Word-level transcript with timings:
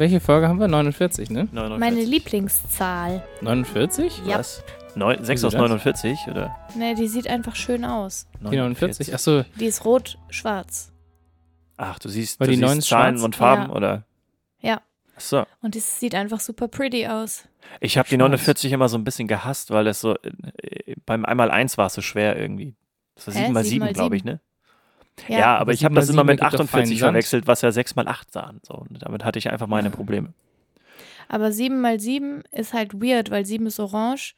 welche 0.00 0.18
Folge 0.20 0.48
haben 0.48 0.58
wir? 0.58 0.66
49, 0.66 1.30
ne? 1.30 1.46
49. 1.52 1.78
Meine 1.78 2.04
Lieblingszahl. 2.04 3.22
49? 3.42 4.22
Ja. 4.26 4.38
Was? 4.40 4.64
Neun, 4.96 5.22
6 5.24 5.28
Wieso 5.38 5.46
aus 5.46 5.52
das? 5.52 5.60
49 5.60 6.18
oder? 6.28 6.56
Ne, 6.74 6.94
die 6.96 7.06
sieht 7.06 7.28
einfach 7.28 7.54
schön 7.54 7.84
aus. 7.84 8.26
Die 8.40 8.56
49? 8.56 9.14
Achso, 9.14 9.44
Die 9.60 9.66
ist 9.66 9.84
rot-schwarz. 9.84 10.92
Ach, 11.76 11.98
du 12.00 12.08
siehst, 12.08 12.40
Weil 12.40 12.48
du 12.48 12.54
die 12.56 12.66
siehst 12.66 12.88
Zahlen 12.88 13.14
schwarz? 13.14 13.24
und 13.24 13.36
Farben 13.36 13.70
Ja. 13.70 13.76
oder? 13.76 14.04
Ja. 14.60 14.80
Ach 15.16 15.20
so. 15.20 15.46
Und 15.62 15.76
es 15.76 16.00
sieht 16.00 16.14
einfach 16.14 16.40
super 16.40 16.66
pretty 16.68 17.06
aus. 17.06 17.44
Ich 17.80 17.96
habe 17.98 18.08
die 18.08 18.16
Schwarz. 18.16 18.30
49 18.30 18.72
immer 18.72 18.88
so 18.88 18.98
ein 18.98 19.04
bisschen 19.04 19.28
gehasst, 19.28 19.70
weil 19.70 19.86
es 19.86 20.00
so 20.00 20.16
äh, 20.16 20.94
beim 21.06 21.24
einmal 21.24 21.50
eins 21.50 21.78
war 21.78 21.86
es 21.86 21.94
so 21.94 22.00
schwer 22.02 22.36
irgendwie. 22.36 22.74
Das 23.14 23.28
war 23.28 23.34
Hä? 23.34 23.40
7 23.42 23.52
mal 23.52 23.62
7, 23.64 23.70
Sieben 23.70 23.84
mal 23.84 23.92
glaube 23.92 24.16
ich, 24.16 24.24
ne? 24.24 24.40
Ja, 25.28 25.58
aber 25.58 25.60
Aber 25.60 25.72
ich 25.72 25.84
habe 25.84 25.94
das 25.94 26.08
immer 26.08 26.24
mit 26.24 26.40
ergibt 26.40 26.60
doch 26.60 26.68
feinen 26.68 26.84
48 26.84 26.98
Sand. 26.98 27.10
verwechselt, 27.10 27.46
was 27.46 27.62
ja 27.62 27.72
6 27.72 27.94
mal 27.96 28.08
8 28.08 28.32
sahen. 28.32 28.60
So, 28.66 28.74
und 28.74 29.02
damit 29.02 29.24
hatte 29.24 29.38
ich 29.38 29.50
einfach 29.50 29.66
meine 29.66 29.90
Probleme. 29.90 30.32
Aber 31.28 31.52
7 31.52 31.80
mal 31.80 32.00
7 32.00 32.42
ist 32.50 32.72
halt 32.74 32.94
weird, 32.94 33.30
weil 33.30 33.46
7 33.46 33.66
ist 33.66 33.78
orange 33.78 34.34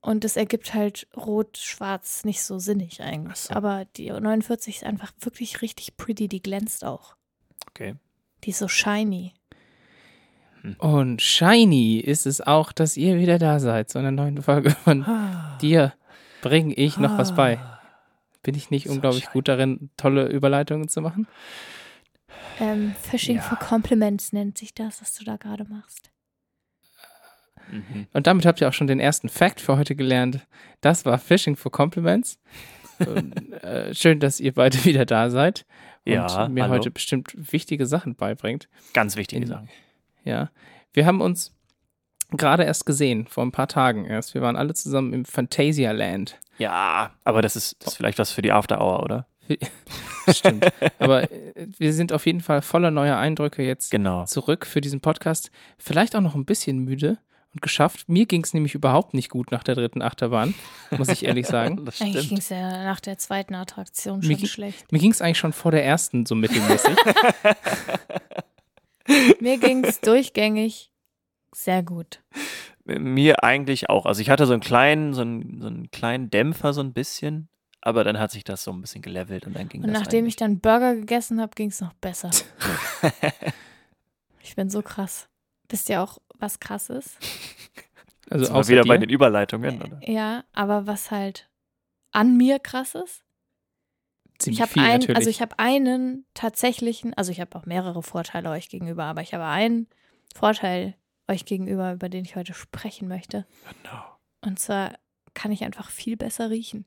und 0.00 0.22
das 0.22 0.36
ergibt 0.36 0.74
halt 0.74 1.08
rot-schwarz 1.16 2.24
nicht 2.24 2.42
so 2.42 2.58
sinnig 2.58 3.02
eigentlich. 3.02 3.38
So. 3.38 3.54
Aber 3.54 3.86
die 3.96 4.10
49 4.10 4.76
ist 4.76 4.84
einfach 4.84 5.12
wirklich 5.20 5.62
richtig 5.62 5.96
pretty, 5.96 6.28
die 6.28 6.42
glänzt 6.42 6.84
auch. 6.84 7.16
Okay. 7.70 7.94
Die 8.44 8.50
ist 8.50 8.58
so 8.58 8.68
shiny. 8.68 9.34
und 10.78 11.20
shiny 11.20 11.98
ist 11.98 12.26
es 12.26 12.40
auch, 12.40 12.72
dass 12.72 12.96
ihr 12.96 13.18
wieder 13.18 13.38
da 13.38 13.58
seid 13.58 13.90
zu 13.90 13.98
einer 13.98 14.10
neuen 14.10 14.40
Folge 14.42 14.70
von 14.70 15.04
dir. 15.60 15.92
Bringe 16.42 16.74
ich 16.74 16.98
noch 16.98 17.16
was 17.18 17.34
bei? 17.34 17.58
Bin 18.44 18.54
ich 18.54 18.70
nicht 18.70 18.86
So 18.86 18.92
unglaublich 18.92 19.26
gut 19.30 19.48
darin, 19.48 19.90
tolle 19.96 20.28
Überleitungen 20.28 20.86
zu 20.88 21.00
machen? 21.00 21.26
Ähm, 22.60 22.94
Fishing 23.02 23.36
Ja. 23.36 23.42
for 23.42 23.58
Compliments 23.58 24.32
nennt 24.32 24.56
sich 24.58 24.72
das, 24.74 25.00
was 25.00 25.14
du 25.14 25.24
da 25.24 25.36
gerade 25.36 25.64
machst. 25.64 26.10
Mhm. 27.70 28.06
Und 28.12 28.26
damit 28.26 28.46
habt 28.46 28.60
ihr 28.60 28.68
auch 28.68 28.72
schon 28.72 28.86
den 28.86 29.00
ersten 29.00 29.28
Fact 29.28 29.60
für 29.60 29.76
heute 29.76 29.96
gelernt. 29.96 30.46
Das 30.80 31.04
war 31.04 31.18
Fishing 31.18 31.56
for 31.56 31.72
Compliments. 31.72 32.38
und, 32.98 33.52
äh, 33.64 33.94
schön, 33.94 34.20
dass 34.20 34.38
ihr 34.40 34.52
beide 34.52 34.76
wieder 34.84 35.06
da 35.06 35.30
seid 35.30 35.66
und 36.06 36.12
Ja, 36.12 36.48
mir 36.48 36.64
hallo. 36.64 36.74
heute 36.74 36.90
bestimmt 36.90 37.32
wichtige 37.34 37.86
Sachen 37.86 38.14
beibringt. 38.14 38.68
Ganz 38.92 39.16
wichtige 39.16 39.42
In- 39.42 39.48
Sachen. 39.48 39.68
Ja, 40.24 40.50
wir 40.92 41.06
haben 41.06 41.20
uns 41.20 41.52
gerade 42.30 42.64
erst 42.64 42.86
gesehen, 42.86 43.26
vor 43.26 43.44
ein 43.44 43.52
paar 43.52 43.68
Tagen 43.68 44.04
erst. 44.06 44.34
Wir 44.34 44.42
waren 44.42 44.56
alle 44.56 44.74
zusammen 44.74 45.12
im 45.12 45.24
Fantasia 45.24 45.90
Land. 45.92 46.38
Ja, 46.58 47.10
aber 47.24 47.42
das 47.42 47.56
ist, 47.56 47.76
das 47.80 47.88
ist 47.92 47.96
vielleicht 47.96 48.18
was 48.18 48.30
für 48.30 48.42
die 48.42 48.52
After 48.52 48.80
Hour, 48.80 49.02
oder? 49.02 49.26
Stimmt. 50.28 50.66
Aber 50.98 51.30
äh, 51.30 51.66
wir 51.78 51.92
sind 51.92 52.12
auf 52.12 52.24
jeden 52.26 52.40
Fall 52.40 52.62
voller 52.62 52.90
neuer 52.90 53.16
Eindrücke 53.18 53.62
jetzt 53.62 53.90
Genau. 53.90 54.24
zurück 54.24 54.66
für 54.66 54.80
diesen 54.80 55.00
Podcast. 55.00 55.50
Vielleicht 55.78 56.16
auch 56.16 56.20
noch 56.22 56.34
ein 56.34 56.44
bisschen 56.46 56.78
müde 56.78 57.18
und 57.52 57.60
geschafft. 57.60 58.08
Mir 58.08 58.24
ging 58.26 58.42
es 58.42 58.54
nämlich 58.54 58.74
überhaupt 58.74 59.12
nicht 59.14 59.28
gut 59.28 59.50
nach 59.52 59.62
der 59.62 59.74
dritten 59.74 60.00
Achterbahn, 60.00 60.54
muss 60.96 61.08
ich 61.08 61.24
ehrlich 61.26 61.46
sagen. 61.46 61.76
Das 61.84 62.00
Eigentlich 62.00 62.28
ging 62.30 62.38
es 62.38 62.48
ja 62.48 62.84
nach 62.84 63.00
der 63.00 63.18
zweiten 63.18 63.54
Attraktion 63.54 64.20
Mir 64.20 64.24
schon 64.28 64.36
ging- 64.36 64.46
schlecht. 64.46 64.90
Mir 64.92 64.98
ging 64.98 65.10
es 65.10 65.20
eigentlich 65.20 65.38
schon 65.38 65.52
vor 65.52 65.70
der 65.72 65.84
ersten 65.84 66.24
so 66.24 66.34
mittelmäßig. 66.34 66.96
Mir 69.40 69.58
ging 69.58 69.84
es 69.84 70.00
durchgängig 70.00 70.90
sehr 71.54 71.82
gut. 71.82 72.20
Mir 72.84 73.42
eigentlich 73.42 73.88
auch. 73.88 74.04
Also 74.04 74.20
ich 74.20 74.28
hatte 74.28 74.46
so 74.46 74.52
einen 74.52 74.60
kleinen, 74.60 75.14
so 75.14 75.22
einen, 75.22 75.60
so 75.60 75.68
einen 75.68 75.90
kleinen 75.90 76.30
Dämpfer 76.30 76.74
so 76.74 76.82
ein 76.82 76.92
bisschen, 76.92 77.48
aber 77.80 78.04
dann 78.04 78.18
hat 78.18 78.30
sich 78.30 78.44
das 78.44 78.62
so 78.64 78.72
ein 78.72 78.80
bisschen 78.80 79.00
gelevelt 79.00 79.46
und 79.46 79.56
dann 79.56 79.68
ging 79.68 79.82
Und 79.82 79.88
das 79.88 80.00
nachdem 80.00 80.20
eigentlich. 80.20 80.34
ich 80.34 80.36
dann 80.36 80.60
Burger 80.60 80.94
gegessen 80.94 81.40
habe, 81.40 81.52
ging 81.54 81.70
es 81.70 81.80
noch 81.80 81.94
besser. 81.94 82.30
ich 84.40 84.54
bin 84.54 84.68
so 84.68 84.82
krass. 84.82 85.28
Wisst 85.68 85.88
ihr 85.88 86.02
auch, 86.02 86.18
was 86.38 86.60
krass 86.60 86.90
ist? 86.90 87.18
Also 88.30 88.50
außer 88.52 88.70
wieder 88.70 88.82
dir. 88.84 88.88
bei 88.88 88.96
den 88.96 89.10
Überleitungen, 89.10 89.82
oder? 89.82 90.00
Ja, 90.02 90.44
aber 90.54 90.86
was 90.86 91.10
halt 91.10 91.50
an 92.10 92.38
mir 92.38 92.58
krass 92.58 92.94
ist? 92.94 93.22
Ziemlich 94.38 94.58
ich 94.58 94.62
habe 94.62 94.80
einen, 94.80 95.00
natürlich. 95.00 95.16
also 95.16 95.30
ich 95.30 95.42
habe 95.42 95.58
einen 95.58 96.24
tatsächlichen, 96.32 97.12
also 97.14 97.30
ich 97.30 97.40
habe 97.40 97.54
auch 97.56 97.66
mehrere 97.66 98.02
Vorteile 98.02 98.48
euch 98.48 98.70
gegenüber, 98.70 99.04
aber 99.04 99.20
ich 99.20 99.34
habe 99.34 99.44
einen 99.44 99.88
Vorteil 100.34 100.94
euch 101.28 101.44
gegenüber, 101.44 101.92
über 101.92 102.08
den 102.08 102.24
ich 102.24 102.36
heute 102.36 102.54
sprechen 102.54 103.08
möchte. 103.08 103.46
Genau. 103.82 104.04
Und 104.40 104.58
zwar 104.58 104.94
kann 105.34 105.52
ich 105.52 105.64
einfach 105.64 105.90
viel 105.90 106.16
besser 106.16 106.50
riechen 106.50 106.84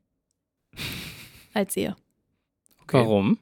als 1.53 1.75
ihr. 1.75 1.95
Okay. 2.83 2.97
Warum? 2.97 3.39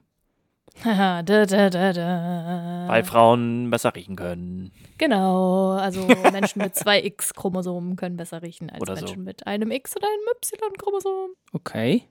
Da, 0.82 1.22
da, 1.22 1.46
da, 1.46 1.92
da. 1.92 2.84
Weil 2.88 3.04
Frauen 3.04 3.70
besser 3.70 3.94
riechen 3.94 4.16
können. 4.16 4.72
Genau, 4.98 5.70
also 5.72 6.06
Menschen 6.06 6.60
mit 6.60 6.74
zwei 6.74 7.00
X-Chromosomen 7.04 7.96
können 7.96 8.16
besser 8.16 8.42
riechen 8.42 8.68
als 8.68 8.80
Oder 8.82 8.96
so. 8.96 9.06
Menschen 9.06 9.24
mit 9.24 9.46
einem 9.46 9.70
X 9.70 9.96
oder 9.96 10.06
einem 10.06 10.36
Y-Chromosom. 10.36 11.30
Okay. 11.52 12.08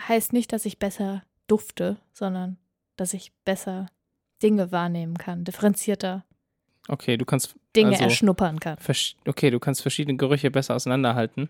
Heißt 0.00 0.32
nicht, 0.32 0.52
dass 0.52 0.66
ich 0.66 0.78
besser 0.78 1.22
dufte, 1.46 1.96
sondern 2.12 2.58
dass 2.96 3.14
ich 3.14 3.32
besser 3.44 3.86
Dinge 4.42 4.70
wahrnehmen 4.70 5.16
kann, 5.16 5.44
differenzierter 5.44 6.24
Okay, 6.88 7.16
du 7.16 7.24
kannst 7.24 7.54
Dinge 7.76 7.90
also, 7.90 8.04
erschnuppern 8.04 8.58
kann. 8.60 8.78
Okay, 9.26 9.50
du 9.50 9.60
kannst 9.60 9.82
verschiedene 9.82 10.16
Gerüche 10.16 10.50
besser 10.50 10.74
auseinanderhalten. 10.74 11.48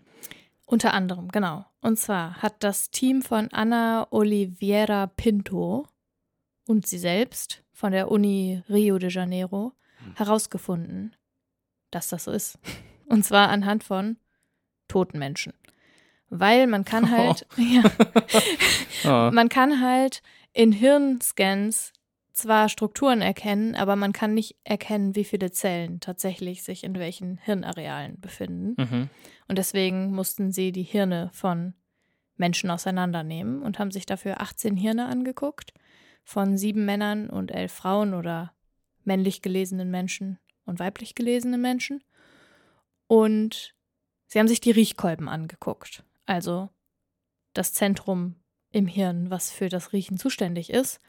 Unter 0.65 0.93
anderem, 0.93 1.29
genau. 1.29 1.65
Und 1.81 1.97
zwar 1.97 2.35
hat 2.41 2.63
das 2.63 2.91
Team 2.91 3.21
von 3.21 3.47
Ana 3.51 4.07
Oliveira 4.11 5.07
Pinto 5.07 5.87
und 6.67 6.85
sie 6.85 6.99
selbst 6.99 7.63
von 7.73 7.91
der 7.91 8.11
Uni 8.11 8.61
Rio 8.69 8.99
de 8.99 9.09
Janeiro 9.09 9.73
Hm. 10.03 10.15
herausgefunden, 10.15 11.15
dass 11.91 12.09
das 12.09 12.25
so 12.25 12.31
ist. 12.31 12.57
Und 13.07 13.25
zwar 13.25 13.49
anhand 13.49 13.83
von 13.83 14.17
toten 14.87 15.19
Menschen. 15.19 15.53
Weil 16.29 16.67
man 16.67 16.85
kann 16.85 17.09
halt, 17.17 17.45
ja, 17.57 17.83
Oh. 19.05 19.31
man 19.33 19.49
kann 19.49 19.81
halt 19.81 20.21
in 20.53 20.71
Hirnscans 20.71 21.93
zwar 22.39 22.69
Strukturen 22.69 23.21
erkennen, 23.21 23.75
aber 23.75 23.95
man 23.95 24.13
kann 24.13 24.33
nicht 24.33 24.55
erkennen, 24.63 25.15
wie 25.15 25.23
viele 25.23 25.51
Zellen 25.51 25.99
tatsächlich 25.99 26.63
sich 26.63 26.83
in 26.83 26.95
welchen 26.95 27.37
Hirnarealen 27.37 28.19
befinden. 28.19 28.75
Mhm. 28.77 29.09
Und 29.47 29.57
deswegen 29.57 30.11
mussten 30.13 30.51
sie 30.51 30.71
die 30.71 30.83
Hirne 30.83 31.29
von 31.33 31.73
Menschen 32.37 32.71
auseinandernehmen 32.71 33.61
und 33.61 33.79
haben 33.79 33.91
sich 33.91 34.05
dafür 34.05 34.41
18 34.41 34.77
Hirne 34.77 35.07
angeguckt 35.07 35.73
von 36.23 36.57
sieben 36.57 36.85
Männern 36.85 37.29
und 37.29 37.51
elf 37.51 37.73
Frauen 37.73 38.13
oder 38.13 38.53
männlich 39.03 39.41
gelesenen 39.41 39.91
Menschen 39.91 40.39
und 40.65 40.79
weiblich 40.79 41.15
gelesenen 41.15 41.61
Menschen. 41.61 42.03
Und 43.07 43.75
sie 44.27 44.39
haben 44.39 44.47
sich 44.47 44.61
die 44.61 44.71
Riechkolben 44.71 45.27
angeguckt, 45.27 46.03
also 46.25 46.69
das 47.53 47.73
Zentrum 47.73 48.35
im 48.71 48.87
Hirn, 48.87 49.29
was 49.29 49.51
für 49.51 49.69
das 49.69 49.93
Riechen 49.93 50.17
zuständig 50.17 50.69
ist. 50.69 51.01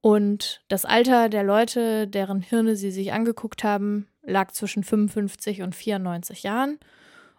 Und 0.00 0.62
das 0.68 0.84
Alter 0.84 1.28
der 1.28 1.42
Leute, 1.42 2.06
deren 2.06 2.40
Hirne 2.40 2.76
sie 2.76 2.90
sich 2.90 3.12
angeguckt 3.12 3.64
haben, 3.64 4.06
lag 4.22 4.52
zwischen 4.52 4.84
55 4.84 5.62
und 5.62 5.74
94 5.74 6.42
Jahren. 6.44 6.78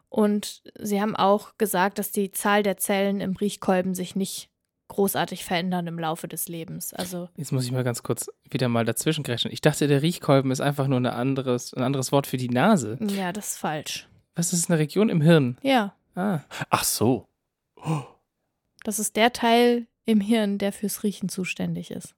Und 0.09 0.63
sie 0.77 1.01
haben 1.01 1.15
auch 1.15 1.57
gesagt, 1.57 1.99
dass 1.99 2.11
die 2.11 2.31
Zahl 2.31 2.63
der 2.63 2.77
Zellen 2.77 3.21
im 3.21 3.35
Riechkolben 3.35 3.93
sich 3.95 4.15
nicht 4.15 4.49
großartig 4.89 5.45
verändern 5.45 5.85
im 5.85 5.99
Laufe 5.99 6.27
des 6.27 6.47
Lebens. 6.49 6.93
Also 6.95 7.29
Jetzt 7.37 7.51
muss 7.51 7.63
ich 7.63 7.71
mal 7.71 7.83
ganz 7.83 8.01
kurz 8.01 8.27
wieder 8.49 8.67
mal 8.69 8.85
dazwischen 8.85 9.23
grätschen. 9.23 9.51
Ich 9.51 9.61
dachte, 9.61 9.87
der 9.87 10.01
Riechkolben 10.01 10.49
ist 10.49 10.61
einfach 10.61 10.87
nur 10.87 10.97
eine 10.97 11.13
anderes, 11.13 11.73
ein 11.75 11.83
anderes 11.83 12.11
Wort 12.11 12.25
für 12.25 12.37
die 12.37 12.49
Nase. 12.49 12.97
ja, 12.99 13.31
das 13.31 13.49
ist 13.49 13.57
falsch. 13.59 14.09
Was 14.35 14.51
ist 14.51 14.69
eine 14.69 14.79
Region 14.79 15.09
im 15.09 15.21
Hirn? 15.21 15.57
Ja, 15.61 15.93
Ah, 16.15 16.39
Ach 16.71 16.83
so. 16.83 17.27
das 18.83 18.99
ist 18.99 19.15
der 19.15 19.31
Teil 19.31 19.85
im 20.05 20.19
Hirn, 20.21 20.57
der 20.57 20.73
fürs 20.73 21.03
Riechen 21.03 21.29
zuständig 21.29 21.91
ist. 21.91 22.15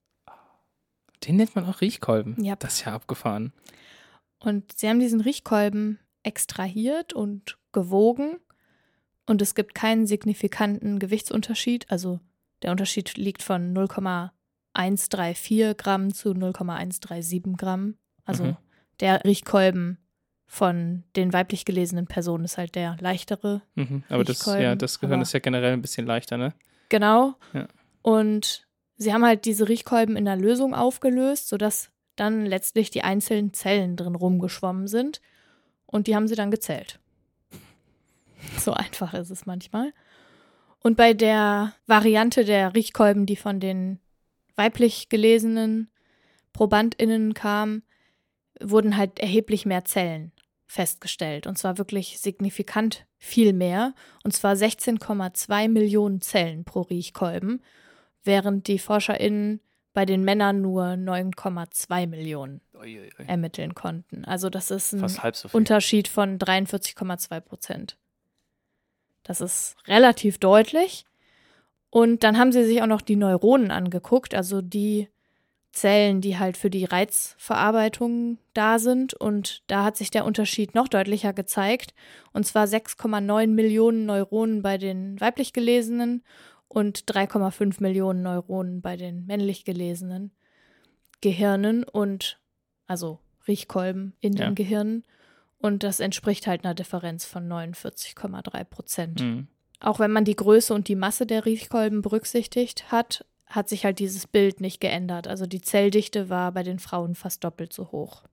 Den 1.25 1.35
nennt 1.37 1.55
man 1.55 1.65
auch 1.65 1.81
Riechkolben. 1.81 2.35
Ja. 2.43 2.55
Das 2.55 2.73
ist 2.75 2.85
ja 2.85 2.93
abgefahren. 2.93 3.53
Und 4.39 4.77
sie 4.77 4.89
haben 4.89 4.99
diesen 4.99 5.21
Riechkolben 5.21 5.99
extrahiert 6.23 7.13
und 7.13 7.57
gewogen. 7.73 8.37
Und 9.27 9.41
es 9.41 9.53
gibt 9.55 9.75
keinen 9.75 10.07
signifikanten 10.07 10.99
Gewichtsunterschied. 10.99 11.89
Also 11.91 12.19
der 12.63 12.71
Unterschied 12.71 13.17
liegt 13.17 13.43
von 13.43 13.71
0,134 14.73 15.77
Gramm 15.77 16.13
zu 16.13 16.33
0,137 16.33 17.57
Gramm. 17.57 17.95
Also 18.25 18.43
Mhm. 18.45 18.57
der 18.99 19.23
Riechkolben 19.23 19.97
von 20.47 21.03
den 21.15 21.33
weiblich 21.33 21.63
gelesenen 21.65 22.07
Personen 22.07 22.43
ist 22.43 22.57
halt 22.57 22.75
der 22.75 22.97
leichtere. 22.99 23.61
Mhm. 23.75 24.03
Aber 24.09 24.23
das, 24.23 24.45
ja, 24.45 24.75
das 24.75 24.99
Gehirn 24.99 25.13
aber- 25.13 25.21
ist 25.23 25.33
ja 25.33 25.39
generell 25.39 25.73
ein 25.73 25.81
bisschen 25.81 26.05
leichter, 26.05 26.37
ne? 26.37 26.53
Genau. 26.89 27.35
Ja. 27.53 27.67
Und 28.01 28.67
sie 29.01 29.13
haben 29.13 29.25
halt 29.25 29.45
diese 29.45 29.67
Riechkolben 29.67 30.15
in 30.15 30.25
der 30.25 30.35
Lösung 30.35 30.75
aufgelöst, 30.75 31.47
sodass 31.47 31.89
dann 32.15 32.45
letztlich 32.45 32.91
die 32.91 33.03
einzelnen 33.03 33.51
Zellen 33.51 33.95
drin 33.95 34.13
rumgeschwommen 34.13 34.87
sind. 34.87 35.21
Und 35.87 36.05
die 36.05 36.15
haben 36.15 36.27
sie 36.27 36.35
dann 36.35 36.51
gezählt. 36.51 36.99
So 38.57 38.73
einfach 38.73 39.13
ist 39.13 39.29
es 39.29 39.45
manchmal. 39.45 39.93
Und 40.79 40.97
bei 40.97 41.13
der 41.13 41.73
Variante 41.85 42.43
der 42.43 42.73
Riechkolben, 42.73 43.27
die 43.27 43.35
von 43.35 43.59
den 43.59 43.99
weiblich 44.55 45.09
gelesenen 45.09 45.91
ProbandInnen 46.53 47.35
kam, 47.35 47.83
wurden 48.59 48.97
halt 48.97 49.19
erheblich 49.19 49.67
mehr 49.67 49.85
Zellen 49.85 50.31
festgestellt. 50.65 51.45
Und 51.45 51.59
zwar 51.59 51.77
wirklich 51.77 52.19
signifikant 52.19 53.05
viel 53.19 53.53
mehr. 53.53 53.93
Und 54.23 54.33
zwar 54.33 54.55
16,2 54.55 55.69
Millionen 55.69 56.21
Zellen 56.21 56.65
pro 56.65 56.81
Riechkolben, 56.81 57.61
während 58.23 58.67
die 58.67 58.79
ForscherInnen 58.79 59.61
bei 59.93 60.05
den 60.05 60.23
Männern 60.23 60.61
nur 60.61 60.85
9,2 60.85 62.07
Millionen 62.07 62.61
Uiuiui. 62.73 63.11
ermitteln 63.27 63.75
konnten. 63.75 64.23
Also 64.25 64.49
das 64.49 64.71
ist 64.71 64.93
ein 64.93 65.07
so. 65.07 65.49
Unterschied 65.51 66.07
von 66.07 66.39
43,2 66.39 67.39
Prozent. 67.41 67.97
Das 69.23 69.41
ist 69.41 69.75
relativ 69.87 70.37
deutlich. 70.37 71.05
Und 71.89 72.23
dann 72.23 72.37
haben 72.37 72.53
sie 72.53 72.63
sich 72.63 72.81
auch 72.81 72.87
noch 72.87 73.01
die 73.01 73.17
Neuronen 73.17 73.69
angeguckt, 73.69 74.33
also 74.33 74.61
die 74.61 75.09
Zellen, 75.73 76.19
die 76.21 76.37
halt 76.37 76.57
für 76.57 76.69
die 76.69 76.85
Reizverarbeitung 76.85 78.37
da 78.53 78.79
sind. 78.79 79.13
Und 79.13 79.63
da 79.67 79.83
hat 79.83 79.97
sich 79.97 80.11
der 80.11 80.25
Unterschied 80.25 80.73
noch 80.73 80.87
deutlicher 80.87 81.33
gezeigt. 81.33 81.93
Und 82.33 82.45
zwar 82.45 82.65
6,9 82.65 83.47
Millionen 83.47 84.05
Neuronen 84.05 84.61
bei 84.61 84.77
den 84.77 85.19
weiblich 85.19 85.53
gelesenen 85.53 86.23
und 86.71 87.03
3,5 87.11 87.81
Millionen 87.81 88.21
Neuronen 88.21 88.81
bei 88.81 88.95
den 88.95 89.25
männlich 89.25 89.65
gelesenen 89.65 90.31
Gehirnen 91.19 91.83
und 91.83 92.39
also 92.87 93.19
Riechkolben 93.47 94.13
in 94.21 94.33
Ja. 94.33 94.45
den 94.45 94.55
Gehirnen. 94.55 95.03
Und 95.59 95.83
das 95.83 95.99
entspricht 95.99 96.47
halt 96.47 96.63
einer 96.63 96.73
Differenz 96.73 97.25
von 97.25 97.47
49,3 97.47 98.63
Prozent. 98.63 99.19
Hm. 99.21 99.47
Auch 99.79 99.99
wenn 99.99 100.11
man 100.11 100.25
die 100.25 100.35
Größe 100.35 100.73
und 100.73 100.87
die 100.87 100.95
Masse 100.95 101.25
der 101.25 101.45
Riechkolben 101.45 102.01
berücksichtigt 102.01 102.91
hat, 102.91 103.25
hat 103.47 103.67
sich 103.67 103.83
halt 103.85 103.99
dieses 103.99 104.25
Bild 104.27 104.61
nicht 104.61 104.79
geändert. 104.79 105.27
Also 105.27 105.45
die 105.45 105.61
Zelldichte 105.61 106.29
war 106.29 106.51
bei 106.51 106.63
den 106.63 106.79
Frauen 106.79 107.15
fast 107.15 107.43
doppelt 107.43 107.73
so 107.73 107.91
hoch. 107.91 108.23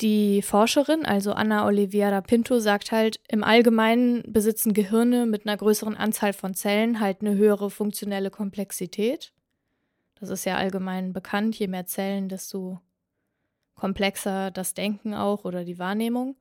Die 0.00 0.40
Forscherin, 0.40 1.04
also 1.04 1.32
Anna 1.32 1.66
Oliveira 1.66 2.22
Pinto, 2.22 2.58
sagt 2.58 2.90
halt, 2.90 3.20
im 3.28 3.44
Allgemeinen 3.44 4.22
besitzen 4.26 4.72
Gehirne 4.72 5.26
mit 5.26 5.46
einer 5.46 5.58
größeren 5.58 5.94
Anzahl 5.94 6.32
von 6.32 6.54
Zellen 6.54 7.00
halt 7.00 7.20
eine 7.20 7.34
höhere 7.34 7.70
funktionelle 7.70 8.30
Komplexität. 8.30 9.32
Das 10.18 10.30
ist 10.30 10.46
ja 10.46 10.56
allgemein 10.56 11.12
bekannt. 11.12 11.58
Je 11.58 11.66
mehr 11.66 11.84
Zellen, 11.84 12.28
desto 12.28 12.80
komplexer 13.74 14.50
das 14.50 14.72
Denken 14.72 15.14
auch 15.14 15.44
oder 15.44 15.64
die 15.64 15.78
Wahrnehmung. 15.78 16.36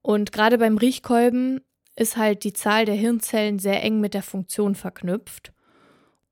Und 0.00 0.32
gerade 0.32 0.58
beim 0.58 0.76
Riechkolben 0.76 1.60
ist 1.94 2.16
halt 2.16 2.42
die 2.42 2.52
Zahl 2.52 2.84
der 2.84 2.94
Hirnzellen 2.94 3.60
sehr 3.60 3.82
eng 3.82 4.00
mit 4.00 4.14
der 4.14 4.22
Funktion 4.22 4.74
verknüpft. 4.74 5.52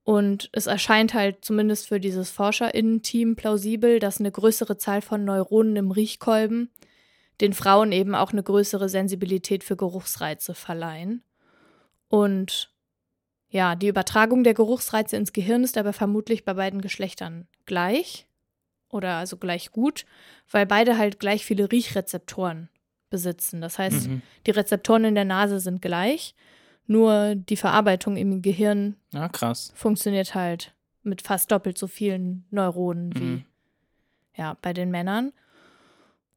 Und 0.03 0.49
es 0.53 0.67
erscheint 0.67 1.15
halt 1.15 1.45
zumindest 1.45 1.89
für 1.89 2.01
dieses 2.01 2.31
ForscherInnen-Team 2.31 3.37
plausibel, 3.37 3.99
dass 3.99 4.19
eine 4.19 4.33
größere 4.33 4.79
Zahl 4.79 5.03
von 5.03 5.25
Neuronen 5.25 5.77
im 5.77 5.91
Riechkolben 5.91 6.71
den 7.41 7.53
Frauen 7.53 7.93
eben 7.93 8.15
auch 8.15 8.33
eine 8.33 8.43
größere 8.43 8.89
Sensibilität 8.89 9.63
für 9.65 9.77
Geruchsreize 9.77 10.55
verleihen. 10.55 11.23
Und 12.09 12.73
ja, 13.49 13.75
die 13.75 13.89
Übertragung 13.89 14.45
der 14.45 14.55
Geruchsreize 14.55 15.17
ins 15.17 15.33
Gehirn 15.33 15.65
ist 15.65 15.77
aber 15.79 15.93
vermutlich 15.93 16.45
bei 16.45 16.55
beiden 16.55 16.81
Geschlechtern 16.81 17.47
gleich 17.67 18.27
oder 18.89 19.15
also 19.17 19.37
gleich 19.37 19.71
gut, 19.71 20.05
weil 20.51 20.67
beide 20.67 20.99
halt 20.99 21.21
gleich 21.21 21.45
viele 21.45 21.71
Riechrezeptoren 21.71 22.69
besitzen. 23.11 23.61
Das 23.61 23.79
heißt, 23.79 24.09
Mhm. 24.09 24.23
die 24.47 24.51
Rezeptoren 24.53 25.05
in 25.05 25.15
der 25.15 25.25
Nase 25.25 25.61
sind 25.61 25.83
gleich, 25.83 26.35
nur 26.91 27.37
die 27.37 27.57
Verarbeitung 27.57 28.17
im 28.17 28.43
Gehirn 28.43 28.97
Ja, 29.13 29.31
funktioniert 29.75 30.35
halt 30.35 30.75
mit 31.05 31.23
fast 31.23 31.53
doppelt 31.53 31.79
so 31.79 31.87
vielen 31.87 32.45
Neuronen 32.51 33.15
wie 33.15 33.25
Mhm. 33.25 33.45
ja, 34.37 34.57
bei 34.61 34.73
den 34.73 34.91
Männern. 34.91 35.33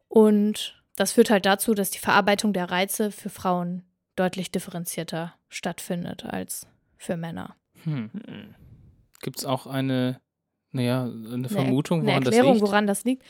Und 0.07 0.79
das 0.95 1.13
führt 1.13 1.31
halt 1.31 1.47
dazu, 1.47 1.73
dass 1.73 1.89
die 1.89 1.97
Verarbeitung 1.97 2.53
der 2.53 2.69
Reize 2.69 3.09
für 3.11 3.29
Frauen 3.29 3.81
deutlich 4.15 4.51
differenzierter 4.51 5.33
stattfindet 5.49 6.23
als 6.25 6.67
für 6.97 7.17
Männer. 7.17 7.55
Hm. 7.83 8.11
Gibt 9.21 9.39
es 9.39 9.45
auch 9.45 9.65
eine, 9.65 10.21
naja, 10.71 11.03
eine 11.05 11.49
Vermutung, 11.49 12.01
eine 12.01 12.09
woran 12.09 12.23
Erklärung, 12.23 12.51
das 12.53 12.59
liegt? 12.59 12.67
woran 12.67 12.87
das 12.87 13.03
liegt. 13.05 13.23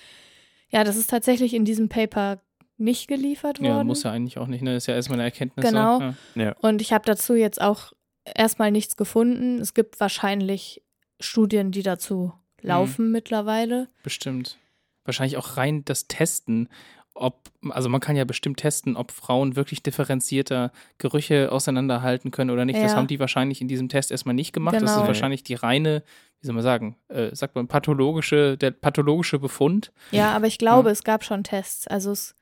Ja, 0.70 0.84
das 0.84 0.98
ist 0.98 1.10
tatsächlich 1.10 1.54
in 1.54 1.64
diesem 1.64 1.88
Paper 1.88 2.42
nicht 2.84 3.08
geliefert 3.08 3.60
worden. 3.60 3.68
ja, 3.78 3.84
muss 3.84 4.04
ja 4.04 4.12
eigentlich 4.12 4.38
auch 4.38 4.48
nicht, 4.48 4.62
ne? 4.62 4.76
Ist 4.76 4.88
ja 4.88 4.96
erstmal 4.96 5.18
eine 5.18 5.24
Erkenntnis. 5.26 5.66
Genau. 5.66 6.14
Ja. 6.36 6.56
Und 6.62 6.82
ich 6.82 6.94
habe 6.94 7.06
dazu 7.06 7.34
jetzt 7.36 7.62
auch 7.62 7.94
erstmal 8.26 8.72
nichts 8.72 8.96
gefunden. 8.98 9.60
Es 9.60 9.74
gibt 9.74 10.00
wahrscheinlich 10.00 10.82
Studien, 11.20 11.72
die 11.72 11.84
dazu 11.84 12.34
Mhm. 12.62 12.68
laufen 12.70 13.12
mittlerweile. 13.12 13.90
Bestimmt. 14.04 14.58
Wahrscheinlich 15.06 15.38
auch 15.38 15.58
rein 15.58 15.84
das 15.86 16.08
Testen, 16.08 16.70
ob, 17.16 17.50
also 17.70 17.90
man 17.90 18.00
kann 18.02 18.16
ja 18.16 18.24
bestimmt 18.26 18.58
testen, 18.58 18.96
ob 18.96 19.12
Frauen 19.12 19.56
wirklich 19.56 19.84
differenzierter 19.84 20.72
Gerüche 20.98 21.52
auseinanderhalten 21.52 22.32
können 22.32 22.50
oder 22.50 22.66
nicht. 22.66 22.80
Das 22.80 22.92
Ja. 22.94 22.98
haben 22.98 23.08
die 23.08 23.20
wahrscheinlich 23.20 23.62
in 23.62 23.68
diesem 23.68 23.88
Test 23.90 24.12
erstmal 24.12 24.34
nicht 24.34 24.52
gemacht. 24.54 24.76
Das 24.76 24.82
Genau. 24.84 25.02
ist 25.02 25.08
wahrscheinlich 25.08 25.44
die 25.44 25.54
reine, 25.56 26.04
wie 26.42 26.48
soll 26.48 26.56
man 26.56 26.64
sagen, 26.64 26.96
äh, 27.10 27.36
sagt 27.36 27.56
man, 27.56 27.68
pathologische, 27.68 28.58
der 28.58 28.72
pathologische 28.72 29.38
Befund. 29.40 29.92
Ja, 30.12 30.32
aber 30.34 30.48
ich 30.48 30.58
glaube, 30.58 30.90
Ja. 30.90 30.94
es 30.94 31.04
gab 31.04 31.24
schon 31.24 31.44
Tests. 31.44 31.86
Also 31.88 32.12
es 32.12 32.34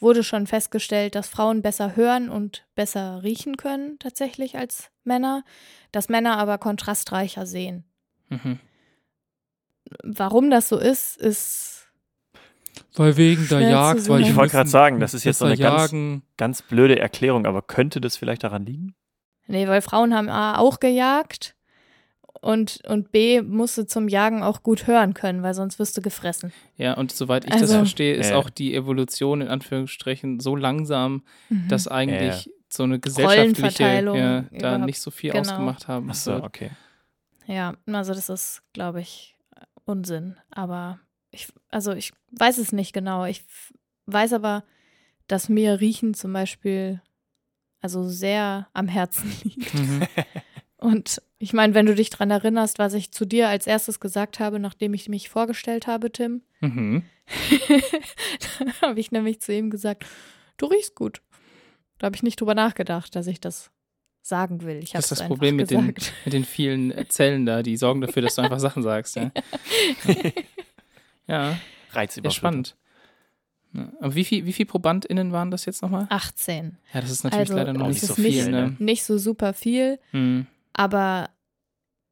wurde 0.00 0.22
schon 0.22 0.46
festgestellt, 0.46 1.14
dass 1.14 1.28
Frauen 1.28 1.62
besser 1.62 1.96
hören 1.96 2.28
und 2.28 2.66
besser 2.74 3.22
riechen 3.22 3.56
können 3.56 3.98
tatsächlich 3.98 4.56
als 4.56 4.90
Männer, 5.04 5.44
dass 5.92 6.08
Männer 6.08 6.38
aber 6.38 6.58
kontrastreicher 6.58 7.46
sehen. 7.46 7.84
Mhm. 8.28 8.60
Warum 10.02 10.50
das 10.50 10.68
so 10.68 10.78
ist, 10.78 11.16
ist 11.16 11.88
Weil 12.94 13.16
wegen 13.16 13.44
Schwer 13.46 13.96
zu 13.96 14.02
sagen. 14.02 14.22
Ich 14.22 14.36
wollte 14.36 14.52
gerade 14.52 14.70
sagen, 14.70 15.00
das 15.00 15.14
ist 15.14 15.24
jetzt 15.24 15.38
so 15.38 15.46
eine 15.46 15.56
ganz, 15.56 15.92
ganz 16.36 16.62
blöde 16.62 16.98
Erklärung, 16.98 17.46
aber 17.46 17.62
könnte 17.62 18.00
das 18.00 18.16
vielleicht 18.16 18.44
daran 18.44 18.64
liegen? 18.64 18.94
nee, 19.46 19.66
weil 19.66 19.80
Frauen 19.80 20.14
haben 20.14 20.28
A 20.28 20.58
auch 20.58 20.78
gejagt 20.78 21.56
und 22.40 22.80
und 22.86 23.10
B 23.12 23.42
musste 23.42 23.86
zum 23.86 24.08
Jagen 24.08 24.42
auch 24.42 24.62
gut 24.62 24.86
hören 24.86 25.14
können, 25.14 25.42
weil 25.42 25.54
sonst 25.54 25.78
wirst 25.78 25.96
du 25.96 26.02
gefressen. 26.02 26.52
Ja, 26.76 26.94
und 26.94 27.12
soweit 27.12 27.44
ich 27.44 27.50
das 27.50 27.62
Also- 27.62 27.74
verstehe, 27.74 28.14
ist 28.14 28.30
Ja. 28.30 28.36
auch 28.36 28.50
die 28.50 28.74
Evolution 28.74 29.40
in 29.40 29.48
Anführungsstrichen 29.48 30.40
so 30.40 30.54
langsam, 30.56 31.22
Mhm. 31.48 31.68
dass 31.68 31.88
eigentlich 31.88 32.50
so 32.70 32.82
eine 32.82 32.98
gesellschaftliche 33.00 33.62
Rollenverteilung 33.62 34.16
ja, 34.18 34.42
da 34.52 34.78
nicht 34.78 35.00
so 35.00 35.10
viel 35.10 35.30
genau. 35.30 35.40
ausgemacht 35.42 35.88
haben. 35.88 36.08
Ach 36.10 36.14
so, 36.14 36.34
okay. 36.42 36.70
Ja, 37.46 37.74
also 37.86 38.12
das 38.14 38.28
ist, 38.28 38.62
glaube 38.74 39.00
ich, 39.00 39.34
Unsinn. 39.86 40.36
Aber 40.50 40.98
ich, 41.30 41.48
also 41.70 41.92
ich 41.92 42.12
weiß 42.32 42.58
es 42.58 42.72
nicht 42.72 42.92
genau. 42.92 43.24
Ich 43.24 43.42
weiß 44.06 44.34
aber, 44.34 44.64
dass 45.28 45.48
mir 45.48 45.80
Riechen 45.80 46.12
zum 46.14 46.32
Beispiel 46.34 47.00
also 47.80 48.06
sehr 48.08 48.68
am 48.74 48.86
Herzen 48.88 49.32
liegt. 49.44 49.72
Mhm. 49.74 50.02
Und 50.76 51.22
ich 51.38 51.52
meine, 51.52 51.74
wenn 51.74 51.86
du 51.86 51.94
dich 51.94 52.10
dran 52.10 52.30
erinnerst, 52.30 52.78
was 52.78 52.94
ich 52.94 53.12
zu 53.12 53.24
dir 53.24 53.48
als 53.48 53.66
erstes 53.66 54.00
gesagt 54.00 54.40
habe, 54.40 54.58
nachdem 54.58 54.94
ich 54.94 55.08
mich 55.08 55.28
vorgestellt 55.28 55.86
habe, 55.86 56.10
Tim, 56.12 56.42
Mhm. 56.60 57.02
da 58.58 58.66
habe 58.88 58.98
ich 59.00 59.10
nämlich 59.12 59.40
zu 59.40 59.52
ihm 59.54 59.70
gesagt, 59.70 60.04
du 60.56 60.66
riechst 60.66 60.94
gut. 60.94 61.20
Da 61.98 62.06
habe 62.06 62.16
ich 62.16 62.22
nicht 62.22 62.40
drüber 62.40 62.54
nachgedacht, 62.54 63.14
dass 63.16 63.26
ich 63.26 63.40
das 63.40 63.70
sagen 64.22 64.62
will. 64.62 64.78
Ich 64.82 64.90
habe 64.94 65.02
Das 65.02 65.12
ist 65.12 65.20
das 65.20 65.26
Problem 65.26 65.56
mit 65.56 65.70
den, 65.70 65.86
mit 66.24 66.32
den 66.32 66.44
vielen 66.44 66.90
äh, 66.90 67.06
Zellen 67.08 67.46
da, 67.46 67.62
die 67.62 67.76
sorgen 67.76 68.00
dafür, 68.00 68.22
dass 68.22 68.34
du 68.36 68.42
einfach 68.42 68.60
Sachen 68.60 68.82
sagst. 68.82 69.16
Ja, 69.16 69.30
ja 71.26 71.58
Reizüberflutung. 71.92 72.32
spannend. 72.36 72.76
Ja, 73.74 73.92
aber 74.00 74.14
wie 74.14 74.24
viel, 74.24 74.46
wie 74.46 74.52
viel 74.52 74.66
ProbandInnen 74.66 75.30
waren 75.32 75.50
das 75.50 75.64
jetzt 75.66 75.82
nochmal? 75.82 76.06
18. 76.08 76.78
Ja, 76.94 77.00
das 77.00 77.10
ist 77.10 77.22
natürlich 77.24 77.50
Also, 77.50 77.54
leider 77.56 77.72
noch 77.74 77.88
nicht 77.88 78.00
so 78.00 78.14
nicht- 78.20 78.34
viel. 78.42 78.50
Ne? 78.50 78.76
Nicht 78.78 79.04
so 79.04 79.18
super 79.18 79.52
viel, 79.52 79.98
Hm. 80.12 80.46
Aber 80.72 81.30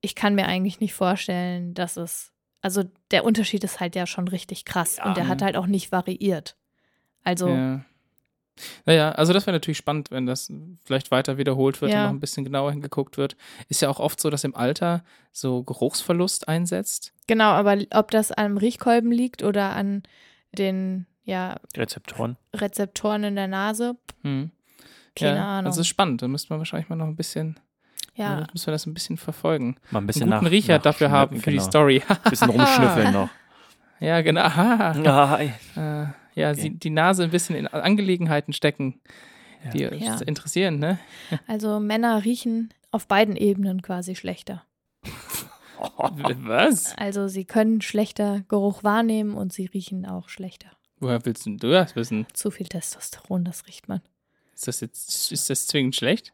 ich 0.00 0.14
kann 0.14 0.34
mir 0.34 0.46
eigentlich 0.46 0.80
nicht 0.80 0.94
vorstellen, 0.94 1.74
dass 1.74 1.96
es. 1.96 2.32
Also 2.62 2.84
der 3.12 3.24
Unterschied 3.24 3.62
ist 3.64 3.80
halt 3.80 3.94
ja 3.94 4.06
schon 4.06 4.26
richtig 4.28 4.64
krass 4.64 4.96
Ja. 4.96 5.04
und 5.06 5.16
der 5.16 5.28
hat 5.28 5.42
halt 5.42 5.56
auch 5.56 5.66
nicht 5.66 5.92
variiert. 5.92 6.56
Also 7.24 7.48
Ja. 7.48 7.84
Naja, 8.86 9.10
also 9.12 9.34
das 9.34 9.46
wäre 9.46 9.54
natürlich 9.54 9.76
spannend, 9.76 10.10
wenn 10.10 10.24
das 10.24 10.50
vielleicht 10.84 11.10
weiter 11.10 11.36
wiederholt 11.36 11.80
wird 11.82 11.92
und 11.92 11.98
Ja. 11.98 12.04
noch 12.04 12.10
ein 12.10 12.20
bisschen 12.20 12.42
genauer 12.44 12.72
hingeguckt 12.72 13.18
wird. 13.18 13.36
Ist 13.68 13.82
ja 13.82 13.90
auch 13.90 14.00
oft 14.00 14.18
so, 14.18 14.30
dass 14.30 14.44
im 14.44 14.56
Alter 14.56 15.04
so 15.30 15.62
Geruchsverlust 15.62 16.48
einsetzt. 16.48 17.12
genau, 17.26 17.50
aber 17.50 17.76
ob 17.92 18.10
das 18.10 18.32
am 18.32 18.56
Riechkolben 18.56 19.12
liegt 19.12 19.42
oder 19.42 19.76
an 19.76 20.02
den 20.56 21.06
ja, 21.24 21.56
Rezeptoren. 21.76 22.36
Rezeptoren 22.54 23.24
in 23.24 23.36
der 23.36 23.48
Nase, 23.48 23.96
Hm. 24.22 24.50
keine 25.14 25.36
ja, 25.36 25.58
Ahnung. 25.58 25.68
Das 25.70 25.76
ist 25.76 25.88
spannend. 25.88 26.22
Da 26.22 26.28
müsste 26.28 26.50
man 26.52 26.58
wahrscheinlich 26.60 26.88
mal 26.88 26.96
noch 26.96 27.06
ein 27.08 27.16
bisschen, 27.16 27.60
ja. 28.16 28.40
ja, 28.40 28.46
müssen 28.52 28.66
wir 28.66 28.72
das 28.72 28.86
ein 28.86 28.94
bisschen 28.94 29.16
verfolgen. 29.16 29.76
Mal 29.90 29.98
ein 29.98 30.02
Einen 30.02 30.06
bisschen 30.08 30.30
guten 30.30 30.44
nach, 30.44 30.50
Riecher 30.50 30.74
nach 30.76 30.82
dafür 30.82 31.10
haben 31.10 31.40
für 31.40 31.50
die 31.50 31.56
genau. 31.58 31.68
Story. 31.68 32.02
Ein 32.08 32.30
bisschen 32.30 32.50
rumschnüffeln 32.50 33.12
noch. 33.12 33.28
ja, 34.00 34.20
genau. 34.22 34.40
Aha. 34.44 34.92
Ja. 34.98 35.38
Äh, 35.38 35.48
ja, 36.34 36.50
Okay. 36.50 36.60
sie, 36.60 36.70
die 36.70 36.90
Nase 36.90 37.24
ein 37.24 37.30
bisschen 37.30 37.56
in 37.56 37.66
Angelegenheiten 37.66 38.52
stecken, 38.52 39.00
Ja. 39.64 39.70
die 39.70 39.86
uns 39.86 40.04
Ja. 40.04 40.20
interessieren, 40.26 40.78
ne? 40.78 40.98
also 41.46 41.80
Männer 41.80 42.24
riechen 42.24 42.74
auf 42.90 43.06
beiden 43.08 43.36
Ebenen 43.36 43.80
quasi 43.82 44.14
schlechter. 44.16 44.62
Was? 45.78 46.96
Also 46.96 47.28
sie 47.28 47.44
können 47.44 47.80
schlechter 47.82 48.42
Geruch 48.48 48.82
wahrnehmen 48.84 49.34
und 49.34 49.52
sie 49.52 49.66
riechen 49.66 50.06
auch 50.06 50.28
schlechter. 50.28 50.68
Woher 51.00 51.24
willst 51.26 51.44
du 51.46 51.56
das 51.56 51.94
wissen? 51.96 52.26
Zu 52.32 52.50
viel 52.50 52.66
Testosteron, 52.66 53.44
das 53.44 53.66
riecht 53.66 53.88
man. 53.88 54.00
Ist 54.54 54.68
das 54.68 54.80
jetzt, 54.80 55.30
ist 55.32 55.50
das 55.50 55.66
zwingend 55.66 55.94
schlecht? 55.96 56.32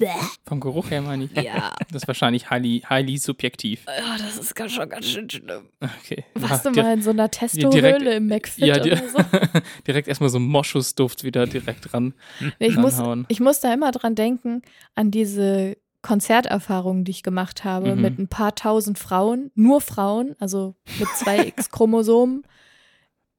Bäh. 0.00 0.08
Vom 0.44 0.58
Geruch 0.58 0.90
her 0.90 1.00
meine 1.02 1.24
ich. 1.24 1.32
Ja. 1.40 1.72
Das 1.92 2.02
ist 2.02 2.08
wahrscheinlich 2.08 2.50
highly, 2.50 2.82
highly 2.88 3.16
subjektiv. 3.18 3.84
ja, 3.86 4.16
das 4.18 4.36
ist 4.36 4.56
ganz 4.56 4.72
schon 4.72 4.88
ganz 4.88 5.06
schön 5.06 5.30
schlimm. 5.30 5.68
Okay. 5.80 6.24
Warst 6.34 6.64
Ja, 6.64 6.70
du 6.72 6.82
mal 6.82 6.94
in 6.94 7.02
so 7.02 7.10
einer 7.10 7.30
Testo-Höhle 7.30 8.14
im 8.14 8.26
McFit 8.26 8.64
ja, 8.64 8.80
oder 8.80 8.96
so? 8.96 9.18
direkt 9.86 10.08
erstmal 10.08 10.30
so 10.30 10.40
Moschusduft 10.40 11.22
wieder 11.22 11.46
direkt 11.46 11.94
ran. 11.94 12.14
Ich 12.58 12.76
muss, 12.76 13.00
ich 13.28 13.38
muss 13.38 13.60
da 13.60 13.72
immer 13.72 13.92
dran 13.92 14.16
denken, 14.16 14.62
an 14.96 15.12
diese 15.12 15.76
Konzerterfahrungen, 16.02 17.04
die 17.04 17.10
ich 17.10 17.22
gemacht 17.22 17.62
habe, 17.64 17.94
Mhm. 17.94 18.00
mit 18.02 18.18
ein 18.18 18.28
paar 18.28 18.54
tausend 18.54 18.98
Frauen, 18.98 19.50
nur 19.54 19.80
Frauen, 19.80 20.34
also 20.40 20.74
mit 20.98 21.08
zwei 21.10 21.46
X-Chromosomen, 21.46 22.42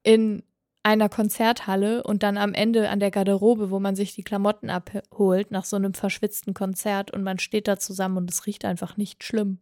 in 0.04 0.42
einer 0.82 1.08
Konzerthalle 1.08 2.02
und 2.02 2.22
dann 2.22 2.36
am 2.36 2.54
Ende 2.54 2.88
an 2.88 2.98
der 3.00 3.10
Garderobe, 3.10 3.70
wo 3.70 3.78
man 3.78 3.94
sich 3.94 4.14
die 4.14 4.24
Klamotten 4.24 4.68
abholt 4.68 5.50
nach 5.50 5.64
so 5.64 5.76
einem 5.76 5.94
verschwitzten 5.94 6.54
Konzert 6.54 7.12
und 7.12 7.22
man 7.22 7.38
steht 7.38 7.68
da 7.68 7.78
zusammen 7.78 8.16
und 8.16 8.30
es 8.30 8.46
riecht 8.46 8.64
einfach 8.64 8.96
nicht 8.96 9.22
schlimm. 9.22 9.58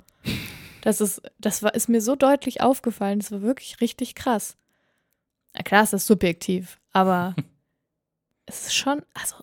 Das 0.80 1.00
ist, 1.00 1.20
das 1.38 1.62
war, 1.62 1.74
ist 1.74 1.88
mir 1.88 2.00
so 2.00 2.16
deutlich 2.16 2.62
aufgefallen. 2.62 3.18
Das 3.18 3.32
war 3.32 3.42
wirklich 3.42 3.80
richtig 3.82 4.14
krass. 4.14 4.56
Na 5.52 5.62
klar, 5.62 5.82
es 5.82 5.92
ist 5.92 6.06
subjektiv, 6.06 6.80
aber 6.92 7.34
es 8.46 8.66
ist 8.66 8.74
schon, 8.74 9.02
also. 9.12 9.36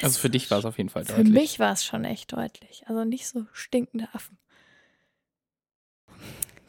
Also 0.00 0.18
für 0.18 0.30
dich 0.30 0.50
war 0.50 0.58
es 0.58 0.64
auf 0.64 0.78
jeden 0.78 0.88
Fall 0.88 1.04
für 1.04 1.16
deutlich. 1.16 1.32
mich 1.32 1.58
war 1.58 1.72
es 1.72 1.84
schon 1.84 2.04
echt 2.04 2.32
deutlich. 2.32 2.84
Also 2.88 3.04
nicht 3.04 3.28
so 3.28 3.44
stinkende 3.52 4.08
Affen. 4.14 4.38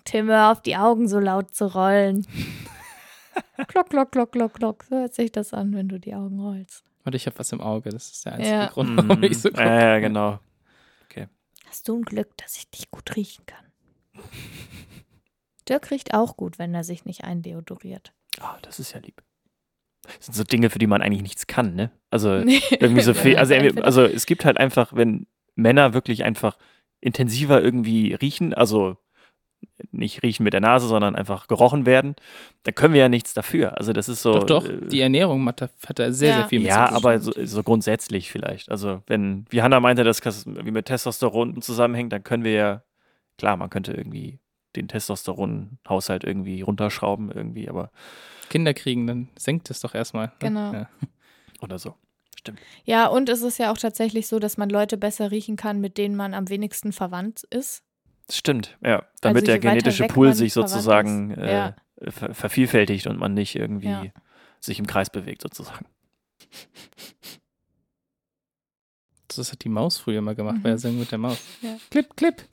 Tim, 0.03 0.29
auf, 0.29 0.61
die 0.61 0.75
Augen 0.75 1.07
so 1.07 1.19
laut 1.19 1.55
zu 1.55 1.73
rollen. 1.73 2.27
klock, 3.67 3.89
klock, 3.89 4.11
klock, 4.11 4.31
klock, 4.31 4.53
klock. 4.53 4.83
So 4.83 4.95
hört 4.97 5.13
sich 5.13 5.31
das 5.31 5.53
an, 5.53 5.73
wenn 5.73 5.87
du 5.87 5.99
die 5.99 6.13
Augen 6.15 6.39
rollst. 6.39 6.83
Warte, 7.03 7.17
ich 7.17 7.25
habe 7.27 7.37
was 7.39 7.51
im 7.51 7.61
Auge. 7.61 7.89
Das 7.89 8.11
ist 8.11 8.25
der 8.25 8.33
einzige 8.33 8.49
Ja. 8.55 8.67
Grund, 8.67 8.97
warum 9.07 9.23
ich 9.23 9.37
so 9.39 9.49
gucke. 9.49 9.61
ja, 9.61 9.79
ja, 9.95 9.99
genau. 9.99 10.39
Hast 11.65 11.87
du 11.87 11.97
ein 11.97 12.03
Glück, 12.03 12.37
dass 12.37 12.55
ich 12.57 12.69
dich 12.69 12.91
gut 12.91 13.15
riechen 13.15 13.47
kann. 13.47 13.65
Dirk 15.67 15.89
riecht 15.89 16.13
auch 16.13 16.37
gut, 16.37 16.59
wenn 16.59 16.75
er 16.75 16.83
sich 16.83 17.05
nicht 17.05 17.23
eindeodoriert. 17.23 18.13
Ah, 18.39 18.57
das 18.61 18.79
ist 18.79 18.93
ja 18.93 18.99
lieb. 18.99 19.23
Das 20.03 20.25
sind 20.27 20.35
so 20.35 20.43
Dinge, 20.43 20.69
für 20.69 20.77
die 20.77 20.85
man 20.85 21.01
eigentlich 21.01 21.23
nichts 21.23 21.47
kann, 21.47 21.73
ne? 21.73 21.89
Also 22.11 22.35
Nee. 22.43 22.61
irgendwie 22.79 23.01
so 23.01 23.15
viel. 23.15 23.37
Also, 23.37 23.55
also 23.81 24.03
es 24.03 24.27
gibt 24.27 24.45
halt 24.45 24.57
einfach, 24.59 24.93
wenn 24.93 25.25
Männer 25.55 25.95
wirklich 25.95 26.23
einfach 26.23 26.57
intensiver 26.99 27.61
irgendwie 27.61 28.13
riechen, 28.13 28.53
also 28.53 28.97
nicht 29.91 30.23
riechen 30.23 30.43
mit 30.43 30.53
der 30.53 30.61
Nase, 30.61 30.87
sondern 30.87 31.15
einfach 31.15 31.47
gerochen 31.47 31.85
werden, 31.85 32.15
da 32.63 32.71
können 32.71 32.93
wir 32.93 33.01
ja 33.01 33.09
nichts 33.09 33.33
dafür. 33.33 33.77
Also 33.77 33.93
das 33.93 34.09
ist 34.09 34.21
so. 34.21 34.33
Doch, 34.39 34.45
doch. 34.45 34.69
äh, 34.69 34.87
Die 34.87 35.01
Ernährung 35.01 35.45
hat 35.47 35.61
da, 35.61 35.69
hat 35.87 35.99
da 35.99 36.11
sehr, 36.11 36.29
Ja. 36.29 36.35
sehr 36.37 36.47
viel 36.49 36.59
mit 36.59 36.67
ja, 36.69 36.89
aber 36.91 37.19
so, 37.19 37.31
so 37.43 37.63
grundsätzlich 37.63 38.31
vielleicht. 38.31 38.69
Also 38.71 39.01
wenn, 39.07 39.45
wie 39.49 39.61
Hannah 39.61 39.79
meinte, 39.79 40.03
dass 40.03 40.19
das 40.21 40.45
wie 40.47 40.71
mit 40.71 40.85
Testosteron 40.85 41.61
zusammenhängt, 41.61 42.11
dann 42.13 42.23
können 42.23 42.43
wir 42.43 42.51
ja, 42.53 42.83
klar, 43.37 43.57
man 43.57 43.69
könnte 43.69 43.93
irgendwie 43.93 44.39
den 44.75 44.87
Testosteronhaushalt 44.87 46.23
irgendwie 46.23 46.61
runterschrauben 46.61 47.31
irgendwie, 47.31 47.69
aber 47.69 47.91
Kinder 48.49 48.73
kriegen, 48.73 49.07
dann 49.07 49.29
senkt 49.37 49.69
es 49.69 49.79
doch 49.81 49.93
erstmal. 49.95 50.27
ne? 50.27 50.31
Genau. 50.39 50.73
Ja. 50.73 50.89
oder 51.61 51.79
so. 51.79 51.95
Ja, 52.83 53.07
und 53.07 53.29
es 53.29 53.41
ist 53.41 53.57
ja 53.57 53.71
auch 53.71 53.77
tatsächlich 53.77 54.27
so, 54.27 54.37
dass 54.37 54.57
man 54.57 54.69
Leute 54.69 54.97
besser 54.97 55.31
riechen 55.31 55.55
kann, 55.55 55.79
mit 55.79 55.97
denen 55.97 56.15
man 56.17 56.33
am 56.33 56.49
wenigsten 56.49 56.91
verwandt 56.91 57.43
ist. 57.49 57.83
Das 58.27 58.37
stimmt, 58.37 58.77
ja. 58.81 59.03
Damit 59.21 59.43
Also 59.43 59.45
der 59.47 59.59
genetische 59.59 60.07
Pool 60.07 60.33
sich 60.33 60.53
sozusagen 60.53 61.31
äh, 61.31 61.51
Ja. 61.53 61.75
ver 62.11 62.33
vervielfältigt 62.33 63.07
und 63.07 63.17
man 63.19 63.33
nicht 63.33 63.55
irgendwie 63.55 63.89
Ja. 63.89 64.03
sich 64.59 64.79
im 64.79 64.87
Kreis 64.87 65.09
bewegt 65.09 65.41
sozusagen. 65.41 65.85
Das 69.35 69.51
hat 69.51 69.63
die 69.63 69.69
Maus 69.69 69.97
früher 69.97 70.21
mal 70.21 70.35
gemacht, 70.35 70.57
Mhm. 70.57 70.61
bei 70.61 70.69
der 70.69 70.77
Sendung 70.77 71.01
mit 71.01 71.11
der 71.11 71.17
Maus. 71.17 71.39
Ja. 71.61 71.77
Klipp, 71.89 72.15
klipp. 72.15 72.43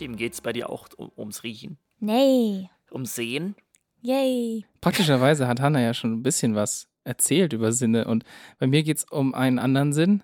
Dem 0.00 0.16
geht's 0.16 0.40
bei 0.40 0.52
dir 0.52 0.70
auch 0.70 0.88
um, 0.96 1.10
ums 1.16 1.42
Riechen, 1.42 1.78
Nee. 1.98 2.70
ums 2.92 3.14
Sehen. 3.16 3.56
Yay. 4.00 4.64
Praktischerweise 4.80 5.48
hat 5.48 5.60
Hannah 5.60 5.80
ja 5.80 5.92
schon 5.92 6.12
ein 6.12 6.22
bisschen 6.22 6.54
was 6.54 6.87
erzählt 7.08 7.52
über 7.52 7.72
Sinne 7.72 8.06
und 8.06 8.24
bei 8.58 8.66
mir 8.66 8.82
geht 8.82 8.98
es 8.98 9.04
um 9.04 9.34
einen 9.34 9.58
anderen 9.58 9.92
Sinn 9.92 10.22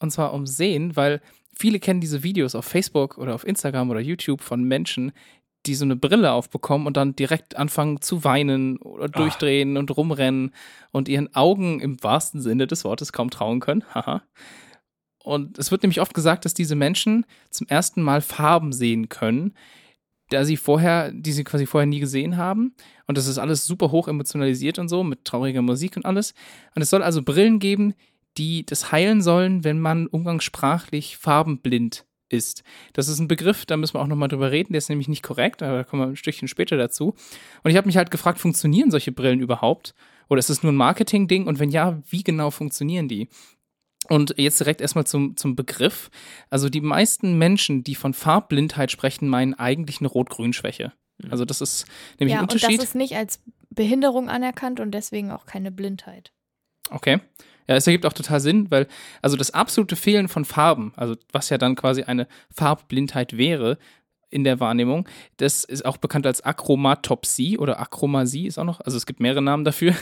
und 0.00 0.10
zwar 0.10 0.32
um 0.32 0.46
Sehen, 0.46 0.96
weil 0.96 1.20
viele 1.56 1.78
kennen 1.78 2.00
diese 2.00 2.22
Videos 2.22 2.54
auf 2.54 2.64
Facebook 2.64 3.18
oder 3.18 3.34
auf 3.34 3.46
Instagram 3.46 3.90
oder 3.90 4.00
YouTube 4.00 4.40
von 4.40 4.64
Menschen, 4.64 5.12
die 5.66 5.74
so 5.74 5.84
eine 5.84 5.96
Brille 5.96 6.32
aufbekommen 6.32 6.86
und 6.86 6.96
dann 6.96 7.16
direkt 7.16 7.56
anfangen 7.56 8.00
zu 8.00 8.24
weinen 8.24 8.76
oder 8.78 9.08
durchdrehen 9.08 9.76
und 9.76 9.96
rumrennen 9.96 10.52
und 10.92 11.08
ihren 11.08 11.34
Augen 11.34 11.80
im 11.80 12.02
wahrsten 12.02 12.40
Sinne 12.40 12.66
des 12.66 12.84
Wortes 12.84 13.12
kaum 13.12 13.30
trauen 13.30 13.60
können. 13.60 13.84
Haha. 13.94 14.22
Und 15.22 15.58
es 15.58 15.72
wird 15.72 15.82
nämlich 15.82 16.00
oft 16.00 16.14
gesagt, 16.14 16.44
dass 16.44 16.54
diese 16.54 16.76
Menschen 16.76 17.26
zum 17.50 17.66
ersten 17.66 18.00
Mal 18.00 18.20
Farben 18.20 18.72
sehen 18.72 19.08
können, 19.08 19.54
da 20.30 20.44
sie 20.44 20.56
vorher, 20.56 21.12
die 21.12 21.32
sie 21.32 21.44
quasi 21.44 21.66
vorher 21.66 21.86
nie 21.86 22.00
gesehen 22.00 22.36
haben. 22.36 22.74
Und 23.06 23.16
das 23.18 23.26
ist 23.26 23.38
alles 23.38 23.66
super 23.66 23.90
hoch 23.90 24.08
emotionalisiert 24.08 24.78
und 24.78 24.88
so, 24.88 25.04
mit 25.04 25.24
trauriger 25.24 25.62
Musik 25.62 25.96
und 25.96 26.04
alles. 26.04 26.34
Und 26.74 26.82
es 26.82 26.90
soll 26.90 27.02
also 27.02 27.22
Brillen 27.22 27.58
geben, 27.58 27.94
die 28.38 28.66
das 28.66 28.92
heilen 28.92 29.22
sollen, 29.22 29.64
wenn 29.64 29.80
man 29.80 30.06
umgangssprachlich 30.06 31.16
farbenblind 31.16 32.04
ist. 32.28 32.64
Das 32.92 33.08
ist 33.08 33.18
ein 33.20 33.28
Begriff, 33.28 33.66
da 33.66 33.76
müssen 33.76 33.94
wir 33.94 34.00
auch 34.00 34.08
nochmal 34.08 34.28
drüber 34.28 34.50
reden, 34.50 34.72
der 34.72 34.78
ist 34.78 34.88
nämlich 34.88 35.08
nicht 35.08 35.22
korrekt, 35.22 35.62
aber 35.62 35.78
da 35.78 35.84
kommen 35.84 36.02
wir 36.02 36.08
ein 36.08 36.16
Stückchen 36.16 36.48
später 36.48 36.76
dazu. 36.76 37.14
Und 37.62 37.70
ich 37.70 37.76
habe 37.76 37.86
mich 37.86 37.96
halt 37.96 38.10
gefragt, 38.10 38.38
funktionieren 38.38 38.90
solche 38.90 39.12
Brillen 39.12 39.40
überhaupt? 39.40 39.94
Oder 40.28 40.40
ist 40.40 40.50
es 40.50 40.62
nur 40.62 40.72
ein 40.72 40.76
Marketing-Ding? 40.76 41.46
Und 41.46 41.60
wenn 41.60 41.70
ja, 41.70 42.00
wie 42.10 42.24
genau 42.24 42.50
funktionieren 42.50 43.06
die? 43.06 43.28
Und 44.08 44.34
jetzt 44.36 44.60
direkt 44.60 44.80
erstmal 44.80 45.06
zum, 45.06 45.36
zum 45.36 45.56
Begriff. 45.56 46.10
Also 46.50 46.68
die 46.68 46.80
meisten 46.80 47.38
Menschen, 47.38 47.82
die 47.84 47.94
von 47.94 48.14
Farbblindheit 48.14 48.90
sprechen, 48.90 49.28
meinen 49.28 49.54
eigentlich 49.54 50.00
eine 50.00 50.08
Rot-Grün-Schwäche. 50.08 50.92
Also 51.30 51.44
das 51.44 51.60
ist 51.60 51.86
nämlich 52.18 52.34
Ja, 52.34 52.38
ein 52.40 52.42
und 52.42 52.54
das 52.54 52.62
Unterschied. 52.62 52.82
ist 52.82 52.94
nicht 52.94 53.16
als 53.16 53.40
Behinderung 53.70 54.28
anerkannt 54.28 54.80
und 54.80 54.92
deswegen 54.92 55.30
auch 55.30 55.46
keine 55.46 55.70
Blindheit. 55.70 56.32
Okay. 56.90 57.20
Ja, 57.68 57.74
es 57.74 57.86
ergibt 57.86 58.06
auch 58.06 58.12
total 58.12 58.40
Sinn, 58.40 58.70
weil 58.70 58.86
also 59.22 59.36
das 59.36 59.50
absolute 59.50 59.96
Fehlen 59.96 60.28
von 60.28 60.44
Farben, 60.44 60.92
also 60.96 61.16
was 61.32 61.50
ja 61.50 61.58
dann 61.58 61.74
quasi 61.74 62.02
eine 62.04 62.28
Farbblindheit 62.54 63.36
wäre 63.36 63.78
in 64.30 64.44
der 64.44 64.60
Wahrnehmung, 64.60 65.08
das 65.36 65.64
ist 65.64 65.84
auch 65.84 65.96
bekannt 65.96 66.26
als 66.26 66.44
Achromatopsie 66.44 67.58
oder 67.58 67.80
Achromasie 67.80 68.46
ist 68.46 68.58
auch 68.58 68.64
noch, 68.64 68.80
also 68.80 68.96
es 68.96 69.06
gibt 69.06 69.20
mehrere 69.20 69.42
Namen 69.42 69.64
dafür. 69.64 69.94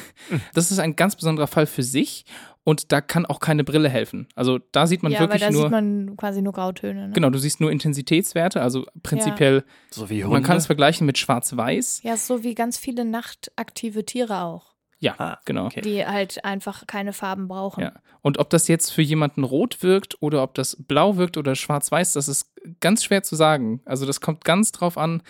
Das 0.55 0.71
ist 0.71 0.79
ein 0.79 0.97
ganz 0.97 1.17
besonderer 1.17 1.47
Fall 1.47 1.67
für 1.67 1.83
sich 1.83 2.25
und 2.65 2.93
da 2.93 3.01
kann 3.01 3.27
auch 3.27 3.41
keine 3.41 3.63
Brille 3.63 3.89
helfen. 3.89 4.27
Also 4.35 4.59
da 4.73 4.87
sieht 4.87 5.03
man 5.03 5.13
ja, 5.13 5.21
weil 5.21 5.27
wirklich 5.27 5.43
da 5.43 5.51
nur 5.51 5.63
sieht 5.63 5.71
man 5.71 6.17
quasi 6.17 6.43
nur 6.43 6.53
Grautöne. 6.53 7.09
Ne? 7.09 7.13
Genau, 7.13 7.31
du 7.31 7.39
siehst 7.39 7.61
nur 7.61 7.71
Intensitätswerte, 7.71 8.63
also 8.63 8.87
prinzipiell, 9.03 9.65
So 9.91 10.09
wie 10.11 10.25
man 10.25 10.43
kann 10.43 10.57
es 10.57 10.67
vergleichen 10.67 11.07
mit 11.07 11.19
Schwarz-Weiß. 11.19 12.03
Ja, 12.03 12.17
so 12.17 12.43
wie 12.43 12.55
ganz 12.55 12.79
viele 12.79 13.05
nachtaktive 13.05 14.05
Tiere 14.05 14.43
auch, 14.43 14.74
Ja, 15.05 15.15
Ah, 15.19 15.39
genau. 15.45 15.67
okay. 15.67 15.81
die 15.83 16.05
halt 16.07 16.45
einfach 16.45 16.87
keine 16.87 17.13
Farben 17.13 17.47
brauchen. 17.49 17.83
Ja. 17.83 17.93
Und 18.23 18.39
ob 18.39 18.49
das 18.51 18.69
jetzt 18.69 18.91
für 18.91 19.03
jemanden 19.03 19.45
rot 19.45 19.83
wirkt 19.83 20.17
oder 20.23 20.43
ob 20.43 20.55
das 20.55 20.77
blau 20.81 21.17
wirkt 21.17 21.37
oder 21.37 21.55
schwarz-weiß, 21.55 22.13
das 22.15 22.27
ist 22.29 22.53
ganz 22.81 23.05
schwer 23.05 23.23
zu 23.23 23.37
sagen. 23.37 23.81
Also 23.85 24.07
das 24.07 24.21
kommt 24.21 24.45
ganz 24.45 24.73
drauf 24.73 24.97
an, 24.97 25.23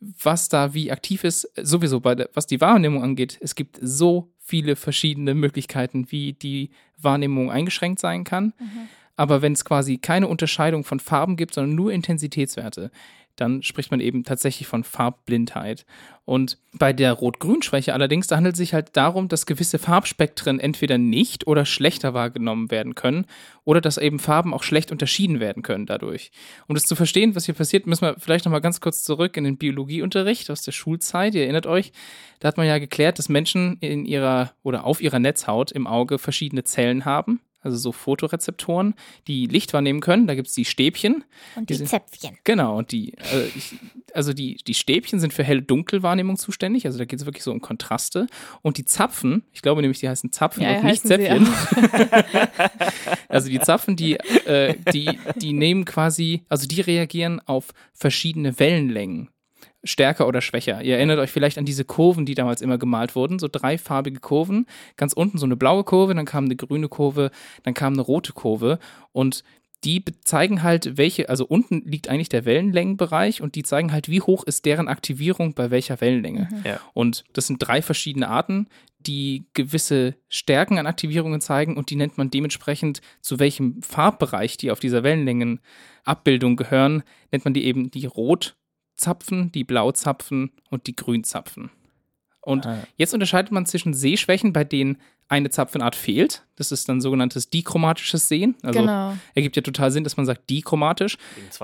was 0.00 0.48
da 0.48 0.74
wie 0.74 0.92
aktiv 0.92 1.24
ist. 1.24 1.50
Sowieso, 1.56 2.00
bei 2.00 2.14
der, 2.14 2.28
was 2.34 2.46
die 2.46 2.60
Wahrnehmung 2.60 3.02
angeht, 3.02 3.38
es 3.40 3.54
gibt 3.54 3.78
so 3.80 4.30
viele 4.38 4.76
verschiedene 4.76 5.34
Möglichkeiten, 5.34 6.10
wie 6.12 6.34
die 6.34 6.70
Wahrnehmung 6.98 7.50
eingeschränkt 7.50 7.98
sein 7.98 8.22
kann. 8.22 8.52
Aber 9.16 9.42
wenn 9.42 9.54
es 9.54 9.64
quasi 9.64 9.98
keine 9.98 10.28
Unterscheidung 10.28 10.84
von 10.84 11.00
Farben 11.00 11.36
gibt, 11.36 11.54
sondern 11.54 11.74
nur 11.74 11.90
Intensitätswerte, 11.92 12.90
dann 13.36 13.62
spricht 13.62 13.90
man 13.90 14.00
eben 14.00 14.24
tatsächlich 14.24 14.66
von 14.66 14.84
Farbblindheit. 14.84 15.86
Und 16.24 16.58
bei 16.72 16.92
der 16.92 17.12
Rot-Grün-Schwäche 17.12 17.94
allerdings, 17.94 18.26
da 18.26 18.36
handelt 18.36 18.54
es 18.54 18.58
sich 18.58 18.74
halt 18.74 18.96
darum, 18.96 19.28
dass 19.28 19.46
gewisse 19.46 19.78
Farbspektren 19.78 20.58
entweder 20.58 20.98
nicht 20.98 21.46
oder 21.46 21.64
schlechter 21.64 22.14
wahrgenommen 22.14 22.70
werden 22.72 22.96
können 22.96 23.26
oder 23.64 23.80
dass 23.80 23.96
eben 23.96 24.18
Farben 24.18 24.52
auch 24.52 24.64
schlecht 24.64 24.90
unterschieden 24.90 25.38
werden 25.38 25.62
können 25.62 25.86
dadurch. 25.86 26.32
Um 26.66 26.74
das 26.74 26.84
zu 26.84 26.96
verstehen, 26.96 27.36
was 27.36 27.46
hier 27.46 27.54
passiert, 27.54 27.86
müssen 27.86 28.02
wir 28.02 28.16
vielleicht 28.18 28.44
nochmal 28.44 28.60
ganz 28.60 28.80
kurz 28.80 29.04
zurück 29.04 29.36
in 29.36 29.44
den 29.44 29.56
Biologieunterricht 29.56 30.50
aus 30.50 30.62
der 30.62 30.72
Schulzeit. 30.72 31.34
Ihr 31.34 31.42
erinnert 31.42 31.66
euch, 31.66 31.92
da 32.40 32.48
hat 32.48 32.56
man 32.56 32.66
ja 32.66 32.78
geklärt, 32.78 33.18
dass 33.20 33.28
Menschen 33.28 33.76
in 33.80 34.04
ihrer 34.04 34.52
oder 34.64 34.84
auf 34.84 35.00
ihrer 35.00 35.20
Netzhaut 35.20 35.70
im 35.70 35.86
Auge 35.86 36.18
verschiedene 36.18 36.64
Zellen 36.64 37.04
haben. 37.04 37.40
Also 37.66 37.76
so 37.76 37.92
Fotorezeptoren, 37.92 38.94
die 39.26 39.46
Licht 39.46 39.72
wahrnehmen 39.74 40.00
können. 40.00 40.26
Da 40.26 40.34
gibt 40.34 40.48
es 40.48 40.54
die 40.54 40.64
Stäbchen. 40.64 41.24
Und 41.56 41.68
Die 41.68 41.74
die 41.74 41.78
sind- 41.78 41.88
Zäpfchen. 41.88 42.38
Genau, 42.44 42.78
und 42.78 42.92
die, 42.92 43.12
äh, 43.14 43.46
ich, 43.54 43.74
also 44.14 44.32
die, 44.32 44.56
die 44.66 44.72
Stäbchen 44.74 45.20
sind 45.20 45.34
für 45.34 45.44
hell-dunkel-Wahrnehmung 45.44 46.36
zuständig, 46.38 46.86
also 46.86 46.98
da 46.98 47.04
geht 47.04 47.20
es 47.20 47.26
wirklich 47.26 47.42
so 47.44 47.50
um 47.52 47.60
Kontraste. 47.60 48.26
Und 48.62 48.78
die 48.78 48.84
Zapfen, 48.86 49.42
ich 49.52 49.60
glaube 49.62 49.82
nämlich, 49.82 50.00
die 50.00 50.08
heißen 50.08 50.32
Zapfen 50.32 50.62
Ja, 50.62 50.76
und 50.78 50.84
nicht 50.84 51.04
heißen 51.04 51.10
sie, 51.10 51.16
Zäpfchen. 51.16 51.48
also 53.28 53.48
die 53.50 53.60
Zapfen, 53.60 53.96
die, 53.96 54.14
äh, 54.46 54.74
die, 54.92 55.18
die 55.36 55.52
nehmen 55.52 55.84
quasi, 55.84 56.44
also 56.48 56.66
die 56.66 56.80
reagieren 56.80 57.40
auf 57.46 57.72
verschiedene 57.92 58.58
Wellenlängen. 58.58 59.28
Stärker 59.86 60.26
oder 60.26 60.40
schwächer. 60.40 60.82
Ihr 60.82 60.96
erinnert 60.96 61.18
euch 61.18 61.30
vielleicht 61.30 61.58
an 61.58 61.64
diese 61.64 61.84
Kurven, 61.84 62.26
die 62.26 62.34
damals 62.34 62.60
immer 62.60 62.78
gemalt 62.78 63.14
wurden, 63.16 63.38
so 63.38 63.48
dreifarbige 63.50 64.20
Kurven. 64.20 64.66
Ganz 64.96 65.12
unten 65.12 65.38
so 65.38 65.46
eine 65.46 65.56
blaue 65.56 65.84
Kurve, 65.84 66.14
dann 66.14 66.26
kam 66.26 66.44
eine 66.44 66.56
grüne 66.56 66.88
Kurve, 66.88 67.30
dann 67.62 67.74
kam 67.74 67.94
eine 67.94 68.02
rote 68.02 68.32
Kurve. 68.32 68.78
Und 69.12 69.44
die 69.84 70.04
zeigen 70.24 70.62
halt, 70.62 70.96
welche, 70.96 71.28
also 71.28 71.46
unten 71.46 71.82
liegt 71.84 72.08
eigentlich 72.08 72.28
der 72.28 72.44
Wellenlängenbereich 72.44 73.40
und 73.40 73.54
die 73.54 73.62
zeigen 73.62 73.92
halt, 73.92 74.08
wie 74.08 74.20
hoch 74.20 74.44
ist 74.44 74.64
deren 74.64 74.88
Aktivierung 74.88 75.54
bei 75.54 75.70
welcher 75.70 76.00
Wellenlänge. 76.00 76.48
Ja. 76.64 76.80
Und 76.92 77.24
das 77.34 77.46
sind 77.46 77.58
drei 77.58 77.82
verschiedene 77.82 78.28
Arten, 78.28 78.68
die 78.98 79.46
gewisse 79.54 80.16
Stärken 80.28 80.78
an 80.78 80.86
Aktivierungen 80.86 81.40
zeigen 81.40 81.76
und 81.76 81.90
die 81.90 81.96
nennt 81.96 82.18
man 82.18 82.30
dementsprechend, 82.30 83.00
zu 83.20 83.38
welchem 83.38 83.80
Farbbereich 83.82 84.56
die 84.56 84.70
auf 84.70 84.80
dieser 84.80 85.02
Wellenlängenabbildung 85.02 86.56
gehören, 86.56 87.02
nennt 87.30 87.44
man 87.44 87.54
die 87.54 87.64
eben 87.64 87.90
die 87.90 88.06
Rotzapfen, 88.96 89.52
die 89.52 89.64
Blauzapfen 89.64 90.50
und 90.70 90.86
die 90.86 90.96
Grünzapfen. 90.96 91.70
Und 92.40 92.64
Ah, 92.66 92.84
Jetzt 92.96 93.12
unterscheidet 93.12 93.52
man 93.52 93.66
zwischen 93.66 93.92
Sehschwächen, 93.92 94.52
bei 94.52 94.64
denen 94.64 94.98
eine 95.28 95.50
Zapfenart 95.50 95.96
fehlt. 95.96 96.44
Das 96.54 96.70
ist 96.70 96.88
dann 96.88 97.00
sogenanntes 97.00 97.50
dichromatisches 97.50 98.28
Sehen. 98.28 98.54
Also 98.62 98.80
genau. 98.80 99.16
ergibt 99.34 99.56
ja 99.56 99.62
total 99.62 99.90
Sinn, 99.90 100.04
dass 100.04 100.16
man 100.16 100.24
sagt 100.24 100.48
dichromatisch. 100.48 101.18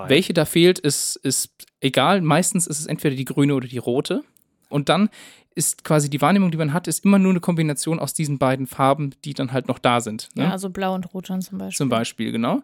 Welche 0.09 0.35
da 0.35 0.45
fehlt, 0.45 0.81
ist, 0.81 1.17
ist 1.17 1.53
egal. 1.81 2.21
Meistens 2.21 2.67
ist 2.67 2.81
es 2.81 2.87
entweder 2.87 3.15
die 3.15 3.25
grüne 3.25 3.55
oder 3.55 3.69
die 3.69 3.79
rote. 3.79 4.25
Und 4.69 4.89
dann 4.89 5.09
ist 5.55 5.85
quasi 5.85 6.11
die 6.11 6.21
Wahrnehmung, 6.21 6.51
die 6.51 6.57
man 6.57 6.73
hat, 6.73 6.89
ist 6.89 7.05
immer 7.05 7.19
nur 7.21 7.31
eine 7.31 7.41
Kombination 7.41 8.01
aus 8.01 8.15
diesen 8.15 8.39
beiden 8.39 8.67
Farben, 8.67 9.15
die 9.25 9.35
dann 9.35 9.53
halt 9.53 9.69
noch 9.69 9.79
da 9.79 10.01
sind. 10.01 10.31
Ne? 10.35 10.45
Ja, 10.45 10.51
also 10.51 10.71
blau 10.71 10.95
und 10.95 11.15
rot 11.15 11.31
dann 11.31 11.43
zum 11.43 11.59
Beispiel. 11.59 11.77
Zum 11.77 11.89
Beispiel, 11.89 12.33
genau. 12.33 12.62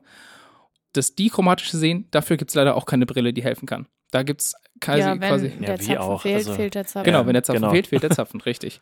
Das 0.95 1.15
dichromatische 1.15 1.77
Sehen, 1.77 2.07
dafür 2.11 2.37
gibt 2.39 2.51
es 2.51 2.55
leider 2.57 2.75
auch 2.77 2.87
keine 2.87 3.07
Brille, 3.07 3.33
die 3.33 3.45
helfen 3.45 3.67
kann. 3.67 3.87
Da 4.11 4.23
gibt 4.23 4.41
es 4.41 4.55
quasi, 4.81 5.01
ja, 5.01 5.11
wenn 5.13 5.19
quasi 5.21 5.47
Ja, 5.49 5.67
der 5.67 5.81
wie 5.81 5.85
Zapfen 5.85 5.99
auch, 5.99 6.23
fehlt, 6.23 6.37
also- 6.37 6.55
fehlt 6.55 6.75
der 6.75 6.87
Zapfen. 6.87 7.05
Genau, 7.05 7.21
Ja, 7.21 7.27
wenn 7.27 7.35
der 7.35 7.43
Zapfen 7.43 7.61
genau. 7.63 7.73
fehlt, 7.73 7.87
fehlt 7.89 8.03
der 8.03 8.11
Zapfen, 8.11 8.41
richtig. 8.41 8.81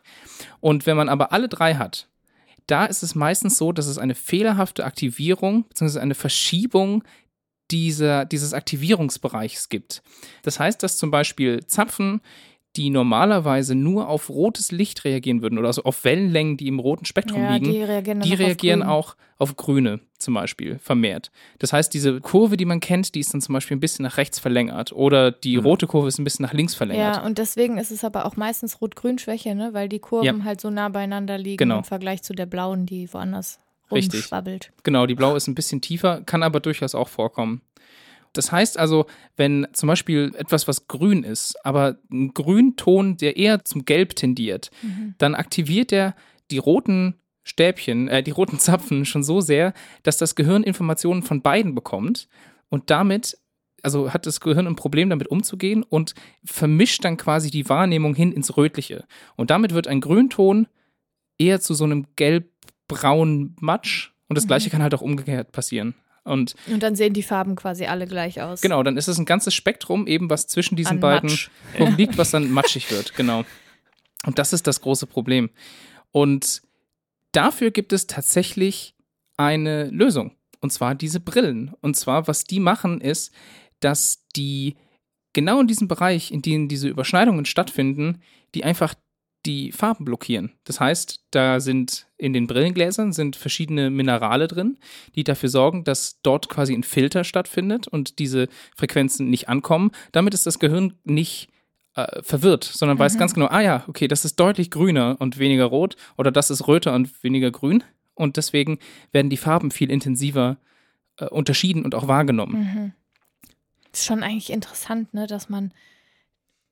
Und 0.59 0.85
wenn 0.85 0.95
man 0.97 1.09
aber 1.09 1.31
alle 1.31 1.49
drei 1.49 1.75
hat, 1.75 2.07
da 2.67 2.85
ist 2.85 3.01
es 3.03 3.15
meistens 3.15 3.57
so, 3.57 3.71
dass 3.71 3.87
es 3.87 3.97
eine 3.97 4.15
fehlerhafte 4.15 4.85
Aktivierung 4.85 5.63
bzw. 5.69 5.99
eine 5.99 6.15
Verschiebung 6.15 7.03
dieser, 7.71 8.25
dieses 8.25 8.53
Aktivierungsbereichs 8.53 9.69
gibt. 9.69 10.01
Das 10.43 10.59
heißt, 10.59 10.81
dass 10.83 10.97
zum 10.97 11.11
Beispiel 11.11 11.65
Zapfen, 11.65 12.21
die 12.77 12.89
normalerweise 12.91 13.73
nur 13.75 14.07
auf 14.07 14.29
rotes 14.29 14.71
Licht 14.71 15.03
reagieren 15.03 15.41
würden 15.41 15.57
oder 15.57 15.67
also 15.67 15.83
auf 15.83 16.03
Wellenlängen, 16.03 16.57
die 16.57 16.67
im 16.67 16.79
roten 16.79 17.05
Spektrum 17.05 17.41
ja, 17.41 17.53
liegen, 17.55 17.71
die 17.71 17.81
reagieren, 17.81 18.19
die 18.21 18.33
auf 18.33 18.39
reagieren 18.39 18.79
grün. 18.81 18.89
auch 18.89 19.15
auf 19.39 19.55
grüne 19.55 19.99
zum 20.17 20.33
Beispiel 20.35 20.79
vermehrt. 20.79 21.31
Das 21.59 21.73
heißt, 21.73 21.93
diese 21.93 22.21
Kurve, 22.21 22.55
die 22.57 22.65
man 22.65 22.79
kennt, 22.79 23.13
die 23.15 23.19
ist 23.19 23.33
dann 23.33 23.41
zum 23.41 23.53
Beispiel 23.53 23.75
ein 23.77 23.79
bisschen 23.79 24.03
nach 24.03 24.17
rechts 24.17 24.39
verlängert 24.39 24.91
oder 24.93 25.31
die 25.31 25.57
Mhm. 25.57 25.63
rote 25.65 25.87
Kurve 25.87 26.07
ist 26.07 26.19
ein 26.19 26.23
bisschen 26.23 26.43
nach 26.43 26.53
links 26.53 26.75
verlängert. 26.75 27.17
Ja, 27.17 27.25
und 27.25 27.37
deswegen 27.37 27.77
ist 27.77 27.91
es 27.91 28.03
aber 28.03 28.25
auch 28.25 28.35
meistens 28.35 28.79
Rot-Grün-Schwäche, 28.81 29.53
ne? 29.55 29.69
weil 29.73 29.89
die 29.89 29.99
Kurven 29.99 30.43
halt 30.43 30.61
so 30.61 30.69
nah 30.69 30.89
beieinander 30.89 31.37
liegen 31.37 31.57
Genau. 31.57 31.79
im 31.79 31.83
Vergleich 31.83 32.21
zu 32.23 32.33
der 32.33 32.45
blauen, 32.45 32.85
die 32.85 33.11
woanders 33.13 33.59
Richtig. 33.91 34.21
rumschwabbelt. 34.21 34.71
Genau, 34.83 35.05
die 35.05 35.15
blaue 35.15 35.37
ist 35.37 35.47
ein 35.47 35.55
bisschen 35.55 35.81
tiefer, 35.81 36.21
kann 36.25 36.43
aber 36.43 36.59
durchaus 36.59 36.93
auch 36.95 37.07
vorkommen. 37.09 37.61
Das 38.37 38.51
heißt 38.51 38.77
also, 38.77 39.05
wenn 39.35 39.67
zum 39.73 39.87
Beispiel 39.87 40.33
etwas, 40.37 40.67
was 40.67 40.87
grün 40.87 41.23
ist, 41.23 41.55
aber 41.65 41.97
ein 42.11 42.33
Grünton, 42.33 43.17
der 43.17 43.37
eher 43.37 43.65
zum 43.65 43.85
Gelb 43.85 44.15
tendiert, 44.15 44.69
Mhm. 44.81 45.15
dann 45.17 45.35
aktiviert 45.35 45.91
er 45.91 46.15
die 46.51 46.57
roten 46.59 47.15
Stäbchen, 47.43 48.07
äh, 48.09 48.21
die 48.23 48.31
roten 48.31 48.59
Zapfen 48.59 49.05
schon 49.05 49.23
so 49.23 49.41
sehr, 49.41 49.73
dass 50.03 50.17
das 50.17 50.35
Gehirn 50.35 50.63
Informationen 50.63 51.23
von 51.23 51.41
beiden 51.41 51.75
bekommt 51.75 52.27
und 52.69 52.89
damit, 52.89 53.37
also 53.83 54.13
hat 54.13 54.25
das 54.25 54.39
Gehirn 54.41 54.67
ein 54.67 54.75
Problem 54.75 55.09
damit 55.09 55.27
umzugehen 55.29 55.83
und 55.83 56.13
vermischt 56.43 57.05
dann 57.05 57.15
quasi 57.17 57.49
die 57.51 57.69
Wahrnehmung 57.69 58.15
hin 58.15 58.31
ins 58.33 58.57
Rötliche. 58.57 59.05
Und 59.37 59.49
damit 59.49 59.73
wird 59.73 59.87
ein 59.87 60.01
Grünton 60.01 60.67
eher 61.37 61.61
zu 61.61 61.73
so 61.73 61.83
einem 61.85 62.07
gelb-braunen 62.15 63.55
Matsch 63.59 64.11
und 64.27 64.35
das 64.37 64.45
Mhm. 64.45 64.47
gleiche 64.49 64.69
kann 64.69 64.81
halt 64.83 64.93
auch 64.93 65.01
umgekehrt 65.01 65.51
passieren. 65.51 65.95
Und 66.27 66.55
Und 66.67 66.83
dann 66.83 66.95
sehen 66.95 67.13
die 67.13 67.23
Farben 67.23 67.55
quasi 67.55 67.85
alle 67.85 68.05
gleich 68.07 68.41
aus. 68.41 68.61
genau, 68.61 68.83
dann 68.83 68.97
ist 68.97 69.07
es 69.07 69.17
ein 69.17 69.25
ganzes 69.25 69.53
Spektrum 69.53 70.07
eben, 70.07 70.29
was 70.29 70.47
zwischen 70.47 70.75
diesen 70.75 70.93
An 70.93 70.99
beiden 70.99 71.29
Matsch. 71.29 71.49
Liegt, 71.97 72.17
was 72.17 72.31
dann 72.31 72.51
matschig 72.51 72.91
wird, 72.91 73.15
genau. 73.15 73.43
Und 74.25 74.39
das 74.39 74.53
ist 74.53 74.67
das 74.67 74.81
große 74.81 75.07
Problem. 75.07 75.49
Und 76.11 76.61
dafür 77.31 77.71
gibt 77.71 77.93
es 77.93 78.07
tatsächlich 78.07 78.95
eine 79.37 79.89
Lösung. 79.89 80.35
Und 80.59 80.71
zwar 80.71 80.95
diese 80.95 81.19
Brillen. 81.19 81.73
Und 81.81 81.95
zwar, 81.95 82.27
was 82.27 82.43
die 82.43 82.59
machen, 82.59 82.99
ist, 82.99 83.31
dass 83.79 84.25
die 84.35 84.75
genau 85.33 85.61
in 85.61 85.67
diesem 85.67 85.87
Bereich, 85.87 86.31
in 86.31 86.41
dem 86.41 86.67
diese 86.67 86.87
Überschneidungen 86.89 87.45
stattfinden, 87.45 88.21
die 88.55 88.63
einfach 88.63 88.95
die 89.47 89.71
Farben 89.71 90.05
blockieren. 90.05 90.51
Das 90.65 90.79
heißt, 90.79 91.23
da 91.31 91.59
sind 91.59 92.07
in 92.17 92.33
den 92.33 92.47
Brillengläsern 92.47 93.13
sind 93.13 93.35
verschiedene 93.35 93.89
Minerale 93.89 94.47
drin, 94.47 94.77
die 95.15 95.23
dafür 95.23 95.49
sorgen, 95.49 95.83
dass 95.83 96.19
dort 96.21 96.49
quasi 96.49 96.73
ein 96.73 96.83
Filter 96.83 97.23
stattfindet 97.23 97.87
und 97.87 98.19
diese 98.19 98.49
Frequenzen 98.75 99.29
nicht 99.29 99.47
ankommen. 99.49 99.91
Damit 100.11 100.33
ist 100.33 100.45
das 100.45 100.59
Gehirn 100.59 100.93
nicht 101.03 101.49
äh, 101.95 102.21
verwirrt, 102.21 102.63
sondern 102.63 102.99
weiß 102.99 103.15
Mhm. 103.15 103.19
ganz 103.19 103.33
genau, 103.33 103.47
ah 103.47 103.61
ja, 103.61 103.83
okay, 103.87 104.07
das 104.07 104.25
ist 104.25 104.39
deutlich 104.39 104.69
grüner 104.69 105.15
und 105.19 105.39
weniger 105.39 105.65
rot 105.65 105.95
oder 106.17 106.31
das 106.31 106.51
ist 106.51 106.67
röter 106.67 106.93
und 106.93 107.23
weniger 107.23 107.49
grün. 107.49 107.83
Und 108.13 108.37
deswegen 108.37 108.79
werden 109.11 109.29
die 109.29 109.37
Farben 109.37 109.71
viel 109.71 109.89
intensiver 109.89 110.57
äh, 111.17 111.25
unterschieden 111.25 111.85
und 111.85 111.95
auch 111.95 112.07
wahrgenommen. 112.07 112.59
Mhm. 112.59 112.93
Ist 113.93 114.05
schon 114.05 114.23
eigentlich 114.23 114.51
interessant, 114.51 115.13
ne, 115.13 115.25
dass 115.27 115.49
man 115.49 115.71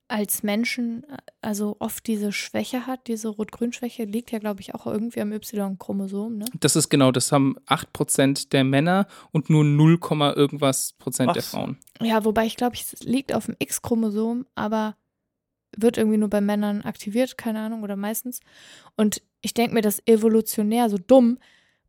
als 0.07 0.43
Menschen 0.43 1.03
äh, 1.03 1.17
also 1.41 1.77
oft 1.79 2.05
diese 2.07 2.31
Schwäche 2.31 2.87
hat, 2.87 3.07
diese 3.07 3.29
Rot-Grün-Schwäche 3.29 4.05
liegt 4.05 4.31
ja, 4.31 4.39
glaube 4.39 4.61
ich, 4.61 4.73
auch 4.73 4.85
irgendwie 4.85 5.21
am 5.21 5.31
Y-Chromosom, 5.31 6.37
ne? 6.37 6.45
Das 6.59 6.75
ist 6.75 6.89
genau, 6.89 7.11
das 7.11 7.31
haben 7.31 7.55
8% 7.67 8.49
der 8.49 8.63
Männer 8.63 9.07
und 9.31 9.49
nur 9.49 9.63
0, 9.63 9.99
irgendwas 10.35 10.93
Prozent 10.93 11.29
der 11.29 11.37
Was? 11.37 11.49
Frauen. 11.49 11.77
Ja, 12.01 12.25
wobei 12.25 12.45
ich 12.45 12.55
glaube, 12.55 12.75
es 12.75 13.03
liegt 13.03 13.33
auf 13.33 13.45
dem 13.45 13.55
X-Chromosom, 13.59 14.45
aber 14.55 14.95
wird 15.77 15.97
irgendwie 15.97 16.17
nur 16.17 16.29
bei 16.29 16.41
Männern 16.41 16.81
aktiviert, 16.81 17.37
keine 17.37 17.59
Ahnung, 17.59 17.83
oder 17.83 17.95
meistens. 17.95 18.39
Und 18.95 19.21
ich 19.41 19.53
denke 19.53 19.73
mir, 19.73 19.81
das 19.81 20.01
evolutionär 20.07 20.89
so 20.89 20.97
dumm 20.97 21.37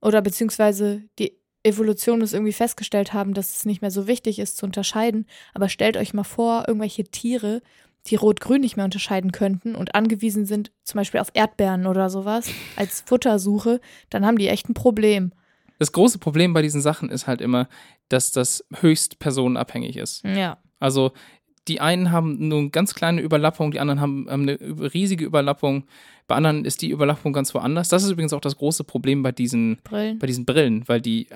oder 0.00 0.22
beziehungsweise 0.22 1.02
die 1.18 1.38
Evolution 1.62 2.20
ist 2.20 2.32
irgendwie 2.32 2.52
festgestellt 2.52 3.12
haben, 3.12 3.34
dass 3.34 3.56
es 3.56 3.64
nicht 3.64 3.82
mehr 3.82 3.90
so 3.90 4.06
wichtig 4.06 4.38
ist 4.38 4.56
zu 4.56 4.66
unterscheiden. 4.66 5.26
Aber 5.54 5.68
stellt 5.68 5.96
euch 5.96 6.14
mal 6.14 6.24
vor, 6.24 6.64
irgendwelche 6.68 7.04
Tiere, 7.04 7.62
die 8.06 8.16
Rot-Grün 8.16 8.60
nicht 8.60 8.76
mehr 8.76 8.84
unterscheiden 8.84 9.32
könnten 9.32 9.74
und 9.74 9.94
angewiesen 9.94 10.46
sind, 10.46 10.72
zum 10.84 10.98
Beispiel 10.98 11.20
auf 11.20 11.30
Erdbeeren 11.34 11.86
oder 11.86 12.10
sowas, 12.10 12.48
als 12.76 13.02
Futtersuche, 13.06 13.80
dann 14.10 14.24
haben 14.24 14.38
die 14.38 14.48
echt 14.48 14.68
ein 14.68 14.74
Problem. 14.74 15.32
Das 15.78 15.92
große 15.92 16.18
Problem 16.18 16.54
bei 16.54 16.62
diesen 16.62 16.80
Sachen 16.80 17.10
ist 17.10 17.26
halt 17.26 17.40
immer, 17.40 17.68
dass 18.08 18.32
das 18.32 18.64
höchst 18.80 19.18
personenabhängig 19.18 19.96
ist. 19.96 20.24
Ja. 20.24 20.58
Also 20.78 21.12
die 21.68 21.80
einen 21.80 22.12
haben 22.12 22.48
nur 22.48 22.60
eine 22.60 22.70
ganz 22.70 22.94
kleine 22.94 23.20
Überlappung, 23.20 23.72
die 23.72 23.80
anderen 23.80 24.00
haben, 24.00 24.26
haben 24.30 24.42
eine 24.42 24.58
riesige 24.94 25.24
Überlappung. 25.24 25.84
Bei 26.28 26.36
anderen 26.36 26.64
ist 26.64 26.82
die 26.82 26.90
Überlappung 26.90 27.32
ganz 27.32 27.54
woanders. 27.54 27.88
Das 27.88 28.04
ist 28.04 28.10
übrigens 28.10 28.32
auch 28.32 28.40
das 28.40 28.56
große 28.56 28.84
Problem 28.84 29.22
bei 29.22 29.32
diesen, 29.32 29.78
Brillen. 29.82 30.18
bei 30.18 30.26
diesen 30.26 30.44
Brillen, 30.44 30.88
weil 30.88 31.00
die, 31.00 31.28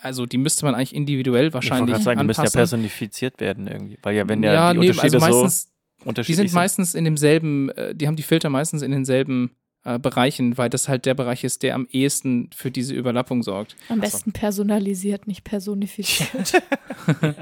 also 0.00 0.26
die 0.26 0.38
müsste 0.38 0.64
man 0.64 0.74
eigentlich 0.74 0.94
individuell 0.94 1.48
Ich 1.48 1.54
wahrscheinlich 1.54 1.92
gerade 1.92 2.04
sagen, 2.04 2.20
die 2.20 2.26
müssen 2.26 2.40
ja 2.40 2.42
anpassen. 2.44 2.58
personifiziert 2.58 3.40
werden 3.40 3.66
irgendwie. 3.66 3.98
Weil 4.02 4.16
ja, 4.16 4.28
wenn 4.28 4.42
ja, 4.42 4.72
die 4.72 4.78
nee, 4.78 4.88
Unterschiede 4.88 5.16
also 5.16 5.26
meistens, 5.26 5.62
so 5.62 5.68
die 6.12 6.34
sind 6.34 6.52
meistens 6.52 6.94
in 6.94 7.04
demselben, 7.04 7.70
äh, 7.70 7.94
die 7.94 8.06
haben 8.06 8.16
die 8.16 8.22
Filter 8.22 8.50
meistens 8.50 8.82
in 8.82 8.90
denselben 8.90 9.50
äh, 9.84 9.98
Bereichen, 9.98 10.56
weil 10.56 10.70
das 10.70 10.88
halt 10.88 11.04
der 11.04 11.14
Bereich 11.14 11.44
ist, 11.44 11.62
der 11.62 11.74
am 11.74 11.86
ehesten 11.90 12.48
für 12.54 12.70
diese 12.70 12.94
Überlappung 12.94 13.42
sorgt. 13.42 13.76
Am 13.88 13.98
Ach 14.00 14.06
so. 14.06 14.12
besten 14.12 14.32
personalisiert, 14.32 15.26
nicht 15.26 15.44
personifiziert. 15.44 16.52
Ja, 16.52 17.34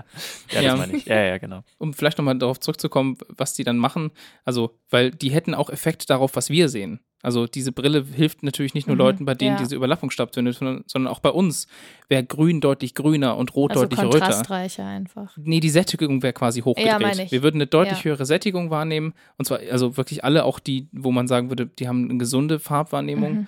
Ja. 0.60 0.62
das 0.62 0.78
meine 0.78 0.96
ich. 0.96 1.04
Ja, 1.06 1.20
ja, 1.22 1.38
genau. 1.38 1.62
um 1.78 1.94
vielleicht 1.94 2.18
nochmal 2.18 2.36
darauf 2.38 2.58
zurückzukommen, 2.60 3.16
was 3.28 3.54
die 3.54 3.64
dann 3.64 3.78
machen. 3.78 4.10
Also, 4.44 4.76
weil 4.90 5.10
die 5.12 5.30
hätten 5.30 5.54
auch 5.54 5.70
Effekt 5.70 6.10
darauf, 6.10 6.34
was 6.36 6.50
wir 6.50 6.68
sehen. 6.68 7.00
Also 7.22 7.46
diese 7.46 7.70
Brille 7.72 8.04
hilft 8.04 8.42
natürlich 8.42 8.74
nicht 8.74 8.88
nur 8.88 8.96
Mhm, 8.96 9.00
Leuten, 9.00 9.24
bei 9.24 9.34
denen 9.34 9.52
ja. 9.52 9.58
diese 9.58 9.76
Überlappung 9.76 10.10
stattfindet, 10.10 10.56
sondern, 10.56 11.06
auch 11.06 11.20
bei 11.20 11.30
uns 11.30 11.68
wäre 12.08 12.24
grün 12.24 12.60
deutlich 12.60 12.94
grüner 12.94 13.36
und 13.36 13.54
rot 13.54 13.70
also 13.70 13.84
deutlich 13.84 14.00
röter. 14.00 14.18
kontrastreicher 14.18 14.84
einfach. 14.84 15.36
Nee, 15.36 15.60
die 15.60 15.70
Sättigung 15.70 16.22
wäre 16.22 16.32
quasi 16.32 16.62
hochgedreht. 16.62 17.00
meine 17.00 17.22
ich. 17.24 17.30
Wir 17.32 17.42
würden 17.44 17.56
eine 17.58 17.68
deutlich 17.68 17.98
Ja. 17.98 18.04
höhere 18.04 18.26
Sättigung 18.26 18.70
wahrnehmen. 18.70 19.14
Und 19.38 19.44
zwar, 19.46 19.60
also 19.70 19.96
wirklich 19.96 20.24
alle, 20.24 20.44
auch 20.44 20.58
die, 20.58 20.88
wo 20.92 21.12
man 21.12 21.28
sagen 21.28 21.48
würde, 21.48 21.66
die 21.66 21.86
haben 21.86 22.08
eine 22.10 22.18
gesunde 22.18 22.58
Farbwahrnehmung. 22.58 23.32
Mhm. 23.32 23.46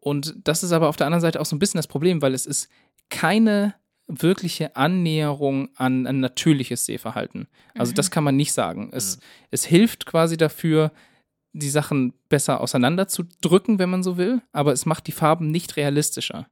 Und 0.00 0.34
das 0.44 0.62
ist 0.62 0.72
aber 0.72 0.88
auf 0.88 0.96
der 0.96 1.06
anderen 1.06 1.20
Seite 1.22 1.40
auch 1.40 1.46
so 1.46 1.54
ein 1.56 1.58
bisschen 1.60 1.78
das 1.78 1.86
Problem, 1.86 2.22
weil 2.22 2.34
es 2.34 2.44
ist 2.46 2.68
keine 3.08 3.74
wirkliche 4.08 4.76
Annäherung 4.76 5.68
an 5.76 6.06
ein 6.06 6.20
natürliches 6.20 6.86
Sehverhalten. 6.86 7.48
Also 7.76 7.92
das 7.92 8.10
kann 8.10 8.22
man 8.24 8.36
nicht 8.36 8.52
sagen. 8.52 8.90
Es, 8.92 9.18
es 9.50 9.64
hilft 9.64 10.06
quasi 10.06 10.36
dafür, 10.36 10.92
die 11.58 11.70
Sachen 11.70 12.12
besser 12.28 12.60
auseinanderzudrücken, 12.60 13.78
wenn 13.78 13.90
man 13.90 14.02
so 14.02 14.16
will, 14.16 14.42
aber 14.52 14.72
es 14.72 14.86
macht 14.86 15.06
die 15.06 15.12
Farben 15.12 15.50
nicht 15.50 15.76
realistischer. 15.76 16.48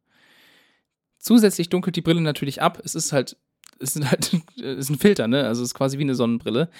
Zusätzlich 1.19 1.69
dunkelt 1.69 1.97
die 1.97 2.03
Brille 2.03 2.21
natürlich 2.21 2.62
ab. 2.62 2.81
Es 2.85 2.95
ist 2.95 3.12
halt, 3.12 3.37
es 3.79 3.97
ist 3.97 4.11
halt, 4.11 4.33
es 4.57 4.79
ist 4.79 4.90
ein 4.90 4.99
Filter, 4.99 5.29
ne? 5.29 5.47
Also 5.47 5.62
es 5.62 5.71
ist 5.71 5.75
quasi 5.75 5.99
wie 5.99 6.03
eine 6.03 6.14
Sonnenbrille. 6.14 6.71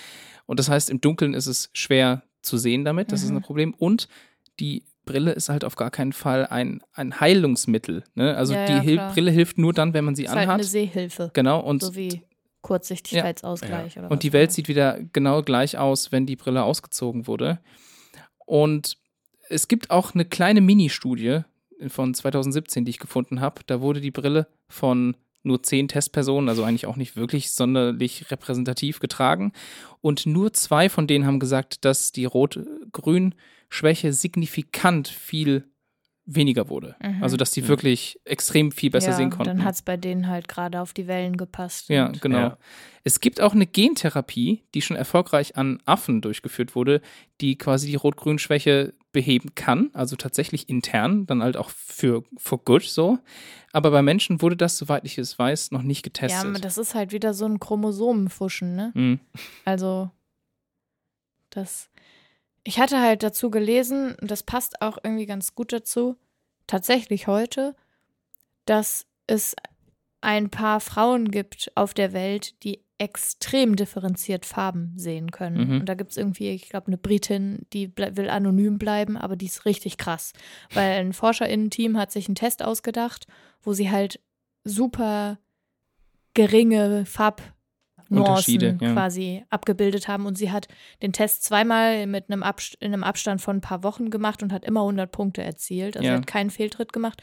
Und 0.47 0.59
das 0.59 0.69
heißt, 0.69 0.91
im 0.91 1.01
Dunkeln 1.01 1.35
ist 1.35 1.47
es 1.47 1.71
schwer 1.73 2.23
zu 2.43 2.59
sehen 2.59 2.85
damit. 2.85 3.13
Das 3.13 3.23
ist 3.23 3.31
ein 3.31 3.41
Problem. 3.41 3.75
Und 3.75 4.09
die 4.61 4.85
Brille 5.05 5.33
ist 5.33 5.49
halt 5.49 5.65
auf 5.65 5.77
gar 5.77 5.91
keinen 5.91 6.13
Fall 6.13 6.47
ein, 6.47 6.83
ein 6.93 7.21
Heilungsmittel. 7.21 8.05
Ne? 8.15 8.37
Also 8.37 8.55
Ja, 8.55 8.67
die 8.67 8.73
ja, 8.73 8.81
Hil 8.81 8.95
klar. 8.95 9.13
Brille 9.13 9.31
hilft 9.31 9.59
nur 9.59 9.73
dann, 9.73 9.95
wenn 9.95 10.05
man 10.05 10.15
sie 10.15 10.25
ist 10.25 10.31
halt 10.31 10.43
anhat. 10.43 10.55
eine 10.55 10.65
Sehhilfe. 10.65 11.31
genau. 11.35 11.61
Und, 11.61 11.83
so 11.83 11.95
wie 11.95 12.23
Kurzsichtigkeitsausgleich 12.63 13.97
was 13.99 14.11
und 14.11 14.23
die 14.23 14.33
Welt 14.33 14.51
sieht 14.51 14.69
wieder 14.69 14.99
genau 15.13 15.43
gleich 15.43 15.77
aus, 15.77 16.13
wenn 16.13 16.25
die 16.25 16.37
Brille 16.37 16.63
ausgezogen 16.63 17.27
wurde. 17.27 17.61
Und 18.45 18.97
es 19.49 19.69
gibt 19.69 19.91
auch 19.91 20.15
eine 20.15 20.25
kleine 20.25 20.61
Mini-Studie 20.61 21.41
von 21.89 22.15
2017, 22.15 22.85
die 22.85 22.91
ich 22.91 22.99
gefunden 22.99 23.41
habe. 23.41 23.63
Da 23.67 23.81
wurde 23.81 24.01
die 24.01 24.11
Brille 24.11 24.47
von 24.69 25.17
nur 25.43 25.63
zehn 25.63 25.89
Testpersonen, 25.89 26.49
also 26.49 26.65
eigentlich 26.65 26.87
auch 26.87 26.97
nicht 26.97 27.17
wirklich 27.17 27.53
sonderlich 27.53 28.31
repräsentativ 28.31 28.99
getragen. 28.99 29.53
Und 30.01 30.27
nur 30.27 30.53
zwei 30.53 30.89
von 30.89 31.07
denen 31.07 31.27
haben 31.27 31.39
gesagt, 31.39 31.85
dass 31.85 32.13
die 32.13 32.25
Rot-Grün-Schwäche 32.25 34.13
signifikant 34.13 35.09
viel 35.09 35.65
weniger 36.27 36.69
wurde. 36.69 36.97
Mhm. 37.03 37.23
Also, 37.23 37.37
dass 37.37 37.51
die 37.51 37.69
wirklich 37.69 38.19
extrem 38.25 38.73
viel 38.73 38.91
besser 38.91 39.11
ja, 39.11 39.17
sehen 39.17 39.31
konnten. 39.31 39.57
Dann 39.57 39.65
hat 39.65 39.75
es 39.75 39.83
bei 39.83 39.97
denen 39.97 40.29
halt 40.29 40.49
gerade 40.49 40.81
auf 40.81 40.93
die 40.93 41.07
Wellen 41.07 41.37
gepasst. 41.37 41.89
Ja, 41.89 42.09
genau. 42.09 42.39
Ja. 42.39 42.59
Es 43.03 43.21
gibt 43.21 43.41
auch 43.41 43.53
eine 43.53 43.67
Gentherapie, 43.67 44.65
die 44.75 44.81
schon 44.81 44.97
erfolgreich 44.97 45.57
an 45.57 45.83
Affen 45.85 46.23
durchgeführt 46.23 46.75
wurde, 46.75 47.03
die 47.41 47.59
quasi 47.59 47.87
die 47.89 47.97
Rot-Grün-Schwäche 47.97 48.95
beheben 49.13 49.55
kann, 49.55 49.91
also 49.93 50.17
tatsächlich 50.17 50.69
intern, 50.69 51.27
dann 51.27 51.43
halt 51.43 51.57
auch 51.57 51.71
für 51.71 52.25
for 52.37 52.59
good 52.59 52.83
so. 52.83 53.19
Aber 53.73 53.91
bei 53.91 54.03
Menschen 54.03 54.41
wurde 54.41 54.57
das, 54.57 54.79
soweit 54.79 55.05
ich 55.05 55.19
es 55.19 55.39
weiß, 55.39 55.71
noch 55.71 55.83
nicht 55.83 56.07
Ja, 56.07 56.11
getestet. 56.11 56.47
aber 56.47 56.59
das 56.59 56.79
ist 56.79 56.95
halt 56.95 57.13
wieder 57.13 57.35
so 57.35 57.45
ein 57.45 57.61
Chromosomenfuschen, 57.61 58.75
ne? 58.75 58.93
Hm. 58.95 59.21
Also, 59.65 60.11
das. 61.51 61.91
Ich 62.65 62.79
hatte 62.79 63.01
halt 63.01 63.23
dazu 63.23 63.51
gelesen, 63.51 64.15
und 64.21 64.31
das 64.31 64.43
passt 64.43 64.81
auch 64.83 64.99
irgendwie 65.03 65.27
ganz 65.27 65.55
gut 65.55 65.73
dazu, 65.73 66.17
tatsächlich 66.67 67.27
heute, 67.27 67.77
dass 68.65 69.07
es 69.27 69.55
ein 70.23 70.49
paar 70.49 70.81
Frauen 70.81 71.31
gibt 71.31 71.71
auf 71.75 71.93
der 71.93 72.15
Welt, 72.15 72.63
die 72.65 72.81
extrem 72.97 73.77
differenziert 73.77 74.47
Farben 74.47 74.95
sehen 74.97 75.31
können. 75.31 75.69
Mhm. 75.69 75.81
Und 75.81 75.89
da 75.89 75.95
gibt 75.95 76.13
es 76.13 76.17
irgendwie, 76.17 76.51
ich 76.51 76.69
glaube, 76.71 76.87
eine 76.87 76.97
Britin, 76.97 77.67
die 77.73 77.93
will 77.97 78.31
anonym 78.31 78.79
bleiben, 78.79 79.17
aber 79.17 79.37
die 79.37 79.47
ist 79.47 79.67
richtig 79.67 79.99
krass. 79.99 80.33
Weil 80.73 81.01
ein 81.01 81.13
ForscherInnen-Team 81.13 81.99
hat 81.99 82.13
sich 82.13 82.29
einen 82.29 82.37
Test 82.37 82.63
ausgedacht, 82.63 83.27
wo 83.63 83.73
sie 83.73 83.91
halt 83.91 84.21
super 84.63 85.39
geringe 86.33 87.05
Unterschiede, 87.05 87.54
Farbnuancen 88.17 88.79
ja. 88.81 88.93
quasi 88.93 89.45
abgebildet 89.51 90.09
haben. 90.09 90.27
Und 90.27 90.37
sie 90.39 90.51
hat 90.51 90.69
den 91.03 91.13
Test 91.13 91.45
zweimal 91.45 92.07
mit 92.07 92.31
einem, 92.31 92.43
Abst 92.43 92.77
in 92.81 92.93
einem 92.93 93.05
Abstand 93.05 93.41
von 93.41 93.57
ein 93.57 93.61
paar 93.61 93.83
Wochen 93.83 94.11
gemacht 94.11 94.43
und 94.43 94.53
hat 94.53 94.65
immer 94.65 94.81
100 94.81 95.11
Punkte 95.11 95.43
erzielt. 95.43 95.97
Also 95.97 96.09
Ja. 96.09 96.17
hat 96.17 96.27
keinen 96.27 96.51
Fehltritt 96.51 96.93
gemacht. 96.93 97.23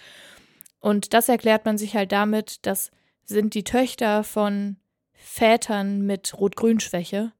Und 0.79 1.13
das 1.13 1.29
erklärt 1.29 1.65
man 1.65 1.77
sich 1.77 1.95
halt 1.95 2.11
damit, 2.11 2.65
das 2.65 2.91
sind 3.23 3.53
die 3.53 3.63
Töchter 3.63 4.23
von 4.23 4.77
Vätern 5.13 6.01
mit 6.01 6.33
Rot-Grün-Schwäche. 6.37 7.31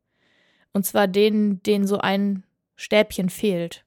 Und 0.73 0.85
zwar 0.85 1.07
denen, 1.07 1.61
denen 1.63 1.87
so 1.87 1.97
ein 1.97 2.43
Stäbchen 2.75 3.29
fehlt. 3.29 3.83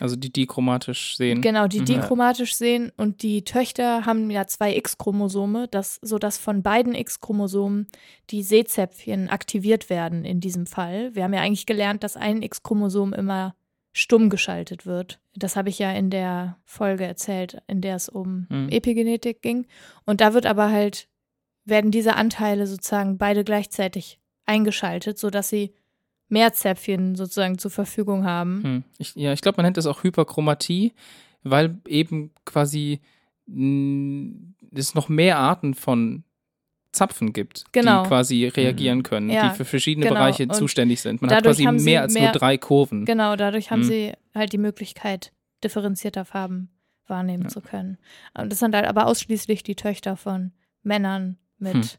Also 0.00 0.16
die 0.16 0.32
dichromatisch 0.32 1.16
sehen. 1.16 1.40
Genau, 1.40 1.66
die 1.68 1.80
Mhm. 1.80 1.84
dichromatisch 1.86 2.54
sehen 2.54 2.90
und 2.96 3.22
die 3.22 3.44
Töchter 3.44 4.06
haben 4.06 4.30
ja 4.30 4.46
zwei 4.46 4.74
X-Chromosome, 4.76 5.68
das, 5.68 5.98
sodass 6.02 6.36
von 6.38 6.62
beiden 6.62 6.94
X-Chromosomen 6.94 7.86
die 8.30 8.42
Sehzäpfchen 8.42 9.28
aktiviert 9.28 9.90
werden 9.90 10.24
in 10.24 10.40
diesem 10.40 10.66
Fall. 10.66 11.14
Wir 11.14 11.24
haben 11.24 11.34
ja 11.34 11.40
eigentlich 11.42 11.66
gelernt, 11.66 12.02
dass 12.02 12.16
ein 12.16 12.42
X-Chromosom 12.42 13.12
immer 13.12 13.54
stumm 13.92 14.28
geschaltet 14.30 14.86
wird. 14.86 15.20
Das 15.36 15.54
habe 15.54 15.68
ich 15.68 15.78
ja 15.78 15.92
in 15.92 16.10
der 16.10 16.58
Folge 16.64 17.04
erzählt, 17.04 17.62
in 17.68 17.80
der 17.80 17.94
es 17.94 18.08
um 18.08 18.46
Mhm. 18.50 18.68
Epigenetik 18.70 19.40
ging. 19.42 19.66
Und 20.04 20.20
da 20.20 20.34
wird 20.34 20.46
aber 20.46 20.70
halt, 20.72 21.06
werden 21.64 21.92
diese 21.92 22.16
Anteile 22.16 22.66
sozusagen 22.66 23.18
beide 23.18 23.44
gleichzeitig 23.44 24.18
eingeschaltet, 24.46 25.18
sodass 25.18 25.48
sie 25.48 25.72
mehr 26.28 26.52
Zäpfchen 26.52 27.14
sozusagen 27.16 27.58
zur 27.58 27.70
Verfügung 27.70 28.24
haben. 28.24 28.62
Hm. 28.62 28.84
Ich, 28.98 29.14
ja, 29.14 29.32
ich 29.32 29.40
glaube, 29.42 29.56
man 29.58 29.64
nennt 29.66 29.76
das 29.76 29.86
auch 29.86 30.02
Hyperchromatie, 30.02 30.92
weil 31.42 31.78
eben 31.86 32.32
quasi 32.44 33.00
mh, 33.46 34.32
es 34.74 34.94
noch 34.94 35.08
mehr 35.08 35.38
Arten 35.38 35.74
von 35.74 36.24
Zapfen 36.92 37.32
gibt, 37.32 37.64
Genau. 37.72 38.02
die 38.02 38.08
quasi 38.08 38.46
reagieren 38.46 39.02
können, 39.02 39.28
Ja, 39.28 39.48
die 39.50 39.56
für 39.56 39.64
verschiedene 39.64 40.06
genau. 40.06 40.18
Bereiche 40.20 40.44
Und 40.44 40.54
zuständig 40.54 41.00
sind. 41.02 41.20
Man 41.22 41.30
hat 41.32 41.42
quasi 41.44 41.66
mehr 41.70 42.02
als 42.02 42.14
nur 42.14 42.22
mehr- 42.22 42.32
drei 42.32 42.56
Kurven. 42.56 43.04
Genau, 43.04 43.34
dadurch 43.36 43.70
haben 43.70 43.80
Mhm. 43.80 43.84
sie 43.84 44.12
halt 44.34 44.52
die 44.52 44.58
Möglichkeit, 44.58 45.32
differenzierter 45.64 46.24
Farben 46.24 46.70
wahrnehmen 47.06 47.44
Ja. 47.44 47.48
zu 47.48 47.60
können. 47.60 47.98
Und 48.32 48.50
das 48.52 48.60
sind 48.60 48.74
halt 48.74 48.86
aber 48.86 49.06
ausschließlich 49.06 49.62
die 49.64 49.74
Töchter 49.74 50.16
von 50.16 50.52
Männern 50.82 51.36
mit 51.58 51.98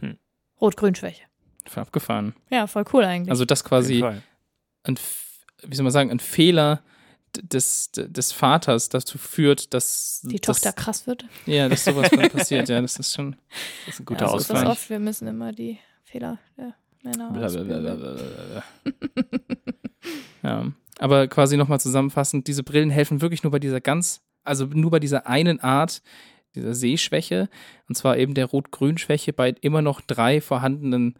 Hm. 0.00 0.10
Hm. 0.10 0.18
Rot-Grün-Schwäche. 0.60 1.24
Abgefahren. 1.74 2.34
Ja, 2.50 2.66
voll 2.66 2.84
cool 2.92 3.04
eigentlich. 3.04 3.30
Also 3.30 3.44
das 3.44 3.64
quasi 3.64 4.02
ein, 4.02 4.98
wie 5.62 5.74
soll 5.74 5.84
man 5.84 5.92
sagen, 5.92 6.10
ein 6.10 6.20
Fehler 6.20 6.82
des, 7.42 7.90
des 7.92 8.32
Vaters 8.32 8.88
dazu 8.88 9.18
führt, 9.18 9.74
dass 9.74 10.20
die 10.24 10.36
dass, 10.40 10.60
Tochter 10.60 10.72
krass 10.72 11.06
wird. 11.06 11.26
ja, 11.44 11.68
dass 11.68 11.84
sowas 11.84 12.10
dann 12.10 12.30
passiert. 12.30 12.68
Ja, 12.68 12.80
das 12.82 12.98
ist 12.98 13.14
schon 13.14 13.36
Das 13.84 13.94
ist 13.94 14.00
ein 14.00 14.06
guter 14.06 14.24
ja, 14.24 14.30
so 14.30 14.36
ist 14.38 14.50
das 14.50 14.56
Ausgleich. 14.58 14.72
oft. 14.72 14.90
Wir 14.90 14.98
müssen 14.98 15.28
immer 15.28 15.52
die 15.52 15.78
Fehler 16.04 16.38
der 16.56 16.74
Männer 17.02 17.30
ausbilden. 17.30 17.82
Blablabla. 17.82 18.62
ja, 20.42 20.72
aber 20.98 21.28
quasi 21.28 21.56
nochmal 21.56 21.80
zusammenfassend, 21.80 22.46
diese 22.46 22.62
Brillen 22.62 22.90
helfen 22.90 23.20
wirklich 23.20 23.42
nur 23.42 23.50
bei 23.50 23.58
dieser 23.58 23.80
ganz, 23.80 24.22
also 24.44 24.66
nur 24.66 24.90
bei 24.90 25.00
dieser 25.00 25.26
einen 25.26 25.60
Art, 25.60 26.02
dieser 26.54 26.74
Sehschwäche, 26.74 27.48
und 27.88 27.96
zwar 27.96 28.16
eben 28.16 28.34
der 28.34 28.46
Rot-Grün-Schwäche 28.46 29.32
bei 29.32 29.54
immer 29.60 29.82
noch 29.82 30.00
drei 30.00 30.40
vorhandenen 30.40 31.18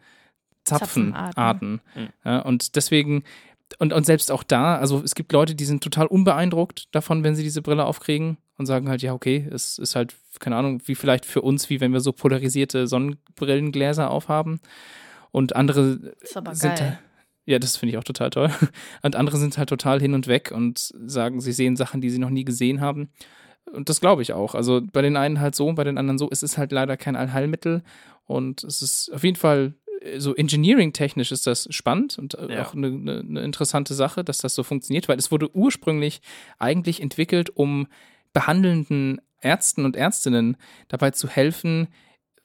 Zapfenarten. 0.67 1.33
Zapfenarten. 1.33 1.81
Mhm. 1.95 2.07
Ja, 2.25 2.39
und 2.39 2.75
deswegen, 2.75 3.23
und, 3.79 3.93
und 3.93 4.05
selbst 4.05 4.31
auch 4.31 4.43
da, 4.43 4.77
also 4.77 5.01
es 5.03 5.15
gibt 5.15 5.31
Leute, 5.33 5.55
die 5.55 5.65
sind 5.65 5.83
total 5.83 6.07
unbeeindruckt 6.07 6.93
davon, 6.95 7.23
wenn 7.23 7.35
sie 7.35 7.43
diese 7.43 7.61
Brille 7.61 7.85
aufkriegen 7.85 8.37
und 8.57 8.65
sagen 8.65 8.89
halt, 8.89 9.01
ja, 9.01 9.13
okay, 9.13 9.47
es 9.51 9.77
ist 9.77 9.95
halt, 9.95 10.15
keine 10.39 10.55
Ahnung, 10.55 10.81
wie 10.85 10.95
vielleicht 10.95 11.25
für 11.25 11.41
uns, 11.41 11.69
wie 11.69 11.79
wenn 11.81 11.93
wir 11.93 11.99
so 11.99 12.11
polarisierte 12.11 12.87
Sonnenbrillengläser 12.87 14.09
aufhaben. 14.09 14.59
Und 15.31 15.55
andere 15.55 16.13
ist 16.21 16.37
aber 16.37 16.55
sind 16.55 16.75
geil. 16.75 16.89
halt- 16.89 16.99
ja, 17.45 17.59
das 17.59 17.77
finde 17.77 17.91
ich 17.93 17.97
auch 17.97 18.03
total 18.03 18.29
toll. 18.29 18.49
Und 19.03 19.15
andere 19.15 19.37
sind 19.37 19.57
halt 19.57 19.69
total 19.69 20.01
hin 20.01 20.13
und 20.13 20.27
weg 20.27 20.51
und 20.53 20.91
sagen, 21.05 21.39
sie 21.39 21.53
sehen 21.53 21.77
Sachen, 21.77 22.01
die 22.01 22.09
sie 22.09 22.19
noch 22.19 22.29
nie 22.29 22.43
gesehen 22.43 22.81
haben. 22.81 23.09
Und 23.71 23.87
das 23.87 24.01
glaube 24.01 24.21
ich 24.21 24.33
auch. 24.33 24.53
Also 24.53 24.81
bei 24.91 25.01
den 25.01 25.15
einen 25.15 25.39
halt 25.39 25.55
so, 25.55 25.71
bei 25.71 25.85
den 25.85 25.97
anderen 25.97 26.17
so. 26.17 26.27
Es 26.29 26.43
ist 26.43 26.57
halt 26.57 26.73
leider 26.73 26.97
kein 26.97 27.15
Allheilmittel. 27.15 27.83
Und 28.25 28.65
es 28.65 28.81
ist 28.81 29.13
auf 29.13 29.23
jeden 29.23 29.37
Fall 29.37 29.73
so 30.17 30.35
engineering-technisch 30.35 31.31
ist 31.31 31.47
das 31.47 31.67
spannend 31.71 32.17
und 32.19 32.35
äh, 32.35 32.55
Ja. 32.55 32.65
auch 32.65 32.73
eine, 32.73 32.87
eine, 32.87 33.19
eine 33.19 33.41
interessante 33.41 33.93
Sache, 33.93 34.23
dass 34.23 34.37
das 34.39 34.53
so 34.55 34.63
funktioniert, 34.63 35.07
weil 35.09 35.17
es 35.17 35.31
wurde 35.31 35.53
ursprünglich 35.55 36.21
eigentlich 36.59 37.01
entwickelt, 37.01 37.49
um 37.55 37.87
behandelnden 38.33 39.19
Ärzten 39.41 39.85
und 39.85 39.95
Ärztinnen 39.95 40.57
dabei 40.87 41.11
zu 41.11 41.27
helfen, 41.27 41.87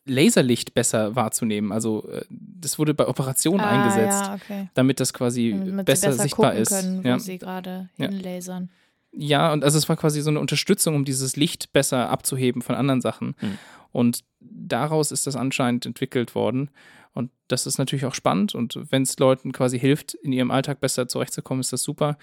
Laserlicht 0.04 0.74
besser 0.74 1.14
wahrzunehmen. 1.14 1.70
Also 1.70 2.08
äh, 2.10 2.24
das 2.28 2.78
wurde 2.78 2.92
bei 2.94 3.06
Operationen 3.06 3.60
ah, 3.60 3.68
eingesetzt 3.70 4.24
Ja, 4.24 4.34
okay. 4.34 4.68
damit 4.74 4.98
das 4.98 5.12
quasi 5.12 5.52
Damit 5.56 5.86
besser, 5.86 6.08
besser 6.08 6.22
sichtbar 6.22 6.54
ist. 6.54 6.70
können, 6.70 7.04
wo 7.04 7.08
ja. 7.08 7.18
sie 7.18 7.38
gerade 7.38 7.88
Ja. 7.98 8.08
hinlasern. 8.08 8.70
ja, 9.12 9.52
und 9.52 9.62
also 9.62 9.78
es 9.78 9.88
war 9.88 9.96
quasi 9.96 10.20
so 10.22 10.30
eine 10.30 10.40
Unterstützung, 10.40 10.96
um 10.96 11.04
dieses 11.04 11.36
Licht 11.36 11.72
besser 11.72 12.10
abzuheben 12.10 12.62
von 12.62 12.74
anderen 12.74 13.00
Sachen. 13.00 13.34
Mhm. 13.40 13.58
Und 13.92 14.24
daraus 14.40 15.12
ist 15.12 15.26
das 15.26 15.36
anscheinend 15.36 15.86
entwickelt 15.86 16.34
worden. 16.34 16.70
Und 17.12 17.30
das 17.48 17.66
ist 17.66 17.78
natürlich 17.78 18.06
auch 18.06 18.14
spannend. 18.14 18.54
Und 18.54 18.78
wenn 18.90 19.02
es 19.02 19.18
Leuten 19.18 19.52
quasi 19.52 19.78
hilft, 19.78 20.14
in 20.14 20.32
ihrem 20.32 20.50
Alltag 20.50 20.80
besser 20.80 21.08
zurechtzukommen, 21.08 21.60
ist 21.60 21.72
das 21.72 21.82
super. 21.82 22.16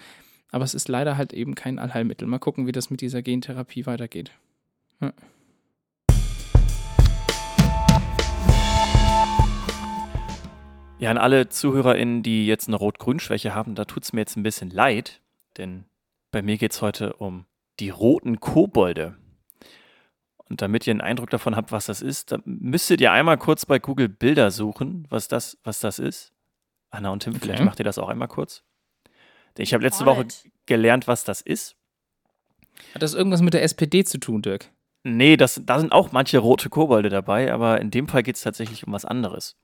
Aber 0.50 0.64
es 0.64 0.74
ist 0.74 0.88
leider 0.88 1.16
halt 1.16 1.32
eben 1.32 1.54
kein 1.54 1.78
Allheilmittel. 1.78 2.26
Mal 2.26 2.38
gucken, 2.38 2.66
wie 2.66 2.72
das 2.72 2.90
mit 2.90 3.00
dieser 3.00 3.22
Gentherapie 3.22 3.86
weitergeht. 3.86 4.32
Ja, 10.98 11.10
an 11.10 11.16
alle 11.16 11.48
ZuhörerInnen, 11.48 12.22
die 12.22 12.46
jetzt 12.46 12.68
eine 12.68 12.76
Rot-Grün-Schwäche 12.76 13.54
haben, 13.54 13.74
da 13.74 13.86
tut 13.86 14.02
es 14.02 14.12
mir 14.12 14.20
jetzt 14.20 14.36
ein 14.36 14.42
bisschen 14.42 14.68
leid, 14.68 15.22
denn 15.56 15.84
bei 16.30 16.42
mir 16.42 16.58
geht 16.58 16.72
es 16.72 16.82
heute 16.82 17.14
um 17.14 17.46
die 17.78 17.88
roten 17.88 18.38
Kobolde. 18.38 19.16
Und 20.50 20.60
damit 20.60 20.86
ihr 20.86 20.90
einen 20.90 21.00
Eindruck 21.00 21.30
davon 21.30 21.54
habt, 21.56 21.70
was 21.72 21.86
das 21.86 22.02
ist, 22.02 22.32
dann 22.32 22.42
müsstet 22.44 23.00
ihr 23.00 23.12
einmal 23.12 23.38
kurz 23.38 23.64
bei 23.66 23.78
Google 23.78 24.08
Bilder 24.08 24.50
suchen, 24.50 25.06
was 25.08 25.28
das, 25.28 25.56
was 25.62 25.78
das 25.80 25.98
ist. 26.00 26.32
Anna 26.90 27.10
und 27.10 27.22
Tim, 27.22 27.34
Okay. 27.34 27.40
vielleicht 27.42 27.62
macht 27.64 27.78
ihr 27.78 27.84
das 27.84 27.98
auch 27.98 28.08
einmal 28.08 28.26
kurz. 28.28 28.64
Denn 29.56 29.62
Ich 29.62 29.72
habe 29.72 29.84
letzte. 29.84 30.04
Woche 30.06 30.26
gelernt, 30.66 31.06
was 31.06 31.22
das 31.24 31.40
ist. 31.40 31.76
Hat 32.94 33.02
das 33.02 33.14
irgendwas 33.14 33.42
mit 33.42 33.54
der 33.54 33.62
SPD 33.62 34.04
zu 34.04 34.18
tun, 34.18 34.42
Dirk? 34.42 34.70
Nee, 35.04 35.36
das, 35.36 35.60
da 35.64 35.78
sind 35.78 35.92
auch 35.92 36.12
manche 36.12 36.38
rote 36.38 36.68
Kobolde 36.68 37.08
dabei, 37.10 37.52
aber 37.52 37.80
in 37.80 37.90
dem 37.90 38.08
Fall 38.08 38.22
geht 38.22 38.36
es 38.36 38.42
tatsächlich 38.42 38.86
um 38.86 38.92
was 38.92 39.04
anderes. 39.04 39.56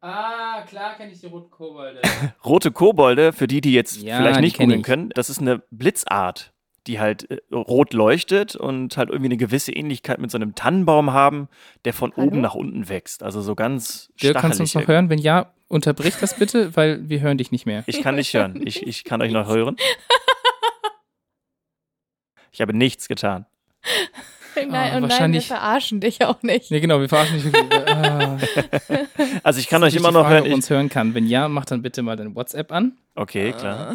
Ah, 0.00 0.62
klar 0.62 0.94
kenne 0.96 1.10
ich 1.12 1.20
die 1.20 1.26
roten 1.26 1.50
Kobolde. 1.50 2.00
Rote 2.44 2.70
Kobolde, 2.70 3.32
für 3.32 3.48
die, 3.48 3.60
die 3.60 3.72
jetzt 3.72 3.96
Ja, 3.96 4.18
vielleicht 4.18 4.40
nicht 4.40 4.58
googeln 4.58 4.82
können, 4.82 5.08
das 5.10 5.28
ist 5.28 5.40
eine 5.40 5.58
Blitzart, 5.72 6.52
die 6.88 6.98
halt 6.98 7.30
äh, 7.30 7.38
rot 7.54 7.92
leuchtet 7.92 8.56
und 8.56 8.96
halt 8.96 9.10
irgendwie 9.10 9.28
eine 9.28 9.36
gewisse 9.36 9.70
Ähnlichkeit 9.72 10.18
mit 10.18 10.30
so 10.32 10.38
einem 10.38 10.54
Tannenbaum 10.56 11.12
haben, 11.12 11.48
der 11.84 11.92
von 11.92 12.12
Hallo? 12.16 12.26
oben 12.26 12.40
nach 12.40 12.54
unten 12.54 12.88
wächst. 12.88 13.22
Also 13.22 13.40
so 13.42 13.54
ganz 13.54 14.10
Dirk, 14.20 14.38
kannst 14.38 14.58
du 14.58 14.64
uns 14.64 14.74
noch 14.74 14.88
hören? 14.88 15.08
Wenn 15.10 15.18
ja, 15.18 15.52
unterbrich 15.68 16.14
das 16.20 16.34
bitte, 16.36 16.74
weil 16.76 17.08
wir 17.08 17.20
hören 17.20 17.38
dich 17.38 17.52
nicht 17.52 17.66
mehr. 17.66 17.84
Ich 17.86 18.02
kann 18.02 18.16
nicht 18.16 18.32
hören. 18.34 18.60
Ich, 18.66 18.84
ich 18.86 19.04
kann 19.04 19.22
euch 19.22 19.30
noch 19.32 19.46
hören. 19.48 19.76
Ich 22.50 22.60
habe 22.60 22.74
nichts 22.74 23.06
getan. 23.08 23.46
Nein, 24.56 24.66
Ah, 24.66 24.66
und 24.66 24.74
nein, 24.74 25.02
wir 25.02 25.08
wahrscheinlich- 25.10 25.46
verarschen 25.46 26.00
dich 26.00 26.24
auch 26.24 26.42
nicht. 26.42 26.70
Nee, 26.72 26.80
genau, 26.80 26.98
wir 27.00 27.08
verarschen 27.08 27.36
dich 27.36 27.44
wirklich. 27.44 27.68
Ah, 27.86 28.38
Also 29.44 29.60
ich 29.60 29.68
kann 29.68 29.82
euch 29.84 29.94
immer 29.94 30.10
noch 30.10 30.22
Frage, 30.22 30.34
hören. 30.34 30.42
ob 30.42 30.48
Ich, 30.48 30.54
uns 30.54 30.70
hören 30.70 30.88
kann. 30.88 31.14
Wenn 31.14 31.26
ja, 31.26 31.48
mach 31.48 31.64
dann 31.66 31.82
bitte 31.82 32.02
mal 32.02 32.16
deine 32.16 32.34
WhatsApp 32.34 32.72
an. 32.72 32.96
okay, 33.14 33.52
klar. 33.52 33.94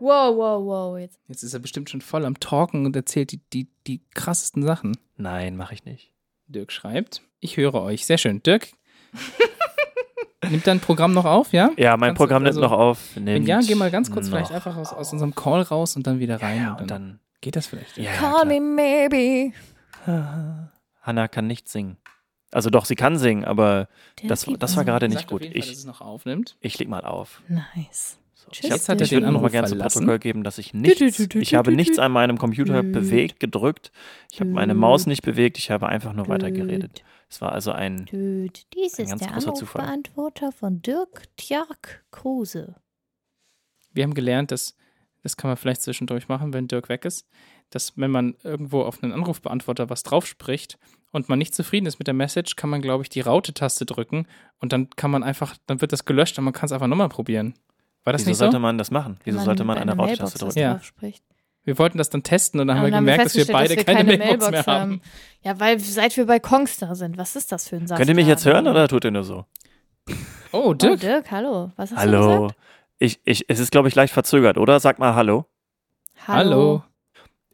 Wow, 0.00 0.36
wow, 0.36 0.64
wow. 0.64 0.98
Jetzt. 0.98 1.18
Jetzt 1.28 1.42
ist 1.42 1.54
er 1.54 1.60
bestimmt 1.60 1.90
schon 1.90 2.00
voll 2.00 2.24
am 2.24 2.38
Talken 2.40 2.86
und 2.86 2.94
erzählt 2.96 3.32
die, 3.32 3.40
die, 3.52 3.68
die 3.86 4.00
krassesten 4.14 4.62
Sachen. 4.62 4.96
Nein, 5.16 5.56
mache 5.56 5.74
ich 5.74 5.84
nicht. 5.84 6.12
Dirk 6.46 6.72
schreibt, 6.72 7.22
ich 7.40 7.56
höre 7.56 7.74
euch. 7.74 8.06
Sehr 8.06 8.18
schön. 8.18 8.42
Dirk, 8.42 8.68
nimmt 10.50 10.66
dein 10.66 10.80
Programm 10.80 11.12
noch 11.12 11.24
auf, 11.24 11.52
ja? 11.52 11.70
Ja, 11.76 11.96
mein 11.96 12.08
Kannst 12.10 12.20
du- 12.20 12.24
Programm 12.24 12.42
nimmt 12.42 12.56
also, 12.56 12.60
noch 12.60 12.72
auf. 12.72 12.98
Wenn 13.14 13.24
Nimmt 13.24 13.48
ja, 13.48 13.60
geh 13.60 13.74
mal 13.74 13.90
ganz 13.90 14.10
kurz 14.10 14.28
vielleicht 14.28 14.52
einfach 14.52 14.76
aus, 14.76 14.92
aus 14.92 15.12
unserem 15.12 15.34
Call 15.34 15.62
raus 15.62 15.96
und 15.96 16.06
dann 16.06 16.18
wieder 16.20 16.40
rein. 16.40 16.58
Ja, 16.62 16.72
und 16.74 16.82
und 16.82 16.90
dann, 16.90 17.02
dann. 17.02 17.20
geht 17.40 17.56
das 17.56 17.66
vielleicht. 17.66 17.96
Ja, 17.98 18.12
Call 18.12 18.46
me 18.46 18.60
maybe. 18.60 19.52
Hanna 21.02 21.28
kann 21.28 21.46
nicht 21.46 21.68
singen. 21.68 21.96
Also 22.50 22.70
doch, 22.70 22.86
sie 22.86 22.94
kann 22.94 23.18
singen, 23.18 23.44
aber 23.44 23.88
das, 24.26 24.46
das 24.58 24.74
war 24.76 24.84
gerade 24.84 25.08
nicht 25.08 25.26
gut. 25.28 25.44
Fall, 25.44 25.54
Ich, 25.54 25.68
dass 25.68 25.76
es 25.78 25.84
noch 25.84 26.00
aufnimmt. 26.00 26.56
ich 26.60 26.78
leg 26.78 26.88
mal 26.88 27.04
auf. 27.04 27.42
Nice. 27.48 28.17
Tschüss, 28.50 28.70
Jetzt 28.70 28.88
hat 28.88 29.00
er 29.00 29.04
ich 29.04 29.10
den 29.10 29.16
würde 29.18 29.26
noch 29.26 29.32
mal 29.32 29.38
Anruf 29.38 29.52
gerne 29.52 29.68
zu 29.68 29.76
verlassen. 29.76 29.98
Protokoll 30.00 30.18
geben, 30.18 30.44
dass 30.44 30.58
ich 30.58 30.74
nichts, 30.74 31.16
tü, 31.16 31.28
tü, 31.28 31.40
ich 31.40 31.54
habe 31.54 31.72
nichts 31.72 31.98
an 31.98 32.12
meinem 32.12 32.38
Computer 32.38 32.82
bewegt, 32.82 33.40
gedrückt. 33.40 33.92
Ich 34.32 34.40
habe 34.40 34.50
meine. 34.50 34.74
Maus 34.74 35.06
nicht 35.06 35.22
bewegt, 35.22 35.58
ich 35.58 35.70
habe 35.70 35.88
einfach 35.88 36.12
nur 36.12 36.28
weitergeredet. 36.28 37.02
Es 37.28 37.40
war 37.40 37.52
also 37.52 37.72
ein, 37.72 38.06
dies 38.06 38.98
Ein 38.98 39.04
ist 39.04 39.10
ganz 39.10 39.22
der 39.22 39.32
großer 39.32 39.54
Zufall. 39.54 39.82
Anrufbeantworter 39.82 40.52
von 40.52 40.80
Dirk 40.80 41.24
Tjark 41.36 42.04
Kruse. 42.10 42.76
Wir 43.92 44.04
haben 44.04 44.14
gelernt, 44.14 44.50
dass, 44.50 44.76
das 45.22 45.36
kann 45.36 45.48
man 45.50 45.56
vielleicht 45.56 45.82
zwischendurch 45.82 46.28
machen, 46.28 46.52
wenn 46.52 46.68
Dirk 46.68 46.88
weg 46.88 47.04
ist, 47.04 47.26
dass 47.70 47.98
wenn 47.98 48.10
man 48.10 48.36
irgendwo 48.42 48.82
auf 48.82 49.02
einen 49.02 49.12
Anrufbeantworter 49.12 49.90
was 49.90 50.02
drauf 50.02 50.26
spricht 50.26 50.78
und 51.12 51.28
man 51.28 51.38
nicht 51.38 51.54
zufrieden 51.54 51.86
ist 51.86 51.98
mit 51.98 52.06
der 52.06 52.14
Message, 52.14 52.56
kann 52.56 52.70
man, 52.70 52.80
glaube 52.80 53.02
ich, 53.02 53.08
die 53.08 53.20
Raute-Taste 53.20 53.84
drücken 53.84 54.26
und 54.58 54.72
dann 54.72 54.90
kann 54.90 55.10
man 55.10 55.22
einfach, 55.22 55.56
dann 55.66 55.80
wird 55.80 55.92
das 55.92 56.04
gelöscht 56.04 56.38
und 56.38 56.44
man 56.44 56.54
kann 56.54 56.66
es 56.66 56.72
einfach 56.72 56.86
nochmal 56.86 57.08
probieren. 57.08 57.54
War 58.04 58.12
das 58.12 58.22
wieso 58.22 58.30
nicht 58.30 58.38
sollte 58.38 58.56
so? 58.56 58.60
man 58.60 58.78
das 58.78 58.90
machen? 58.90 59.18
Wieso 59.24 59.38
Wenn 59.38 59.44
sollte 59.44 59.64
man 59.64 59.78
eine 59.78 59.94
Raute-Taste 59.94 60.38
drücken? 60.38 60.58
Ja. 60.58 60.80
Wir 61.64 61.78
wollten 61.78 61.98
das 61.98 62.08
dann 62.08 62.22
testen 62.22 62.60
und 62.60 62.68
dann 62.68 62.78
haben 62.78 62.84
Und 62.86 62.90
wir 62.92 62.96
dann 62.96 63.04
gemerkt, 63.04 63.26
dass 63.26 63.36
wir 63.36 63.46
beide 63.46 63.76
keine, 63.76 63.98
keine 63.98 64.16
Mailbox, 64.18 64.40
mehr 64.40 64.50
Mailbox 64.50 64.66
haben. 64.66 65.00
Ja, 65.42 65.60
weil 65.60 65.78
seit 65.78 66.16
wir 66.16 66.26
bei 66.26 66.40
Kongstar 66.40 66.94
sind, 66.94 67.18
was 67.18 67.36
ist 67.36 67.52
das 67.52 67.68
für 67.68 67.76
ein 67.76 67.86
Saft? 67.86 67.98
Könnt 67.98 68.08
ihr 68.08 68.14
mich 68.14 68.26
jetzt 68.26 68.46
hören 68.46 68.66
oder 68.66 68.88
tut 68.88 69.04
ihr 69.04 69.10
nur 69.10 69.24
so? 69.24 69.44
Oh, 70.52 70.70
Oh, 70.70 70.72
Dirk. 70.74 71.00
Dirk, 71.00 71.30
hallo. 71.30 71.72
Was 71.76 71.90
hast 71.90 71.98
du 71.98 72.00
Hallo. 72.00 72.42
gesagt? 72.46 72.60
Ich, 72.98 73.20
ich, 73.24 73.44
es 73.48 73.58
ist, 73.58 73.70
glaube 73.70 73.88
ich, 73.88 73.94
leicht 73.94 74.12
verzögert, 74.14 74.56
oder? 74.56 74.80
Sag 74.80 74.98
mal 74.98 75.14
Hallo. 75.14 75.44
Hallo. 76.26 76.82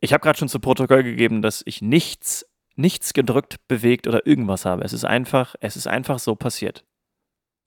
Ich 0.01 0.13
habe 0.13 0.23
gerade 0.23 0.39
schon 0.39 0.49
zu 0.49 0.61
Protokoll 0.61 1.03
gegeben, 1.03 1.43
dass 1.43 1.63
ich 1.67 1.83
nichts, 1.83 2.47
nichts 2.77 3.13
gedrückt, 3.15 3.57
bewegt 3.69 4.07
oder 4.07 4.27
irgendwas 4.27 4.65
habe. 4.65 4.85
Es 4.85 4.93
ist 4.93 5.05
einfach, 5.05 5.55
es 5.61 5.77
ist 5.77 5.87
einfach 5.87 6.19
so 6.19 6.35
passiert. 6.37 6.85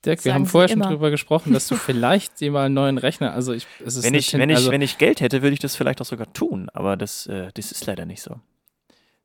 Dirk, 0.05 0.23
wir 0.25 0.33
haben 0.33 0.45
vorher 0.45 0.69
schon 0.69 0.81
drüber 0.81 1.09
gesprochen, 1.09 1.53
dass 1.53 1.67
du 1.67 1.75
vielleicht 1.75 2.39
dir 2.39 2.51
mal 2.51 2.65
einen 2.65 2.75
neuen 2.75 2.97
Rechner, 2.97 3.33
also 3.33 3.53
ich, 3.53 3.65
es 3.85 3.95
ist 3.95 4.03
Wenn 4.03 4.13
ich, 4.13 4.33
wenn, 4.33 4.49
ich, 4.49 4.57
also, 4.57 4.71
wenn 4.71 4.81
ich 4.81 4.97
Geld 4.97 5.21
hätte, 5.21 5.41
würde 5.41 5.53
ich 5.53 5.59
das 5.59 5.75
vielleicht 5.75 6.01
auch 6.01 6.05
sogar 6.05 6.31
tun, 6.33 6.69
aber 6.73 6.95
das, 6.97 7.25
äh, 7.27 7.49
das 7.53 7.71
ist 7.71 7.85
leider 7.85 8.05
nicht 8.05 8.21
so. 8.21 8.39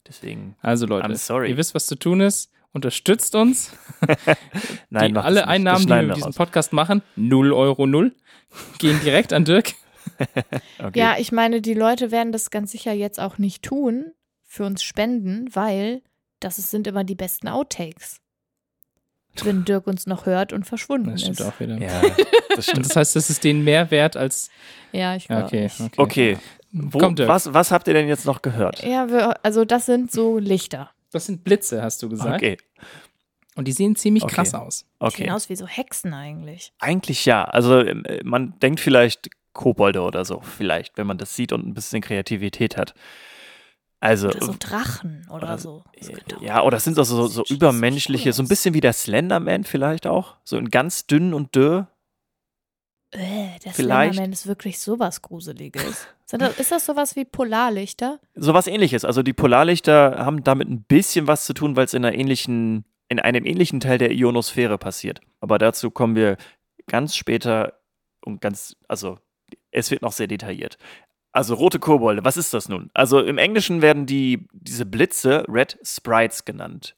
Deswegen, 0.07 0.57
also 0.61 0.87
Leute, 0.87 1.07
I'm 1.07 1.17
sorry. 1.17 1.51
ihr 1.51 1.57
wisst, 1.57 1.75
was 1.75 1.87
zu 1.87 1.95
tun 1.95 2.21
ist. 2.21 2.51
Unterstützt 2.73 3.35
uns. 3.35 3.73
nein, 4.91 5.13
die, 5.13 5.21
alle 5.21 5.41
das 5.41 5.45
nicht. 5.45 5.49
Einnahmen, 5.49 5.83
die 5.83 5.89
wir 5.89 6.03
mit 6.03 6.17
diesem. 6.17 6.33
Podcast 6.33 6.73
machen, 6.73 7.03
0 7.17 7.53
Euro 7.53 7.87
0, 7.87 8.15
gehen 8.79 8.99
direkt 9.05 9.33
an 9.33 9.45
Dirk. 9.45 9.75
Okay. 10.79 10.99
Ja, 10.99 11.17
ich 11.19 11.33
meine, 11.33 11.63
die 11.63 11.75
Leute 11.75 12.11
werden 12.11 12.33
das 12.33 12.51
ganz 12.51 12.73
sicher 12.73 12.93
jetzt 12.93 13.21
auch 13.21 13.39
nicht 13.39 13.63
tun, 13.63 14.13
für 14.45 14.65
uns 14.65 14.83
spenden, 14.83 15.47
weil 15.53 16.03
das 16.41 16.57
sind 16.57 16.87
immer 16.87 17.05
die 17.05 17.15
besten 17.15 17.49
Outtakes. 17.49 18.22
Wenn 19.45 19.65
Dirk 19.65 19.87
uns 19.87 20.07
noch 20.07 20.27
hört 20.27 20.53
und 20.53 20.65
verschwunden 20.67 21.13
Das 21.13 21.23
stimmt 21.23 21.41
ist. 21.41 21.47
auch 21.47 21.59
wieder. 21.61 21.79
ja, 21.79 22.01
das 22.51 22.59
Und 22.59 22.63
stimmt. 22.65 22.87
das 22.87 22.97
heißt, 22.97 23.17
das 23.17 23.31
ist 23.31 23.43
denen 23.45 23.65
mehr 23.65 23.91
wert 23.91 24.17
als. 24.17 24.51
Ja, 24.93 25.17
ich 25.17 25.27
glaube. 25.27 25.45
okay, 25.47 25.71
okay. 25.81 25.91
Okay, 25.97 26.39
wo, 26.73 26.99
Komm, 26.99 27.15
Dirk. 27.17 27.29
was, 27.29 27.53
was 27.55 27.71
habt 27.71 27.89
ihr 27.89 27.95
denn 27.95 28.09
jetzt 28.09 28.27
noch 28.27 28.43
gehört? 28.43 28.83
Ja, 28.83 29.09
wir, 29.11 29.45
also 29.45 29.65
das 29.65 29.87
sind 29.87 30.11
so 30.13 30.39
Lichter. 30.39 30.91
Das 31.13 31.27
sind 31.27 31.45
Blitze, 31.45 31.83
hast 31.83 32.03
du 32.03 32.09
gesagt. 32.09 32.37
Okay, 32.43 32.57
Und 33.57 33.69
die 33.69 33.73
sehen 33.73 33.97
ziemlich 33.97 34.23
Okay. 34.25 34.35
krass 34.37 34.55
aus. 34.55 34.87
okay. 34.99 35.25
Sehen 35.25 35.31
aus 35.31 35.49
wie 35.49 35.57
so 35.57 35.67
Hexen 35.67 36.13
eigentlich. 36.15 36.73
Eigentlich 36.79 37.25
ja. 37.27 37.45
Also 37.45 37.79
äh, 37.81 38.21
man 38.25 38.59
denkt 38.61 38.81
vielleicht 38.81 39.29
Kobolde 39.53 40.01
oder 40.01 40.25
so, 40.25 40.41
vielleicht, 40.41 40.97
wenn 40.97 41.07
man 41.07 41.19
das 41.19 41.37
sieht 41.37 41.53
und 41.53 41.67
ein 41.67 41.75
bisschen 41.75 42.01
Kreativität 42.01 42.77
hat. 42.79 42.95
Also, 44.03 44.31
Oder 44.31 44.45
so 44.47 44.55
Drachen 44.59 45.25
oder, 45.29 45.37
oder 45.37 45.59
so. 45.59 45.85
Auch- 46.37 46.43
ja, 46.43 46.65
oder 46.65 46.81
sind 46.81 46.99
das 46.99 47.09
so, 47.09 47.29
so 47.29 47.45
Sieht 47.45 47.57
übermenschliche, 47.57 48.33
so 48.33 48.43
ein 48.43 48.49
bisschen 48.49 48.75
wie 48.75 48.81
der 48.81 48.93
Slenderman 48.93 49.63
vielleicht 49.63 50.09
auch? 50.09 50.39
So 50.43 50.57
in 50.57 50.71
ganz 50.71 51.07
dünn 51.07 51.33
und 51.33 51.55
dürr? 51.55 51.87
Äh, 53.13 53.61
der 53.65 53.73
Vielleicht. 53.73 54.15
Slenderman 54.15 54.33
ist 54.33 54.49
wirklich 54.49 54.81
sowas 54.81 55.23
Gruseliges. 55.23 56.09
Ist 56.59 56.73
das 56.73 56.85
sowas 56.85 57.15
wie 57.15 57.25
Polarlichter? 57.25 58.19
Sowas 58.35 58.67
ähnliches. 58.67 59.05
Also 59.05 59.23
die 59.23 59.35
Polarlichter 59.35 60.17
haben 60.19 60.43
damit 60.43 60.69
ein 60.69 60.83
bisschen 60.83 61.29
was 61.29 61.45
zu 61.45 61.55
tun, 61.55 61.77
weil 61.77 61.85
es 61.85 61.95
in 61.95 62.05
einer 62.05 62.17
ähnlichen, 62.17 62.85
in 63.09 63.21
einem 63.21 63.47
ähnlichen 63.47 63.79
Teil 63.79 63.99
der 63.99 64.11
Ionosphäre 64.11 64.79
passiert. 64.79 65.21
Aber 65.39 65.59
dazu 65.59 65.93
kommen 65.93 66.17
wir 66.17 66.39
ganz 66.89 67.15
später 67.15 67.75
und 68.25 68.41
ganz, 68.41 68.75
also 68.89 69.19
es 69.71 69.93
wird 69.93 70.03
noch 70.03 70.13
sehr 70.13 70.27
detailliert. 70.27 70.77
Also 71.33 71.55
rote 71.55 71.79
Kobolde, 71.79 72.25
was 72.25 72.37
ist 72.37 72.53
das 72.53 72.69
nun? 72.69 72.91
Also 72.93 73.21
im 73.21 73.39
Englischen 73.39 73.81
werden 73.81 74.07
die, 74.07 74.47
diese 74.53 74.85
Blitze 74.85 75.45
Red 75.49 75.79
Sprites 75.83 76.45
genannt. 76.45 76.95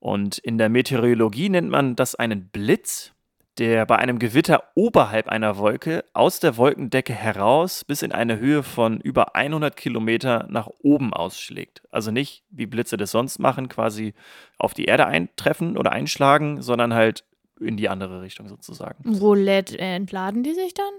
Und 0.00 0.38
in 0.38 0.58
der 0.58 0.68
Meteorologie 0.68 1.48
nennt 1.50 1.70
man 1.70 1.94
das 1.94 2.14
einen 2.14 2.48
Blitz, 2.48 3.12
der 3.58 3.84
bei 3.84 3.96
einem 3.96 4.18
Gewitter 4.18 4.64
oberhalb 4.74 5.28
einer 5.28 5.58
Wolke 5.58 6.04
aus 6.14 6.40
der 6.40 6.56
Wolkendecke 6.56 7.12
heraus 7.12 7.84
bis 7.84 8.02
in 8.02 8.10
eine 8.10 8.38
Höhe 8.38 8.62
von 8.62 8.98
über 9.00 9.36
100 9.36 9.76
Kilometer 9.76 10.46
nach 10.48 10.68
oben 10.82 11.12
ausschlägt. 11.12 11.82
Also 11.90 12.10
nicht, 12.10 12.44
wie 12.50 12.66
Blitze 12.66 12.96
das 12.96 13.10
sonst 13.10 13.38
machen, 13.38 13.68
quasi 13.68 14.14
auf 14.58 14.72
die 14.72 14.86
Erde 14.86 15.06
eintreffen 15.06 15.76
oder 15.76 15.92
einschlagen, 15.92 16.62
sondern 16.62 16.94
halt 16.94 17.24
in 17.60 17.76
die 17.76 17.90
andere 17.90 18.22
Richtung 18.22 18.48
sozusagen. 18.48 19.04
Lädt, 19.34 19.72
äh, 19.78 19.94
entladen 19.94 20.42
die 20.42 20.54
sich 20.54 20.72
dann? 20.72 20.92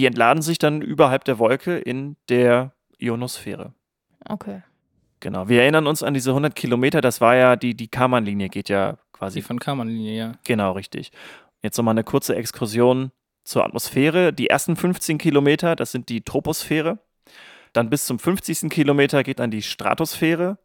Die 0.00 0.06
entladen 0.06 0.40
sich 0.40 0.56
dann 0.56 0.80
überhalb 0.80 1.24
der 1.24 1.38
Wolke 1.38 1.76
in 1.76 2.16
der 2.30 2.72
Ionosphäre. 2.96 3.74
Okay. 4.26 4.62
Genau. 5.20 5.46
Wir 5.50 5.60
erinnern 5.60 5.86
uns 5.86 6.02
an 6.02 6.14
diese 6.14 6.30
100 6.30 6.54
Kilometer, 6.54 7.02
das 7.02 7.20
war 7.20 7.36
ja, 7.36 7.54
die, 7.54 7.74
die 7.74 7.88
Karman-Linie 7.88 8.48
geht 8.48 8.70
ja 8.70 8.96
quasi 9.12 9.40
Die 9.40 9.42
von 9.42 9.58
Karmann-Linie, 9.58 10.16
ja. 10.16 10.32
Genau, 10.44 10.72
richtig. 10.72 11.12
Jetzt 11.60 11.76
nochmal 11.76 11.92
eine 11.92 12.04
kurze 12.04 12.34
Exkursion 12.34 13.12
zur 13.44 13.62
Atmosphäre. 13.62 14.32
Die 14.32 14.46
ersten 14.46 14.74
15 14.74 15.18
Kilometer, 15.18 15.76
das 15.76 15.92
sind 15.92 16.08
die 16.08 16.22
Troposphäre. 16.22 17.00
Dann 17.74 17.90
bis 17.90 18.06
zum 18.06 18.18
50. 18.18 18.70
Kilometer 18.70 19.22
geht 19.22 19.38
dann 19.38 19.50
die 19.50 19.60
Stratosphäre. 19.60 20.56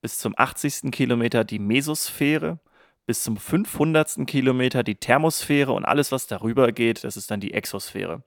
Bis 0.00 0.20
zum 0.20 0.32
80. 0.36 0.92
Kilometer 0.92 1.42
die 1.42 1.58
Mesosphäre. 1.58 2.60
Bis 3.04 3.24
zum 3.24 3.36
500. 3.36 4.28
Kilometer 4.28 4.84
die 4.84 4.94
Thermosphäre. 4.94 5.72
Und 5.72 5.84
alles, 5.84 6.12
was 6.12 6.28
darüber 6.28 6.70
geht, 6.70 7.02
das 7.02 7.16
ist 7.16 7.32
dann 7.32 7.40
die 7.40 7.52
Exosphäre. 7.52 8.22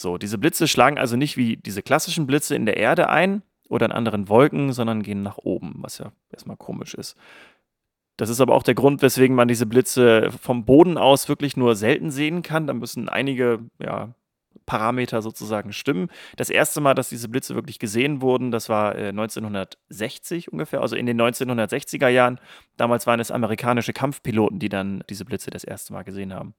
So, 0.00 0.16
diese 0.16 0.38
Blitze 0.38 0.66
schlagen 0.66 0.96
also 0.96 1.14
nicht 1.16 1.36
wie 1.36 1.58
diese 1.58 1.82
klassischen 1.82 2.26
Blitze 2.26 2.54
in 2.54 2.64
der 2.64 2.78
Erde 2.78 3.10
ein 3.10 3.42
oder 3.68 3.84
in 3.84 3.92
anderen 3.92 4.30
Wolken, 4.30 4.72
sondern 4.72 5.02
gehen 5.02 5.22
nach 5.22 5.36
oben, 5.36 5.74
was 5.76 5.98
ja 5.98 6.10
erstmal 6.32 6.56
komisch 6.56 6.94
ist. 6.94 7.18
Das 8.16 8.30
ist 8.30 8.40
aber 8.40 8.54
auch 8.54 8.62
der 8.62 8.74
Grund, 8.74 9.02
weswegen 9.02 9.36
man 9.36 9.46
diese 9.46 9.66
Blitze 9.66 10.30
vom 10.30 10.64
Boden 10.64 10.96
aus 10.96 11.28
wirklich 11.28 11.54
nur 11.54 11.76
selten 11.76 12.10
sehen 12.10 12.40
kann. 12.40 12.66
Da 12.66 12.72
müssen 12.72 13.10
einige 13.10 13.60
ja, 13.78 14.14
Parameter 14.64 15.20
sozusagen 15.20 15.74
stimmen. 15.74 16.08
Das 16.36 16.48
erste 16.48 16.80
Mal, 16.80 16.94
dass 16.94 17.10
diese 17.10 17.28
Blitze 17.28 17.54
wirklich 17.54 17.78
gesehen 17.78 18.22
wurden, 18.22 18.50
das 18.50 18.70
war 18.70 18.96
äh, 18.96 19.08
1960 19.08 20.50
ungefähr, 20.50 20.80
also 20.80 20.96
in 20.96 21.04
den 21.04 21.20
1960er 21.20 22.08
Jahren. 22.08 22.40
Damals 22.78 23.06
waren 23.06 23.20
es 23.20 23.30
amerikanische 23.30 23.92
Kampfpiloten, 23.92 24.60
die 24.60 24.70
dann 24.70 25.04
diese 25.10 25.26
Blitze 25.26 25.50
das 25.50 25.62
erste 25.62 25.92
Mal 25.92 26.04
gesehen 26.04 26.32
haben. 26.32 26.54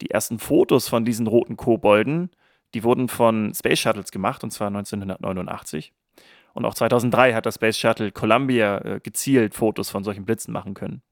Die 0.00 0.10
ersten 0.10 0.40
Fotos 0.40 0.88
von 0.88 1.04
diesen 1.04 1.28
roten 1.28 1.56
Kobolden, 1.56 2.30
die 2.74 2.84
wurden 2.84 3.08
von 3.08 3.52
Space 3.54 3.80
Shuttles 3.80 4.10
gemacht, 4.10 4.44
und 4.44 4.50
zwar 4.50 4.68
1989. 4.68 5.92
Und 6.54 6.64
auch 6.64 6.74
2003 6.74 7.34
hat 7.34 7.46
das 7.46 7.54
Space 7.54 7.78
Shuttle 7.78 8.10
Columbia 8.10 8.78
äh, 8.78 9.00
gezielt 9.00 9.54
Fotos 9.54 9.90
von 9.90 10.02
solchen 10.04 10.24
Blitzen 10.24 10.52
machen 10.52 10.74
können. 10.74 11.02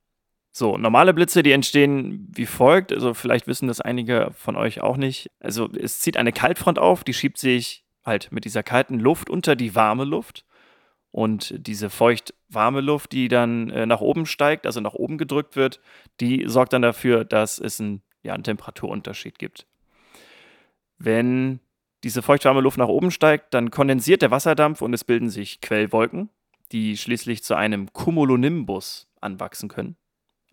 So, 0.53 0.79
normale 0.79 1.12
Blitze, 1.12 1.42
die 1.42 1.53
entstehen 1.53 2.27
wie 2.35 2.47
folgt. 2.47 2.92
Also 2.92 3.12
vielleicht 3.12 3.47
wissen 3.47 3.69
das 3.69 3.81
einige 3.81 4.31
von 4.35 4.57
euch 4.57 4.81
auch 4.81 4.97
nicht. 4.97 5.31
Also 5.38 5.69
es 5.71 6.01
zieht 6.01 6.16
eine 6.16 6.33
Kaltfront 6.33 6.79
auf, 6.79 7.05
die 7.05 7.12
schiebt 7.12 7.38
sich 7.38 7.85
halt 8.05 8.33
mit 8.33 8.45
dieser 8.45 8.62
kalten 8.62 8.99
Luft 8.99 9.29
unter 9.29 9.55
die 9.55 9.75
warme 9.75 10.05
Luft. 10.05 10.45
Und 11.11 11.55
diese 11.66 11.90
feucht-warme 11.90 12.81
Luft, 12.81 13.12
die 13.12 13.29
dann 13.29 13.71
äh, 13.71 13.87
nach 13.87 14.01
oben 14.01 14.27
steigt, 14.27 14.66
also 14.66 14.81
nach 14.81 14.95
oben 14.95 15.19
gedrückt 15.19 15.57
wird, 15.57 15.81
die 16.21 16.45
sorgt 16.47 16.73
dann 16.73 16.83
dafür, 16.83 17.25
dass 17.25 17.59
es 17.59 17.81
einen, 17.81 18.03
ja, 18.23 18.35
einen 18.35 18.45
Temperaturunterschied 18.45 19.38
gibt. 19.38 19.66
Wenn 20.98 21.61
diese 22.04 22.22
feucht-warme 22.22 22.61
Luft 22.61 22.78
nach 22.78 22.88
oben 22.88 23.11
steigt, 23.11 23.52
dann 23.54 23.70
kondensiert 23.70 24.22
der 24.22 24.30
Wasserdampf 24.30 24.82
und 24.82 24.94
es 24.94 25.04
bilden 25.04 25.30
sich 25.30 25.61
Quellwolken, 25.61 26.30
die 26.72 26.96
schließlich 26.96 27.42
zu 27.42 27.54
einem 27.54 27.92
Cumulonimbus 27.92 29.09
anwachsen 29.20 29.68
können 29.68 29.96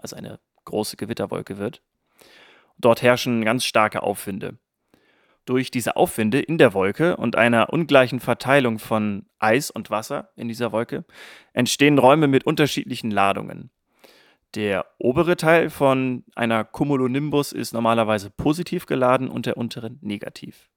also 0.03 0.15
eine 0.15 0.39
große 0.65 0.97
Gewitterwolke 0.97 1.57
wird. 1.57 1.81
Dort 2.77 3.01
herrschen 3.01 3.43
ganz 3.45 3.65
starke 3.65 4.03
Aufwinde. 4.03 4.57
Durch 5.45 5.71
diese 5.71 5.95
Aufwinde 5.95 6.39
in 6.39 6.57
der 6.57 6.73
Wolke 6.73 7.17
und 7.17 7.35
einer 7.35 7.71
ungleichen 7.71 8.19
Verteilung 8.19 8.79
von 8.79 9.25
Eis 9.39 9.71
und 9.71 9.89
Wasser 9.89 10.29
in 10.35 10.47
dieser 10.47 10.71
Wolke 10.71 11.05
entstehen 11.51 11.97
Räume 11.97 12.27
mit 12.27 12.45
unterschiedlichen 12.45 13.11
Ladungen. 13.11 13.69
Der 14.55 14.85
obere 14.99 15.35
Teil 15.35 15.69
von 15.69 16.23
einer 16.35 16.63
Cumulonimbus 16.63 17.53
ist 17.53 17.73
normalerweise 17.73 18.29
positiv 18.29 18.85
geladen 18.85 19.27
und 19.27 19.45
der 19.47 19.57
untere 19.57 19.91
negativ. 20.01 20.69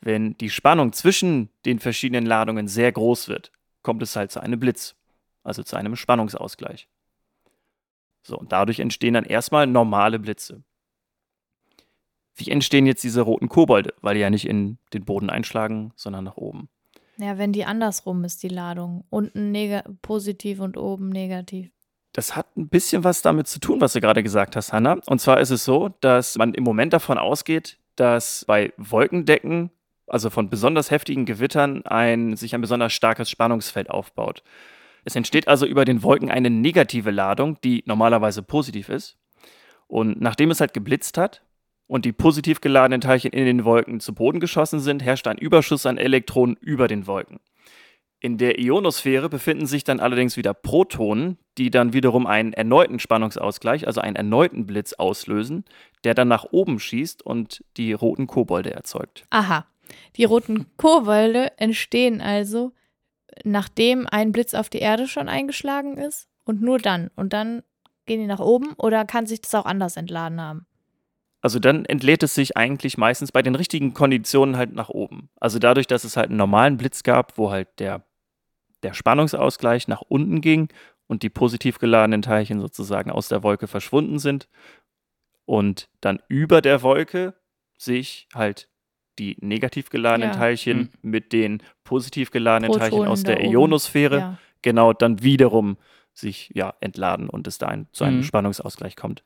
Wenn 0.00 0.36
die 0.36 0.50
Spannung 0.50 0.92
zwischen 0.92 1.48
den 1.64 1.78
verschiedenen 1.78 2.26
Ladungen 2.26 2.68
sehr 2.68 2.92
groß 2.92 3.28
wird, 3.28 3.50
kommt 3.82 4.02
es 4.02 4.14
halt 4.14 4.30
zu 4.30 4.40
einem 4.40 4.60
Blitz, 4.60 4.94
also 5.42 5.62
zu 5.62 5.76
einem 5.76 5.96
Spannungsausgleich. 5.96 6.88
So, 8.22 8.36
und 8.36 8.52
dadurch 8.52 8.80
entstehen 8.80 9.14
dann 9.14 9.24
erstmal 9.24 9.66
normale 9.66 10.18
Blitze. 10.18 10.62
Wie 12.34 12.50
entstehen 12.50 12.86
jetzt 12.86 13.02
diese 13.02 13.22
roten 13.22 13.48
Kobolde? 13.48 13.94
Weil 14.02 14.14
die 14.14 14.20
ja 14.20 14.30
nicht 14.30 14.46
in 14.46 14.78
den 14.92 15.04
Boden 15.04 15.30
einschlagen, 15.30 15.92
sondern 15.96 16.24
nach 16.24 16.36
oben. 16.36 16.68
Ja, 17.16 17.36
wenn 17.38 17.52
die 17.52 17.64
andersrum 17.64 18.22
ist, 18.22 18.42
die 18.44 18.48
Ladung. 18.48 19.04
Unten 19.10 19.52
positiv 20.02 20.60
und 20.60 20.76
oben 20.76 21.08
negativ. 21.08 21.72
Das 22.18 22.34
hat 22.34 22.56
ein 22.56 22.68
bisschen 22.68 23.04
was 23.04 23.22
damit 23.22 23.46
zu 23.46 23.60
tun, 23.60 23.80
was 23.80 23.92
du 23.92 24.00
gerade 24.00 24.24
gesagt 24.24 24.56
hast, 24.56 24.72
Hanna. 24.72 24.98
Und 25.06 25.20
zwar 25.20 25.38
ist 25.38 25.50
es 25.50 25.64
so, 25.64 25.90
dass 26.00 26.36
man 26.36 26.52
im 26.52 26.64
Moment 26.64 26.92
davon 26.92 27.16
ausgeht, 27.16 27.78
dass 27.94 28.44
bei 28.44 28.72
Wolkendecken, 28.76 29.70
also 30.08 30.28
von 30.28 30.50
besonders 30.50 30.90
heftigen 30.90 31.26
Gewittern, 31.26 31.86
ein, 31.86 32.34
sich 32.34 32.56
ein 32.56 32.60
besonders 32.60 32.92
starkes 32.92 33.30
Spannungsfeld 33.30 33.88
aufbaut. 33.88 34.42
Es 35.04 35.14
entsteht 35.14 35.46
also 35.46 35.64
über 35.64 35.84
den 35.84 36.02
Wolken 36.02 36.28
eine 36.28 36.50
negative 36.50 37.12
Ladung, 37.12 37.56
die 37.62 37.84
normalerweise 37.86 38.42
positiv 38.42 38.88
ist. 38.88 39.16
Und 39.86 40.20
nachdem 40.20 40.50
es 40.50 40.60
halt 40.60 40.74
geblitzt 40.74 41.18
hat 41.18 41.44
und 41.86 42.04
die 42.04 42.10
positiv 42.10 42.60
geladenen 42.60 43.00
Teilchen 43.00 43.30
in 43.30 43.44
den 43.44 43.64
Wolken 43.64 44.00
zu 44.00 44.12
Boden 44.12 44.40
geschossen 44.40 44.80
sind, 44.80 45.04
herrscht 45.04 45.28
ein 45.28 45.38
Überschuss 45.38 45.86
an 45.86 45.98
Elektronen 45.98 46.56
über 46.56 46.88
den 46.88 47.06
Wolken. 47.06 47.38
In 48.20 48.36
der 48.36 48.58
Ionosphäre 48.58 49.28
befinden 49.28 49.66
sich 49.66 49.84
dann 49.84 50.00
allerdings 50.00 50.36
wieder 50.36 50.52
Protonen, 50.52 51.38
die 51.56 51.70
dann 51.70 51.92
wiederum 51.92 52.26
einen 52.26 52.52
erneuten 52.52 52.98
Spannungsausgleich, 52.98 53.86
also 53.86 54.00
einen 54.00 54.16
erneuten 54.16 54.66
Blitz 54.66 54.92
auslösen, 54.92 55.64
der 56.02 56.14
dann 56.14 56.26
nach 56.26 56.44
oben 56.50 56.80
schießt 56.80 57.22
und 57.22 57.64
die 57.76 57.92
roten 57.92 58.26
Kobolde 58.26 58.72
erzeugt. 58.72 59.24
Aha. 59.30 59.66
Die 60.16 60.24
roten 60.24 60.66
Kobolde 60.76 61.56
entstehen 61.58 62.20
also, 62.20 62.72
nachdem 63.44 64.06
ein 64.06 64.32
Blitz 64.32 64.54
auf 64.54 64.68
die 64.68 64.78
Erde 64.78 65.06
schon 65.06 65.28
eingeschlagen 65.28 65.96
ist 65.96 66.28
und 66.44 66.60
nur 66.60 66.78
dann. 66.78 67.10
Und 67.14 67.32
dann 67.32 67.62
gehen 68.06 68.20
die 68.20 68.26
nach 68.26 68.40
oben 68.40 68.72
oder 68.74 69.04
kann 69.04 69.26
sich 69.26 69.40
das 69.40 69.54
auch 69.54 69.64
anders 69.64 69.96
entladen 69.96 70.40
haben? 70.40 70.66
Also 71.40 71.60
dann 71.60 71.84
entlädt 71.84 72.24
es 72.24 72.34
sich 72.34 72.56
eigentlich 72.56 72.98
meistens 72.98 73.30
bei 73.30 73.42
den 73.42 73.54
richtigen 73.54 73.94
Konditionen 73.94 74.56
halt 74.56 74.74
nach 74.74 74.88
oben. 74.88 75.30
Also 75.38 75.60
dadurch, 75.60 75.86
dass 75.86 76.02
es 76.02 76.16
halt 76.16 76.30
einen 76.30 76.36
normalen 76.38 76.78
Blitz 76.78 77.04
gab, 77.04 77.38
wo 77.38 77.50
halt 77.50 77.68
der, 77.78 78.04
der 78.82 78.94
Spannungsausgleich 78.94 79.88
nach 79.88 80.02
unten 80.02 80.40
ging 80.40 80.68
und 81.06 81.22
die 81.22 81.30
positiv 81.30 81.78
geladenen 81.78 82.22
Teilchen 82.22 82.60
sozusagen 82.60 83.10
aus 83.10 83.28
der 83.28 83.42
Wolke 83.42 83.66
verschwunden 83.66 84.18
sind 84.18 84.48
und 85.44 85.88
dann 86.00 86.20
über 86.28 86.60
der 86.60 86.82
Wolke 86.82 87.34
sich 87.76 88.28
halt 88.34 88.68
die 89.18 89.36
negativ 89.40 89.90
geladenen 89.90 90.30
ja. 90.30 90.36
Teilchen 90.36 90.78
mhm. 90.78 91.10
mit 91.10 91.32
den 91.32 91.62
positiv 91.84 92.30
geladenen 92.30 92.70
Protonen 92.70 92.90
Teilchen 92.90 93.08
aus 93.08 93.22
der 93.22 93.44
Ionosphäre 93.44 94.18
ja. 94.18 94.38
genau 94.62 94.92
dann 94.92 95.22
wiederum 95.22 95.76
sich 96.12 96.50
ja 96.54 96.74
entladen 96.80 97.28
und 97.28 97.46
es 97.46 97.58
da 97.58 97.66
ein, 97.66 97.88
zu 97.92 98.04
einem 98.04 98.18
mhm. 98.18 98.24
Spannungsausgleich 98.24 98.96
kommt. 98.96 99.22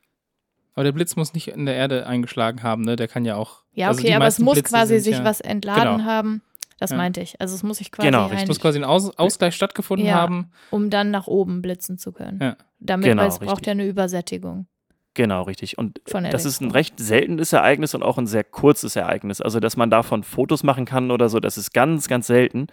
Aber 0.75 0.85
der 0.85 0.93
Blitz 0.93 1.17
muss 1.17 1.35
nicht 1.35 1.49
in 1.49 1.67
der 1.67 1.75
Erde 1.75 2.07
eingeschlagen 2.07 2.62
haben, 2.62 2.83
ne? 2.83 2.97
Der 2.97 3.09
kann 3.09 3.25
ja 3.25 3.37
auch. 3.37 3.65
Ja, 3.73 3.88
also 3.88 4.01
okay, 4.01 4.09
also 4.09 4.17
aber 4.17 4.27
es 4.27 4.38
muss 4.38 4.55
Blitze 4.55 4.71
quasi 4.71 5.01
sich 5.01 5.19
ja, 5.19 5.25
was 5.25 5.41
entladen 5.41 5.99
genau. 5.99 6.05
haben. 6.05 6.43
Das 6.83 6.90
ja. 6.90 6.97
meinte 6.97 7.21
ich. 7.21 7.40
Also 7.40 7.55
es 7.55 7.62
muss 7.62 7.79
sich 7.79 7.92
quasi. 7.92 8.09
Genau, 8.09 8.29
es 8.29 8.49
muss 8.49 8.59
quasi 8.59 8.81
ein 8.81 8.85
Aus 8.85 9.16
Ausgleich 9.16 9.55
stattgefunden 9.55 10.09
ja, 10.09 10.14
haben. 10.14 10.51
Um 10.73 10.90
dann 10.90 11.12
nach 11.12 11.29
oben 11.29 11.62
blitzen 11.62 11.97
zu 11.97 12.11
können. 12.11 12.40
Ja. 12.42 12.57
Damit, 12.81 13.07
genau, 13.07 13.23
weil 13.23 13.29
es 13.29 13.38
braucht 13.38 13.68
ja 13.68 13.71
eine 13.71 13.87
Übersättigung. 13.87 14.66
Genau, 15.14 15.42
richtig. 15.42 15.79
Und 15.79 16.01
das 16.07 16.45
ist 16.45 16.61
ein 16.61 16.73
recht 16.73 16.99
seltenes 16.99 17.53
Ereignis 17.53 17.95
und 17.95 18.03
auch 18.03 18.18
ein 18.18 18.27
sehr 18.27 18.42
kurzes 18.42 18.97
Ereignis. 18.97 19.40
Also, 19.40 19.61
dass 19.61 19.77
man 19.77 19.90
davon 19.90 20.25
Fotos 20.25 20.64
machen 20.64 20.85
kann 20.85 21.12
oder 21.12 21.29
so, 21.29 21.38
das 21.38 21.57
ist 21.57 21.73
ganz, 21.73 22.09
ganz 22.09 22.27
selten. 22.27 22.66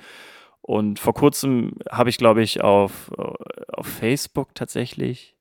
Und 0.61 0.97
vor 0.97 1.13
kurzem 1.13 1.73
habe 1.91 2.09
ich, 2.09 2.17
glaube 2.17 2.41
ich, 2.41 2.61
auf, 2.61 3.11
auf 3.11 3.85
Facebook 3.85 4.55
tatsächlich 4.55 5.37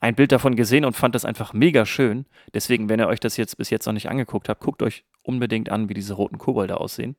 ein 0.00 0.14
Bild 0.14 0.32
davon 0.32 0.56
gesehen 0.56 0.86
und 0.86 0.96
fand 0.96 1.14
das 1.14 1.26
einfach 1.26 1.52
mega 1.52 1.84
schön. 1.84 2.24
Deswegen, 2.54 2.88
wenn 2.88 3.00
ihr 3.00 3.08
euch 3.08 3.20
das 3.20 3.36
jetzt 3.36 3.58
bis 3.58 3.68
jetzt 3.68 3.84
noch 3.84 3.92
nicht 3.92 4.08
angeguckt 4.08 4.48
habt, 4.48 4.62
guckt 4.62 4.82
euch 4.82 5.04
unbedingt 5.22 5.68
an, 5.68 5.90
wie 5.90 5.94
diese 5.94 6.14
roten 6.14 6.38
Kobolde 6.38 6.80
aussehen. 6.80 7.14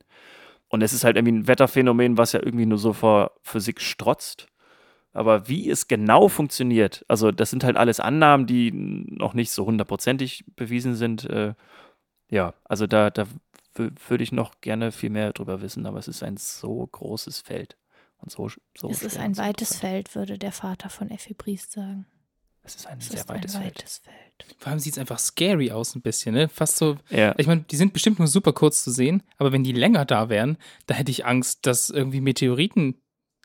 Und 0.69 0.81
es 0.81 0.93
ist 0.93 1.03
halt 1.03 1.17
irgendwie 1.17 1.33
ein 1.33 1.47
Wetterphänomen, 1.47 2.17
was 2.17 2.31
ja 2.31 2.41
irgendwie 2.41 2.65
nur 2.65 2.77
so 2.77 2.93
vor 2.93 3.31
Physik 3.41 3.81
strotzt. 3.81 4.47
Aber 5.11 5.47
wie 5.47 5.69
es 5.69 5.87
genau 5.87 6.27
funktioniert, 6.29 7.03
also 7.07 7.31
das 7.31 7.49
sind 7.49 7.63
halt 7.63 7.75
alles 7.77 7.99
Annahmen, 7.99 8.45
die 8.45 8.71
noch 8.71 9.33
nicht 9.33 9.51
so 9.51 9.65
hundertprozentig 9.65 10.45
bewiesen 10.55 10.95
sind. 10.95 11.25
Äh, 11.25 11.55
ja, 12.29 12.53
also 12.63 12.85
da, 12.85 13.09
da 13.09 13.25
würde 13.73 14.23
ich 14.23 14.31
noch 14.31 14.61
gerne 14.61 14.91
viel 14.91 15.09
mehr 15.09 15.33
drüber 15.33 15.61
wissen, 15.61 15.85
aber 15.87 15.97
es 15.97 16.07
ist 16.07 16.21
ein 16.21 16.37
so 16.37 16.85
großes 16.85 17.39
Feld. 17.39 17.75
Und 18.21 18.31
so, 18.31 18.49
so 18.77 18.89
es 18.89 19.01
ist 19.01 19.17
ein 19.17 19.37
weites 19.37 19.77
Feld, 19.77 20.13
würde 20.13 20.37
der 20.37 20.51
Vater 20.51 20.89
von 20.89 21.09
Effi 21.09 21.33
Briest 21.33 21.71
sagen. 21.71 22.05
Es 22.63 22.75
ist 22.75 22.87
ein 22.87 22.97
es 22.99 23.09
sehr 23.09 23.21
ist 23.21 23.29
weites, 23.29 23.55
ein 23.55 23.65
weites 23.65 23.97
Feld. 23.97 24.15
Feld. 24.39 24.55
Vor 24.57 24.71
allem 24.71 24.79
sieht 24.79 24.93
es 24.93 24.99
einfach 24.99 25.19
scary 25.19 25.71
aus 25.71 25.95
ein 25.95 26.01
bisschen, 26.01 26.35
ne? 26.35 26.49
Fast 26.49 26.77
so. 26.77 26.97
Ja. 27.09 27.33
Ich 27.37 27.47
meine, 27.47 27.61
die 27.61 27.75
sind 27.75 27.93
bestimmt 27.93 28.19
nur 28.19 28.27
super 28.27 28.53
kurz 28.53 28.83
zu 28.83 28.91
sehen, 28.91 29.23
aber 29.37 29.51
wenn 29.51 29.63
die 29.63 29.71
länger 29.71 30.05
da 30.05 30.29
wären, 30.29 30.57
da 30.87 30.95
hätte 30.95 31.11
ich 31.11 31.25
Angst, 31.25 31.65
dass 31.65 31.89
irgendwie 31.89 32.21
Meteoriten 32.21 32.95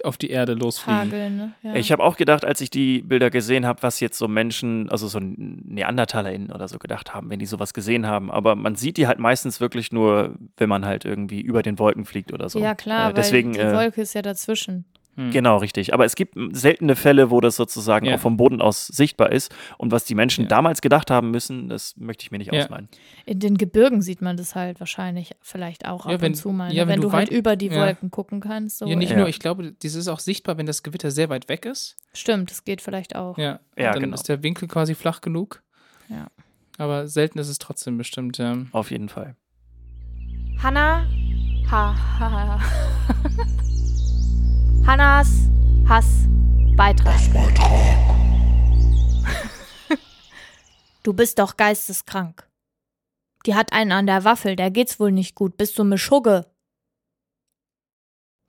auf 0.03 0.17
die 0.17 0.31
Erde 0.31 0.55
losfliegen. 0.55 1.13
Hageln, 1.13 1.37
ne? 1.37 1.55
ja. 1.63 1.75
Ich 1.77 1.93
habe 1.93 2.03
auch 2.03 2.17
gedacht, 2.17 2.45
als 2.45 2.61
ich 2.61 2.71
die 2.71 3.03
Bilder 3.03 3.31
gesehen 3.31 3.65
habe, 3.65 3.83
was 3.83 4.01
jetzt 4.01 4.19
so 4.19 4.27
Menschen, 4.27 4.91
also 4.91 5.07
so 5.07 5.21
NeandertalerInnen 5.21 6.51
oder 6.51 6.67
so 6.67 6.79
gedacht 6.79 7.15
haben, 7.15 7.31
wenn 7.31 7.39
die 7.39 7.47
sowas 7.47 7.75
gesehen 7.75 8.07
haben. 8.07 8.31
Aber 8.31 8.57
man 8.57 8.75
sieht 8.75 8.97
die 8.97 9.07
halt 9.07 9.21
meistens 9.21 9.61
wirklich 9.61 9.93
nur, 9.93 10.37
wenn 10.57 10.69
man 10.69 10.85
halt 10.85 11.05
irgendwie 11.05 11.41
über 11.41 11.63
den 11.63 11.79
Wolken 11.79 12.05
fliegt 12.05 12.33
oder 12.33 12.49
so. 12.49 12.59
Ja, 12.59 12.75
klar, 12.75 13.11
äh, 13.11 13.15
deswegen, 13.15 13.57
weil 13.57 13.67
die 13.67 13.73
äh, 13.73 13.77
Wolke 13.77 14.03
ist 14.03 14.15
ja 14.15 14.23
dazwischen. 14.23 14.85
Hm. 15.17 15.31
Genau, 15.31 15.59
richtig. 15.59 15.95
Aber 15.95 16.05
es 16.05 16.17
gibt 16.17 16.37
seltene 16.53 16.97
Fälle, 16.97 17.31
wo 17.31 17.41
das 17.41 17.57
sozusagen 17.57 18.07
ja. 18.07 18.17
auch 18.17 18.21
vom 18.21 18.37
Boden 18.37 18.61
aus 18.61 18.87
sichtbar 18.89 19.31
ist. 19.31 19.55
Und 19.79 19.93
was 19.93 20.05
die 20.05 20.15
Menschen 20.15 20.45
ja. 20.45 20.49
damals 20.49 20.81
gedacht 20.81 21.11
haben 21.11 21.31
müssen, 21.31 21.69
das 21.69 21.97
möchte 21.97 22.25
ich 22.25 22.31
mir 22.31 22.39
nicht 22.39 22.53
ja. 22.53 22.63
ausmalen. 22.63 22.89
In 23.25 23.39
den 23.39 23.57
Gebirgen 23.57 24.03
sieht 24.03 24.23
man 24.23 24.37
das 24.37 24.55
halt 24.55 24.81
wahrscheinlich 24.81 25.33
vielleicht 25.41 25.87
auch 25.87 26.07
ab 26.07 26.21
wenn, 26.21 26.33
und 26.33 26.37
zu 26.37 26.51
mal. 26.51 26.73
Ne? 26.73 26.81
wenn, 26.81 26.89
wenn, 26.89 27.01
du, 27.01 27.13
halt 27.13 27.31
über 27.31 27.57
die 27.57 27.71
Wolken 27.71 28.11
gucken 28.11 28.41
kannst. 28.41 28.79
So. 28.79 28.87
Ja, 28.87 28.97
nicht 28.97 29.17
nur, 29.17 29.29
ich 29.29 29.39
glaube, 29.39 29.73
das 29.83 29.95
ist 29.95 30.09
auch 30.09 30.21
sichtbar, 30.21 30.59
wenn 30.59 30.67
das 30.67 30.83
Gewitter 30.83 31.11
sehr 31.11 31.29
weit 31.29 31.49
weg 31.49 31.65
ist. 31.65 31.97
Stimmt, 32.13 32.51
das 32.51 32.65
geht 32.65 32.81
vielleicht 32.81 33.15
auch. 33.15 33.39
Ja, 33.39 33.61
ja 33.79 33.93
dann 33.93 34.03
genau. 34.03 34.15
ist 34.15 34.29
der 34.29 34.43
Winkel 34.43 34.69
quasi 34.69 34.95
flach 34.95 35.21
genug. 35.21 35.63
Ja. 36.09 36.27
Aber 36.77 37.07
selten 37.07 37.39
ist 37.39 37.49
es 37.49 37.59
trotzdem 37.59 37.97
bestimmt, 37.97 38.39
ja. 38.39 38.57
Auf 38.73 38.91
jeden 38.91 39.09
Fall. 39.09 39.37
Hanna, 40.61 41.07
ha, 41.71 41.95
ha, 42.19 42.31
ha. 42.31 42.61
Hannas 44.87 45.49
Hass 45.89 46.29
Beitrag. 46.77 47.19
du 51.03 51.15
bist 51.15 51.39
doch 51.39 51.57
geisteskrank. 51.57 52.47
Die 53.47 53.55
hat 53.55 53.73
einen 53.73 53.93
an 53.93 54.07
der 54.07 54.25
Waffel, 54.25 54.57
der 54.57 54.71
geht's 54.71 55.01
wohl 55.01 55.11
nicht 55.11 55.35
gut. 55.35 55.57
Bist 55.57 55.79
du 55.79 55.83
eine 55.83 55.97
Schugge? 55.97 56.45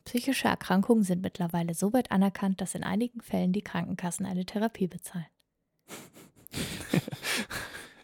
Psychische 0.04 0.50
Erkrankungen 0.50 1.04
sind 1.04 1.22
mittlerweile 1.22 1.74
so 1.74 1.94
weit 1.94 2.12
anerkannt, 2.12 2.60
dass 2.60 2.76
in 2.76 2.84
einigen 2.84 3.22
Fällen 3.22 3.54
die 3.54 3.64
Krankenkassen 3.64 4.26
eine 4.26 4.46
Therapie 4.46 4.88
bezahlen. 4.88 5.28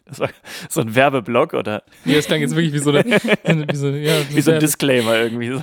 Das 0.04 0.20
war 0.20 0.28
so 0.68 0.82
ein 0.82 0.94
Werbeblock 0.94 1.54
oder 1.54 1.84
Nee, 2.04 2.16
das 2.16 2.26
klang 2.26 2.42
jetzt 2.42 2.54
wirklich 2.54 2.74
wie 2.74 2.80
so, 2.80 2.90
eine, 2.90 3.04
wie 3.72 3.76
so, 3.76 3.88
ja, 3.88 4.12
wie 4.28 4.42
so 4.42 4.50
ein 4.50 4.60
Disclaimer 4.60 5.16
irgendwie 5.16 5.52
so. 5.52 5.62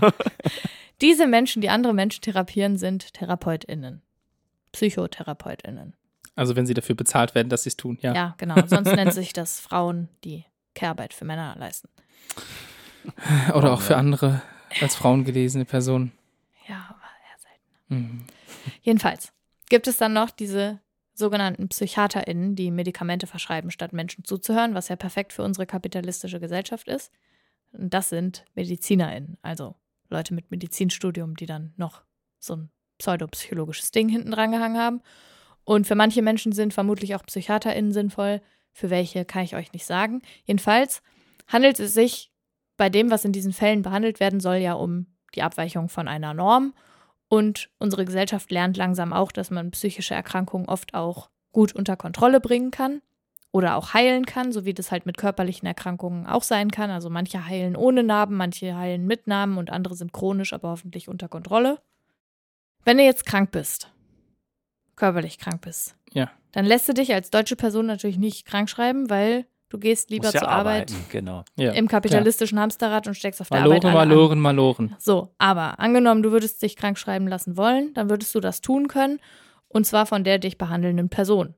Diese 1.02 1.28
Menschen, 1.28 1.62
die 1.62 1.70
andere 1.70 1.93
Menschen 1.93 2.22
therapieren, 2.22 2.78
sind 2.78 3.14
TherapeutInnen. 3.14 4.02
PsychotherapeutInnen. 4.72 5.93
Also 6.36 6.56
wenn 6.56 6.66
sie 6.66 6.74
dafür 6.74 6.95
bezahlt 6.95 7.36
werden, 7.36 7.50
dass 7.50 7.64
sie 7.64 7.70
es 7.70 7.78
tun, 7.78 7.97
ja. 8.02 8.14
Ja, 8.14 8.36
genau. 8.38 8.56
Sonst 8.66 8.93
nennt 8.95 9.14
sich 9.14 9.34
das 9.34 9.60
Frauen, 9.60 10.10
die 10.24 10.45
Care-Arbeit 10.76 11.14
für 11.14 11.26
Männer 11.26 11.56
leisten. 11.58 11.89
Oder 13.54 13.74
auch 13.74 13.82
für 13.82 13.97
andere 13.97 14.41
als 14.82 14.95
Frauen 14.95 15.26
gelesene 15.26 15.66
Personen. 15.66 16.12
Ja, 16.68 16.86
aber 16.89 17.02
eher 17.02 17.39
selten. 17.39 17.95
Mhm. 17.95 18.26
Jedenfalls 18.82 19.34
gibt 19.70 19.88
es 19.88 19.97
dann 19.97 20.14
noch 20.14 20.30
diese 20.30 20.80
sogenannten 21.14 21.68
PsychiaterInnen, 21.68 22.56
die 22.56 22.72
Medikamente 22.72 23.28
verschreiben, 23.28 23.72
statt 23.72 23.93
Menschen 23.93 24.24
zuzuhören, 24.24 24.74
was 24.74 24.88
ja 24.88 24.95
perfekt 24.95 25.34
für 25.34 25.43
unsere 25.43 25.66
kapitalistische 25.66 26.39
Gesellschaft 26.39 26.88
ist. 26.88 27.12
Und 27.74 27.93
das 27.93 28.10
sind 28.10 28.45
MedizinerInnen, 28.56 29.38
also 29.41 29.76
Leute 30.10 30.34
mit 30.34 30.51
Medizinstudium, 30.51 31.36
die 31.36 31.45
dann 31.45 31.74
noch 31.78 32.03
so 32.39 32.55
ein 32.55 32.70
pseudopsychologisches 32.97 33.91
Ding 33.91 34.10
hinten 34.10 34.32
dran 34.32 34.51
gehangen 34.51 34.78
haben. 34.78 35.01
Und 35.64 35.88
für 35.88 35.95
manche 35.95 36.22
Menschen 36.22 36.51
sind 36.51 36.74
vermutlich 36.74 37.16
auch 37.16 37.26
PsychiaterInnen 37.26 37.91
sinnvoll. 37.91 38.41
Für 38.72 38.89
welche 38.89 39.26
kann 39.26 39.43
ich 39.43 39.55
euch 39.55 39.74
nicht 39.74 39.86
sagen. 39.86 40.22
Jedenfalls 40.45 41.01
handelt 41.47 41.80
es 41.80 41.93
sich 41.93 42.32
bei 42.78 42.89
dem, 42.89 43.12
was 43.12 43.26
in 43.26 43.32
diesen 43.32 43.53
Fällen 43.53 43.82
behandelt 43.82 44.20
werden 44.20 44.39
soll, 44.39 44.57
ja 44.57 44.74
um 44.74 45.07
die 45.36 45.43
Abweichung 45.43 45.89
von 45.89 46.07
einer 46.07 46.34
Norm. 46.34 46.74
Und 47.28 47.70
unsere 47.78 48.05
Gesellschaft 48.05 48.49
lernt 48.51 48.78
langsam 48.78 49.14
auch, 49.14 49.32
dass 49.32 49.51
man 49.51 49.72
psychische 49.72 50.16
Erkrankungen 50.16 50.68
oft 50.68 50.93
auch 50.93 51.30
gut 51.51 51.74
unter 51.74 51.95
Kontrolle 51.95 52.39
bringen 52.39 52.72
kann 52.72 53.01
oder 53.52 53.76
auch 53.76 53.93
heilen 53.93 54.26
kann, 54.26 54.52
so 54.52 54.66
wie 54.66 54.74
das 54.74 54.91
halt 54.91 55.06
mit 55.06 55.18
körperlichen 55.18 55.66
Erkrankungen 55.68 56.28
auch 56.28 56.43
sein 56.43 56.70
kann. 56.72 56.91
Also 56.91 57.10
manche 57.10 57.45
heilen 57.45 57.76
ohne 57.76 58.04
Narben, 58.04 58.36
manche 58.36 58.76
heilen 58.76 59.08
mit 59.08 59.28
Narben 59.28 59.58
und 59.58 59.72
andere 59.72 59.95
sind 59.95 60.14
chronisch, 60.14 60.54
aber 60.54 60.70
hoffentlich 60.70 61.08
unter 61.08 61.28
Kontrolle. 61.28 61.80
Wenn 62.86 62.97
du 62.97 63.04
jetzt 63.04 63.26
krank 63.26 63.52
bist, 63.52 63.91
körperlich 64.95 65.39
krank 65.39 65.62
bist, 65.62 65.95
Ja. 66.14 66.30
dann 66.52 66.66
lässt 66.66 66.88
du 66.88 66.93
dich 66.93 67.14
als 67.14 67.32
deutsche 67.32 67.56
Person 67.56 67.86
natürlich 67.88 68.18
nicht 68.18 68.45
krank 68.45 68.70
schreiben, 68.70 69.10
weil 69.10 69.45
du 69.70 69.80
gehst 69.80 70.10
lieber 70.12 70.28
Muss 70.28 70.34
ja 70.36 70.39
zur 70.41 70.50
Arbeit 70.50 70.91
arbeiten, 70.91 71.06
genau. 71.12 71.43
ja. 71.56 71.72
im 71.72 71.88
kapitalistischen 71.88 72.60
Hamsterrad 72.60 73.08
und 73.08 73.16
steckst 73.16 73.41
auf 73.41 73.50
der 73.50 73.62
Maloren, 73.62 73.78
Arbeit 73.78 73.91
alle 73.91 74.02
an. 74.02 74.10
Maloren, 74.10 74.39
Maloren. 74.39 74.95
So, 75.00 75.34
aber 75.39 75.80
angenommen, 75.80 76.22
du 76.24 76.32
würdest 76.32 76.62
dich 76.62 76.76
krank 76.76 76.97
schreiben 77.00 77.28
lassen 77.28 77.58
wollen, 77.58 77.93
dann 77.95 78.10
würdest 78.12 78.34
du 78.36 78.39
das 78.39 78.62
tun 78.62 78.88
können 78.88 79.20
und 79.68 79.86
zwar 79.86 80.06
von 80.06 80.24
der 80.24 80.38
dich 80.39 80.58
behandelnden 80.58 81.10
Person. 81.10 81.56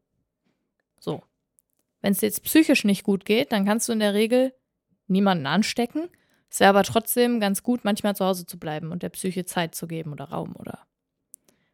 So. 1.00 1.24
Wenn 2.02 2.14
es 2.14 2.20
dir 2.20 2.28
jetzt 2.28 2.44
psychisch 2.44 2.84
nicht 2.84 3.04
gut 3.04 3.26
geht, 3.26 3.52
dann 3.52 3.66
kannst 3.66 3.88
du 3.88 3.94
in 3.94 4.00
der 4.00 4.14
Regel 4.14 4.54
niemanden 5.08 5.46
anstecken. 5.46 6.10
Es 6.50 6.60
wäre 6.60 6.70
aber 6.70 6.84
trotzdem 6.84 7.40
ganz 7.40 7.64
gut, 7.64 7.84
manchmal 7.84 8.16
zu 8.16 8.26
Hause 8.26 8.46
zu 8.46 8.60
bleiben 8.60 8.92
und 8.92 9.04
der 9.04 9.10
Psyche 9.10 9.46
Zeit 9.46 9.76
zu 9.76 9.88
geben 9.88 10.12
oder 10.12 10.26
Raum 10.26 10.56
oder 10.58 10.86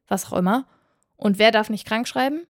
was 0.07 0.25
auch 0.25 0.37
immer. 0.37 0.67
Und 1.15 1.39
wer 1.39 1.51
darf 1.51 1.69
nicht 1.69 1.87
krank 1.87 2.07
schreiben? 2.07 2.45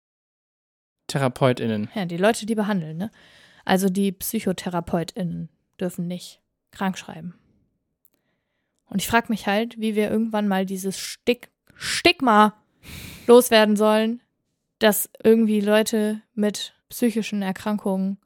TherapeutInnen. 1.08 1.90
Ja, 1.96 2.06
die 2.06 2.18
Leute, 2.18 2.46
die 2.46 2.56
behandeln, 2.56 2.98
ne? 2.98 3.12
Also 3.64 3.90
die 3.90 4.12
PsychotherapeutInnen 4.12 5.50
dürfen 5.80 6.08
nicht 6.08 6.42
krank 6.72 6.98
schreiben. 6.98 7.36
Und 8.90 9.02
ich 9.02 9.08
frage 9.08 9.28
mich 9.30 9.48
halt, 9.48 9.80
wie 9.80 9.96
wir 9.96 10.10
irgendwann 10.10 10.48
mal 10.48 10.66
dieses 10.66 10.98
Stick 10.98 11.50
Stigma 11.76 12.54
loswerden 13.26 13.76
sollen, 13.76 14.22
dass 14.80 15.10
irgendwie 15.24 15.60
Leute 15.60 16.22
mit 16.34 16.74
psychischen 16.90 17.42
Erkrankungen, 17.42 18.18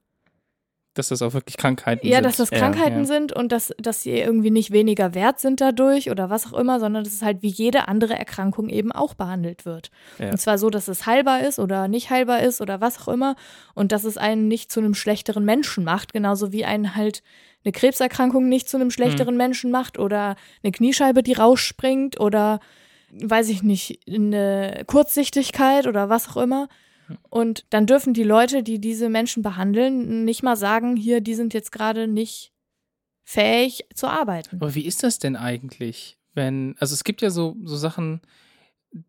Dass 0.93 1.07
das 1.07 1.21
auch 1.21 1.33
wirklich 1.33 1.55
Krankheiten 1.55 2.05
ja, 2.05 2.17
sind. 2.17 2.25
dass 2.25 2.37
das 2.37 2.49
Ja, 2.49 2.57
Krankheiten 2.59 2.99
ja. 2.99 3.05
sind 3.05 3.31
und 3.31 3.51
dass, 3.53 3.73
dass 3.77 4.01
sie 4.03 4.11
irgendwie 4.11 4.51
nicht 4.51 4.71
weniger 4.71 5.13
wert 5.13 5.39
sind 5.39 5.61
dadurch 5.61 6.11
oder 6.11 6.29
was 6.29 6.51
auch 6.51 6.57
immer, 6.59 6.79
sondern 6.81 7.03
dass 7.05 7.13
es 7.13 7.21
halt 7.21 7.41
wie 7.41 7.47
jede 7.47 7.87
andere 7.87 8.15
Erkrankung 8.19 8.67
eben 8.67 8.91
auch 8.91 9.13
behandelt 9.13 9.65
wird. 9.65 9.89
Ja. 10.19 10.31
Und 10.31 10.37
zwar 10.37 10.57
so, 10.57 10.69
dass 10.69 10.89
es 10.89 11.05
heilbar 11.05 11.41
ist 11.41 11.59
oder 11.59 11.87
nicht 11.87 12.09
heilbar 12.09 12.41
ist 12.41 12.59
oder 12.59 12.81
was 12.81 12.99
auch 12.99 13.07
immer 13.07 13.35
und 13.73 13.91
dass 13.93 14.03
es 14.03 14.17
einen 14.17 14.49
nicht 14.49 14.69
zu 14.71 14.81
einem 14.81 14.93
schlechteren 14.93 15.45
Menschen 15.45 15.85
macht, 15.85 16.11
genauso 16.11 16.51
wie 16.51 16.65
einen 16.65 16.93
halt 16.95 17.23
eine 17.63 17.71
Krebserkrankung 17.71 18.49
nicht 18.49 18.67
zu 18.67 18.75
einem 18.77 18.87
Hm. 18.87 18.91
schlechteren 18.91 19.37
Menschen 19.37 19.71
macht 19.71 19.97
oder 19.97 20.35
eine 20.63 20.71
Kniescheibe, 20.71 21.23
die 21.23 21.33
rausspringt 21.33 22.19
oder 22.19 22.59
weiß 23.13 23.49
ich 23.49 23.61
nicht, 23.63 23.99
eine 24.09 24.83
Kurzsichtigkeit 24.87 25.85
oder 25.87 26.09
was 26.09 26.27
auch 26.29 26.37
immer. 26.37 26.67
Und 27.29 27.65
dann 27.69 27.85
dürfen 27.85 28.13
die 28.13 28.23
Leute, 28.23 28.63
die 28.63 28.79
diese 28.79 29.09
Menschen 29.09 29.43
behandeln, 29.43 30.25
nicht 30.25 30.43
mal 30.43 30.55
sagen, 30.55 30.95
hier, 30.95 31.21
die 31.21 31.35
sind 31.35 31.53
jetzt 31.53 31.71
gerade 31.71 32.07
nicht 32.07 32.51
fähig 33.23 33.85
zu 33.93 34.07
arbeiten. 34.07 34.57
Aber 34.57 34.75
wie 34.75 34.85
ist 34.85 35.03
das 35.03 35.19
denn 35.19 35.35
eigentlich, 35.35 36.17
wenn, 36.33 36.75
also 36.79 36.93
es 36.93 37.03
gibt 37.03 37.21
ja 37.21 37.29
so, 37.29 37.55
so 37.63 37.75
Sachen, 37.75 38.21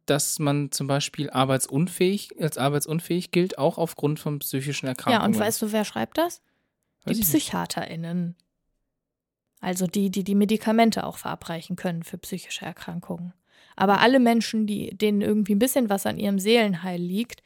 dass 0.07 0.39
man 0.39 0.71
zum 0.71 0.87
Beispiel 0.87 1.29
arbeitsunfähig, 1.31 2.41
als 2.41 2.57
arbeitsunfähig 2.59 3.31
gilt, 3.33 3.59
auch 3.59 3.79
aufgrund 3.79 4.21
von 4.21 4.39
psychischen 4.39 4.87
Ja, 4.87 4.91
Erkrankungen. 4.93 5.35
und 5.35 5.41
weißt 5.41 5.61
du, 5.63 5.73
wer 5.73 5.85
schreibt 5.85 6.19
das? 6.19 6.41
Weiß 7.05 7.17
Die 7.17 7.21
nicht. 7.21 7.31
PsychiaterInnen. 7.31 8.37
Also 9.61 9.87
die, 9.87 10.11
die 10.11 10.25
die 10.25 10.35
Medikamente 10.35 11.05
auch 11.05 11.19
verabreichen 11.19 11.77
können 11.77 12.03
für 12.03 12.19
psychische 12.19 12.65
Erkrankungen. 12.65 13.33
Aber 13.75 14.01
alle 14.01 14.21
Menschen, 14.21 14.67
die, 14.67 14.97
denen 14.97 15.21
irgendwie 15.23 15.55
ein 15.55 15.59
bisschen 15.61 15.89
was 15.89 16.05
an 16.07 16.19
ihrem 16.19 16.39
Seelenheil 16.39 17.01
liegt, 17.01 17.43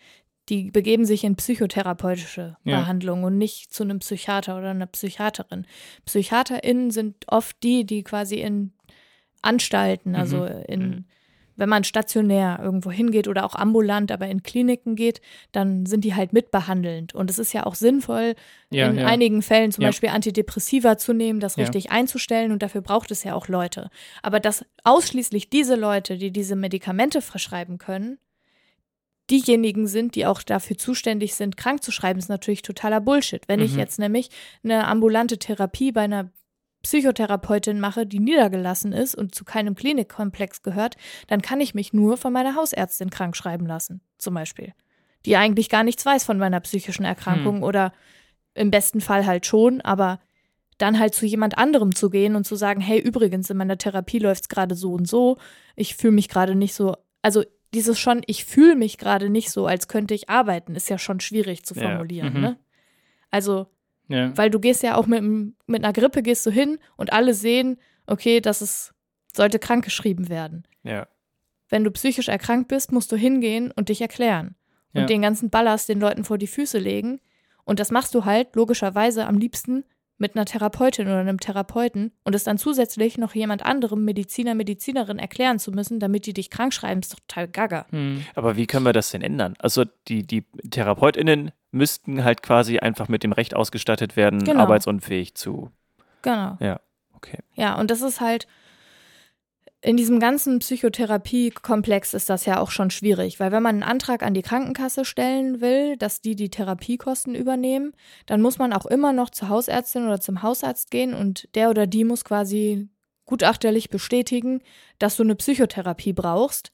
die 0.49 0.71
begeben 0.71 1.05
sich 1.05 1.25
in 1.25 1.37
psychotherapeutische 1.37 2.57
Ja. 2.65 2.81
Behandlung 2.81 3.25
und 3.25 3.37
nicht 3.39 3.73
zu 3.73 3.83
einem 3.83 3.99
Psychiater 3.99 4.57
oder 4.59 4.71
einer 4.71 4.87
Psychiaterin. 4.87 5.67
PsychiaterInnen 6.05 6.91
sind 6.91 7.25
oft 7.29 7.57
die, 7.63 7.85
die 7.85 8.03
quasi 8.03 8.37
in 8.37 8.73
Anstalten, 9.43 10.17
also 10.17 10.45
in, 10.45 10.89
Mhm. 10.89 11.05
wenn 11.57 11.69
man 11.69 11.85
stationär 11.85 12.59
irgendwo 12.63 12.91
hingeht 12.91 13.29
oder 13.29 13.45
auch 13.45 13.55
ambulant, 13.55 14.11
aber 14.13 14.27
in 14.29 14.43
Kliniken 14.43 14.95
geht, 14.97 15.21
dann 15.53 15.87
sind 15.87 16.05
die 16.05 16.15
halt 16.15 16.33
mitbehandelnd. 16.33 17.15
Und 17.15 17.31
es 17.31 17.39
ist 17.39 17.53
ja 17.53 17.65
auch 17.65 17.75
sinnvoll, 17.75 18.35
Ja, 18.71 18.89
in 18.89 18.99
ja. 18.99 19.07
einigen 19.07 19.43
Fällen 19.43 19.71
zum. 19.73 19.83
Beispiel 19.85 20.09
Antidepressiva 20.11 20.99
zu 20.99 21.13
nehmen, 21.13 21.39
das 21.41 21.57
richtig 21.59 21.91
einzustellen 21.91 22.51
und 22.53 22.63
dafür 22.63 22.81
braucht 22.83 23.11
es 23.11 23.23
ja 23.25 23.35
auch 23.35 23.49
Leute. 23.49 23.89
Aber 24.23 24.41
dass 24.41 24.65
ausschließlich 24.85 25.49
diese 25.49 25.77
Leute, 25.77 26.19
die 26.19 26.31
diese 26.31 26.57
Medikamente 26.57 27.21
verschreiben 27.23 27.79
können, 27.79 28.19
diejenigen 29.31 29.87
sind, 29.87 30.15
die 30.15 30.27
auch 30.27 30.43
dafür 30.43 30.79
zuständig 30.79 31.35
sind, 31.35 31.57
krank 31.57 31.83
zu 31.83 31.91
schreiben, 31.91 32.19
ist 32.19 32.29
natürlich 32.29 32.63
totaler 32.63 33.01
Bullshit. 33.01 33.47
Wenn 33.49 33.61
ich 33.61 33.73
Mhm. 33.73 33.79
jetzt 33.79 33.99
nämlich 33.99 34.31
eine 34.63 34.87
ambulante 34.87 35.39
Therapie 35.39 35.93
bei 35.93 36.03
einer 36.03 36.31
Psychotherapeutin 36.83 37.81
mache, 37.81 38.07
die 38.07 38.21
niedergelassen 38.21 38.93
ist 38.93 39.17
und 39.17 39.35
zu 39.35 39.45
keinem 39.45 39.75
Klinikkomplex 39.75 40.63
gehört, 40.63 40.97
dann 41.27 41.43
kann 41.43 41.61
ich 41.61 41.75
mich 41.75 41.93
nur 41.93 42.17
von 42.17 42.33
meiner 42.33 42.55
Hausärztin 42.55 43.11
krank 43.11 43.37
schreiben 43.37 43.67
lassen, 43.67 44.01
zum 44.19 44.35
Beispiel. 44.35 44.73
Die 45.25 45.37
eigentlich 45.37 45.69
gar 45.69 45.83
nichts 45.83 46.07
weiß 46.07 46.23
von 46.23 46.39
meiner 46.39 46.61
psychischen 46.61 47.05
Erkrankung 47.05 47.65
oder 47.65 47.93
im 48.55 48.71
besten 48.71 49.01
Fall 49.01 49.27
halt 49.27 49.45
schon, 49.45 49.81
aber 49.81 50.21
dann 50.79 50.99
halt 51.01 51.15
zu 51.15 51.27
jemand 51.27 51.59
anderem 51.59 51.95
zu 51.95 52.09
gehen 52.11 52.37
und 52.37 52.45
zu 52.47 52.55
sagen, 52.55 52.81
hey, 52.81 53.01
übrigens, 53.01 53.51
in 53.51 53.57
meiner 53.57 53.79
Therapie 53.79 54.21
läuft 54.21 54.43
es 54.43 54.49
gerade 54.49 54.77
so 54.77 54.93
und 54.93 55.09
so, 55.09 55.39
ich 55.75 55.97
fühle 55.97 56.13
mich 56.13 56.29
gerade 56.29 56.55
nicht 56.55 56.75
so, 56.75 56.95
also 57.23 57.43
dieses 57.75 57.99
schon, 57.99 58.23
ich 58.27 58.45
fühle 58.45 58.77
mich 58.77 58.99
gerade 58.99 59.29
nicht 59.31 59.51
so, 59.51 59.67
als 59.67 59.89
könnte 59.89 60.15
ich 60.15 60.29
arbeiten, 60.29 60.75
ist 60.75 60.89
ja 60.89 60.99
schon 60.99 61.21
schwierig 61.21 61.65
zu 61.65 61.75
Ja. 61.75 61.83
formulieren, 61.83 62.35
Mhm. 62.35 62.41
ne? 62.41 62.59
Also, 63.31 63.67
Ja. 64.09 64.37
weil 64.37 64.51
du 64.51 64.61
gehst 64.61 64.83
ja 64.83 64.97
auch 64.97 65.07
mit, 65.07 65.23
mit 65.23 65.85
einer 65.85 65.93
Grippe 65.93 66.23
gehst 66.23 66.47
du 66.47 66.51
hin 66.51 66.79
und 66.97 67.13
alle 67.13 67.35
sehen, 67.35 67.79
okay, 68.07 68.41
das 68.41 68.63
ist, 68.63 68.95
sollte 69.35 69.59
krankgeschrieben 69.59 70.29
werden. 70.29 70.67
Ja. 70.85 71.07
Wenn 71.69 71.83
du 71.85 71.91
psychisch 71.91 72.29
erkrankt 72.29 72.69
bist, 72.69 72.93
musst 72.93 73.11
du 73.11 73.17
hingehen 73.17 73.73
und 73.73 73.89
dich 73.89 74.01
erklären. 74.01 74.55
Und 74.95 75.01
Ja. 75.03 75.07
den 75.07 75.23
ganzen 75.23 75.51
Ballast 75.51 75.89
den 75.89 76.01
Leuten 76.01 76.25
vor 76.25 76.39
die 76.39 76.47
Füße 76.47 76.79
legen. 76.79 77.21
Und 77.65 77.81
das 77.81 77.91
machst 77.91 78.15
du 78.15 78.25
halt 78.25 78.55
logischerweise 78.55 79.27
am 79.27 79.37
liebsten 79.37 79.85
mit 80.19 80.35
einer 80.35 80.45
Therapeutin 80.47 81.07
oder 81.07 81.19
einem 81.19 81.41
Therapeuten 81.41 82.13
und 82.25 82.35
es 82.35 82.45
dann 82.45 82.59
zusätzlich 82.59 83.19
noch 83.19 83.35
jemand 83.35 83.65
anderem, 83.65 84.05
Mediziner, 84.05 84.55
Medizinerin 84.55 85.19
erklären 85.19 85.59
zu 85.59 85.73
müssen, 85.73 86.01
damit 86.01 86.27
die 86.27 86.33
dich 86.33 86.51
krank 86.51 86.73
schreiben, 86.73 87.01
ist 87.01 87.13
doch 87.13 87.21
total 87.21 87.49
gaga. 87.49 87.87
Hm. 87.91 88.25
Aber 88.35 88.57
wie 88.57 88.67
können 88.67 88.87
wir 88.87 88.93
das 88.93 89.11
denn 89.11 89.23
ändern? 89.23 89.55
Also 89.59 89.85
die, 90.09 90.27
die 90.27 90.45
TherapeutInnen 90.71 91.53
müssten 91.71 92.25
halt 92.25 92.43
quasi 92.43 92.79
einfach 92.79 93.09
mit 93.09 93.23
dem 93.23 93.33
Recht 93.33 93.55
ausgestattet 93.55 94.17
werden, 94.17 94.43
Genau. 94.45 94.61
arbeitsunfähig 94.61 95.35
zu. 95.35 95.71
Genau. 96.23 96.57
Ja, 96.61 96.81
okay. 97.15 97.39
Ja, 97.55 97.79
und 97.79 97.91
das 97.91 98.01
ist 98.01 98.21
halt, 98.21 98.47
in 99.87 99.97
diesem 99.97 100.19
ganzen 100.19 100.59
Psychotherapiekomplex 100.59 102.13
ist 102.13 102.29
das 102.29 102.45
ja 102.45 102.59
auch 102.59 102.73
schon 102.73 102.91
schwierig, 102.91 103.39
weil 103.39 103.53
wenn 103.53 103.63
man 103.63 103.77
einen 103.77 103.83
Antrag 103.85 104.25
an 104.25 104.35
die 104.35 104.43
Krankenkasse 104.43 105.05
stellen 105.05 105.61
will, 105.61 105.97
dass 105.97 106.21
die 106.21 106.35
die 106.35 106.51
Therapiekosten 106.51 107.37
übernehmen, 107.37 107.93
dann 108.27 108.43
muss 108.43 108.59
man 108.59 108.73
auch 108.73 108.87
immer 108.87 109.13
noch 109.13 109.31
zur 109.31 109.49
Hausärztin 109.49 110.05
oder 110.07 110.21
zum 110.21 110.43
Hausarzt 110.43 110.91
gehen 110.91 111.15
und 111.15 111.49
der 111.55 111.71
oder 111.71 111.87
die 111.87 112.03
muss 112.03 112.25
quasi 112.25 112.89
gutachterlich 113.27 113.89
bestätigen, 113.89 114.61
dass 114.99 115.15
du 115.15 115.23
eine 115.23 115.37
Psychotherapie 115.37 116.13
brauchst 116.13 116.73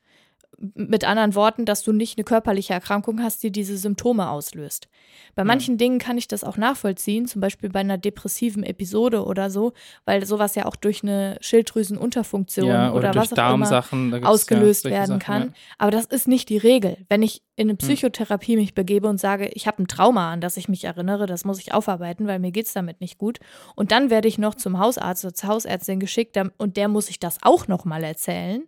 mit 0.59 1.05
anderen 1.05 1.35
Worten, 1.35 1.65
dass 1.65 1.83
du 1.83 1.93
nicht 1.93 2.19
eine 2.19 2.25
körperliche 2.25 2.73
Erkrankung 2.73 3.23
hast, 3.23 3.43
die 3.43 3.51
diese 3.51 3.77
Symptome 3.77 4.31
auslöst. 4.31 4.89
Bei 5.35 5.45
manchen 5.45 5.75
ja. 5.75 5.79
Dingen 5.79 5.99
kann 5.99 6.19
ich 6.19 6.29
das 6.29 6.45
auch 6.45 6.57
nachvollziehen, 6.57 7.27
zum 7.27 7.41
Beispiel 7.41 7.71
bei 7.71 7.81
einer 7.81 7.99
depressiven 7.99 8.63
Episode 8.63 9.25
oder 9.25 9.51
so, 9.51 9.73
weil 10.05 10.25
sowas 10.25 10.55
ja 10.55 10.67
auch 10.67 10.77
durch 10.77 11.03
eine 11.03 11.37
Schilddrüsenunterfunktion 11.41 12.69
ja, 12.69 12.93
oder, 12.93 13.11
oder 13.11 13.15
was 13.15 13.33
auch 13.33 13.55
immer 13.55 14.29
ausgelöst 14.29 14.85
ja 14.85 14.91
werden 14.91 15.19
kann. 15.19 15.43
Sachen, 15.43 15.55
Aber 15.79 15.91
das 15.91 16.05
ist 16.07 16.29
nicht 16.29 16.49
die 16.49 16.59
Regel. 16.59 16.99
Wenn 17.09 17.23
ich 17.23 17.43
in 17.57 17.69
eine 17.69 17.73
hm. 17.73 17.79
Psychotherapie 17.79 18.57
mich 18.57 18.75
begebe 18.75 19.09
und 19.09 19.19
sage, 19.19 19.49
ich 19.49 19.67
habe 19.67 19.83
ein 19.83 19.89
Trauma, 19.89 20.33
an 20.33 20.41
das 20.41 20.57
ich 20.57 20.69
mich 20.69 20.85
erinnere, 20.85 21.27
das 21.27 21.45
muss 21.45 21.59
ich 21.59 21.75
aufarbeiten, 21.75 22.27
weil 22.27 22.39
mir 22.39 22.53
geht 22.53 22.67
es 22.67 22.73
damit 22.73 23.01
nicht 23.01 23.19
gut. 23.19 23.41
Und 23.75 23.91
dann 23.91 24.11
werde 24.11 24.29
ich 24.29 24.39
noch 24.39 24.55
zum 24.55 24.79
Hausarzt 24.79 25.25
oder 25.25 25.35
zur 25.35 25.49
Hausärztin 25.49 25.99
geschickt 25.99 26.39
und 26.59 26.77
der 26.77 26.89
muss 26.89 27.11
ich 27.11 27.19
das 27.19 27.39
auch 27.43 27.69
nochmal 27.69 28.05
erzählen 28.05 28.63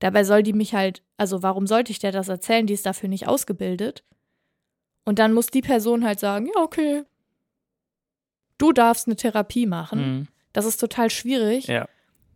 Dabei 0.00 0.24
soll 0.24 0.42
die 0.42 0.52
mich 0.52 0.74
halt, 0.74 1.02
also 1.16 1.42
warum 1.42 1.66
sollte 1.66 1.90
ich 1.90 1.98
der 1.98 2.12
das 2.12 2.28
erzählen? 2.28 2.66
Die 2.66 2.74
ist 2.74 2.86
dafür 2.86 3.08
nicht 3.08 3.26
ausgebildet. 3.26 4.04
Und 5.04 5.18
dann 5.18 5.32
muss 5.32 5.46
die 5.46 5.62
Person 5.62 6.04
halt 6.04 6.20
sagen, 6.20 6.46
ja, 6.46 6.62
okay, 6.62 7.04
du 8.58 8.72
darfst 8.72 9.06
eine 9.06 9.16
Therapie 9.16 9.66
machen. 9.66 10.00
Mhm. 10.00 10.28
Das 10.52 10.66
ist 10.66 10.78
total 10.78 11.10
schwierig. 11.10 11.66
Ja. 11.66 11.88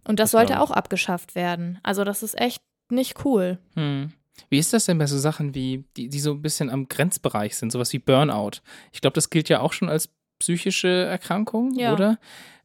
Und 0.07 0.19
das, 0.19 0.31
das 0.31 0.41
sollte 0.41 0.61
auch 0.61 0.71
abgeschafft 0.71 1.35
werden. 1.35 1.79
Also 1.83 2.05
das 2.05 2.23
ist 2.23 2.39
echt 2.41 2.63
nicht 2.89 3.25
cool. 3.25 3.59
Mhm. 3.75 4.13
Wie 4.49 4.59
ist 4.59 4.73
das 4.73 4.87
denn 4.87 4.99
bei 4.99 5.07
so 5.07 5.19
Sachen 5.19 5.55
wie, 5.55 5.85
die, 5.97 6.09
die 6.09 6.21
so 6.21 6.33
ein 6.33 6.43
bisschen 6.43 6.71
am 6.71 6.89
Grenzbereich 6.89 7.57
sind, 7.57 7.71
sowas 7.71 7.93
wie 7.93 7.99
Burnout? 7.99 8.63
Ich 8.93 9.01
glaube, 9.01 9.15
das 9.15 9.31
gilt 9.31 9.49
ja 9.49 9.61
auch 9.61 9.73
schon 9.73 9.89
als 9.89 10.09
psychische 10.39 10.89
Erkrankung, 10.89 11.75
ja. 11.75 11.93
oder? 11.93 12.19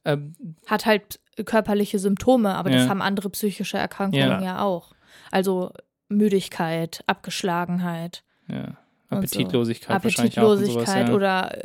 Ähm, 0.06 0.34
Hat 0.66 0.86
halt 0.86 1.20
körperliche 1.46 2.00
Symptome, 2.00 2.56
aber 2.56 2.72
ja. 2.72 2.78
das 2.78 2.90
haben 2.90 3.02
andere 3.02 3.30
psychische 3.30 3.78
Erkrankungen 3.78 4.30
ja, 4.30 4.42
ja 4.42 4.62
auch. 4.62 4.94
Also 5.32 5.72
Müdigkeit, 6.10 7.04
Abgeschlagenheit. 7.08 8.24
Ja. 8.48 8.78
Appetitlosigkeit. 9.10 9.90
So. 9.90 9.94
Appetitlosigkeit 9.94 11.08
sowas, 11.08 11.16
oder 11.16 11.64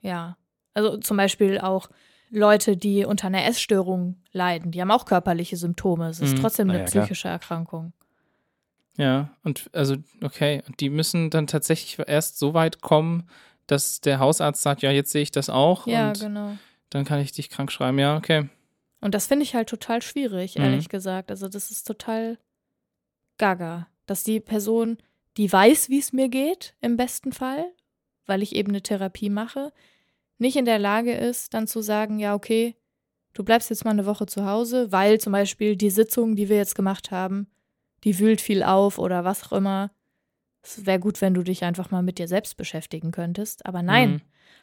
ja. 0.00 0.36
Also 0.74 0.96
zum 0.98 1.16
Beispiel 1.16 1.58
auch 1.58 1.88
Leute, 2.30 2.76
die 2.76 3.04
unter 3.04 3.28
einer 3.28 3.44
Essstörung 3.46 4.16
leiden, 4.32 4.70
die 4.70 4.80
haben 4.80 4.90
auch 4.90 5.06
körperliche 5.06 5.56
Symptome. 5.56 6.08
Es 6.08 6.20
ist 6.20 6.36
mhm. 6.36 6.40
trotzdem 6.40 6.70
eine 6.70 6.80
ja, 6.80 6.84
psychische 6.84 7.22
klar. 7.22 7.34
Erkrankung. 7.34 7.92
Ja, 8.96 9.30
und 9.44 9.70
also, 9.72 9.96
okay, 10.22 10.62
und 10.66 10.80
die 10.80 10.90
müssen 10.90 11.30
dann 11.30 11.46
tatsächlich 11.46 11.98
erst 12.08 12.38
so 12.38 12.52
weit 12.52 12.80
kommen, 12.80 13.28
dass 13.68 14.00
der 14.00 14.18
Hausarzt 14.18 14.60
sagt, 14.60 14.82
ja, 14.82 14.90
jetzt 14.90 15.12
sehe 15.12 15.22
ich 15.22 15.30
das 15.30 15.48
auch. 15.48 15.86
Ja, 15.86 16.12
genau. 16.12 16.56
Dann 16.90 17.04
kann 17.04 17.20
ich 17.20 17.32
dich 17.32 17.48
krank 17.48 17.70
schreiben, 17.70 17.98
ja, 17.98 18.16
okay. 18.16 18.48
Und 19.00 19.14
das 19.14 19.26
finde 19.26 19.44
ich 19.44 19.54
halt 19.54 19.68
total 19.68 20.02
schwierig, 20.02 20.56
mhm. 20.56 20.64
ehrlich 20.64 20.86
mhm. 20.86 20.90
gesagt. 20.90 21.30
Also 21.30 21.48
das 21.48 21.70
ist 21.70 21.86
total 21.86 22.38
gaga, 23.38 23.88
dass 24.06 24.24
die 24.24 24.40
Person, 24.40 24.98
die 25.36 25.50
weiß, 25.50 25.88
wie 25.88 25.98
es 25.98 26.12
mir 26.12 26.28
geht, 26.28 26.74
im 26.80 26.96
besten 26.96 27.32
Fall, 27.32 27.72
weil 28.26 28.42
ich 28.42 28.54
eben 28.54 28.70
eine 28.70 28.82
Therapie 28.82 29.30
mache, 29.30 29.72
nicht 30.38 30.56
in 30.56 30.64
der 30.64 30.78
Lage 30.78 31.12
ist, 31.12 31.54
dann 31.54 31.66
zu 31.66 31.80
sagen, 31.80 32.18
ja, 32.18 32.34
okay, 32.34 32.76
du 33.34 33.44
bleibst 33.44 33.70
jetzt 33.70 33.84
mal 33.84 33.90
eine 33.90 34.06
Woche 34.06 34.26
zu 34.26 34.44
Hause, 34.44 34.92
weil 34.92 35.20
zum 35.20 35.32
Beispiel 35.32 35.76
die 35.76 35.90
Sitzung, 35.90 36.36
die 36.36 36.48
wir 36.48 36.56
jetzt 36.56 36.74
gemacht 36.74 37.10
haben, 37.10 37.48
die 38.04 38.18
wühlt 38.18 38.40
viel 38.40 38.62
auf 38.62 38.98
oder 38.98 39.24
was 39.24 39.44
auch 39.44 39.52
immer. 39.52 39.90
Es 40.62 40.86
wäre 40.86 41.00
gut, 41.00 41.20
wenn 41.20 41.34
du 41.34 41.42
dich 41.42 41.64
einfach 41.64 41.90
mal 41.90 42.02
mit 42.02 42.18
dir 42.18 42.28
selbst 42.28 42.56
beschäftigen 42.56 43.10
könntest. 43.10 43.66
Aber 43.66 43.82
nein, 43.82 44.10
mhm. 44.10 44.20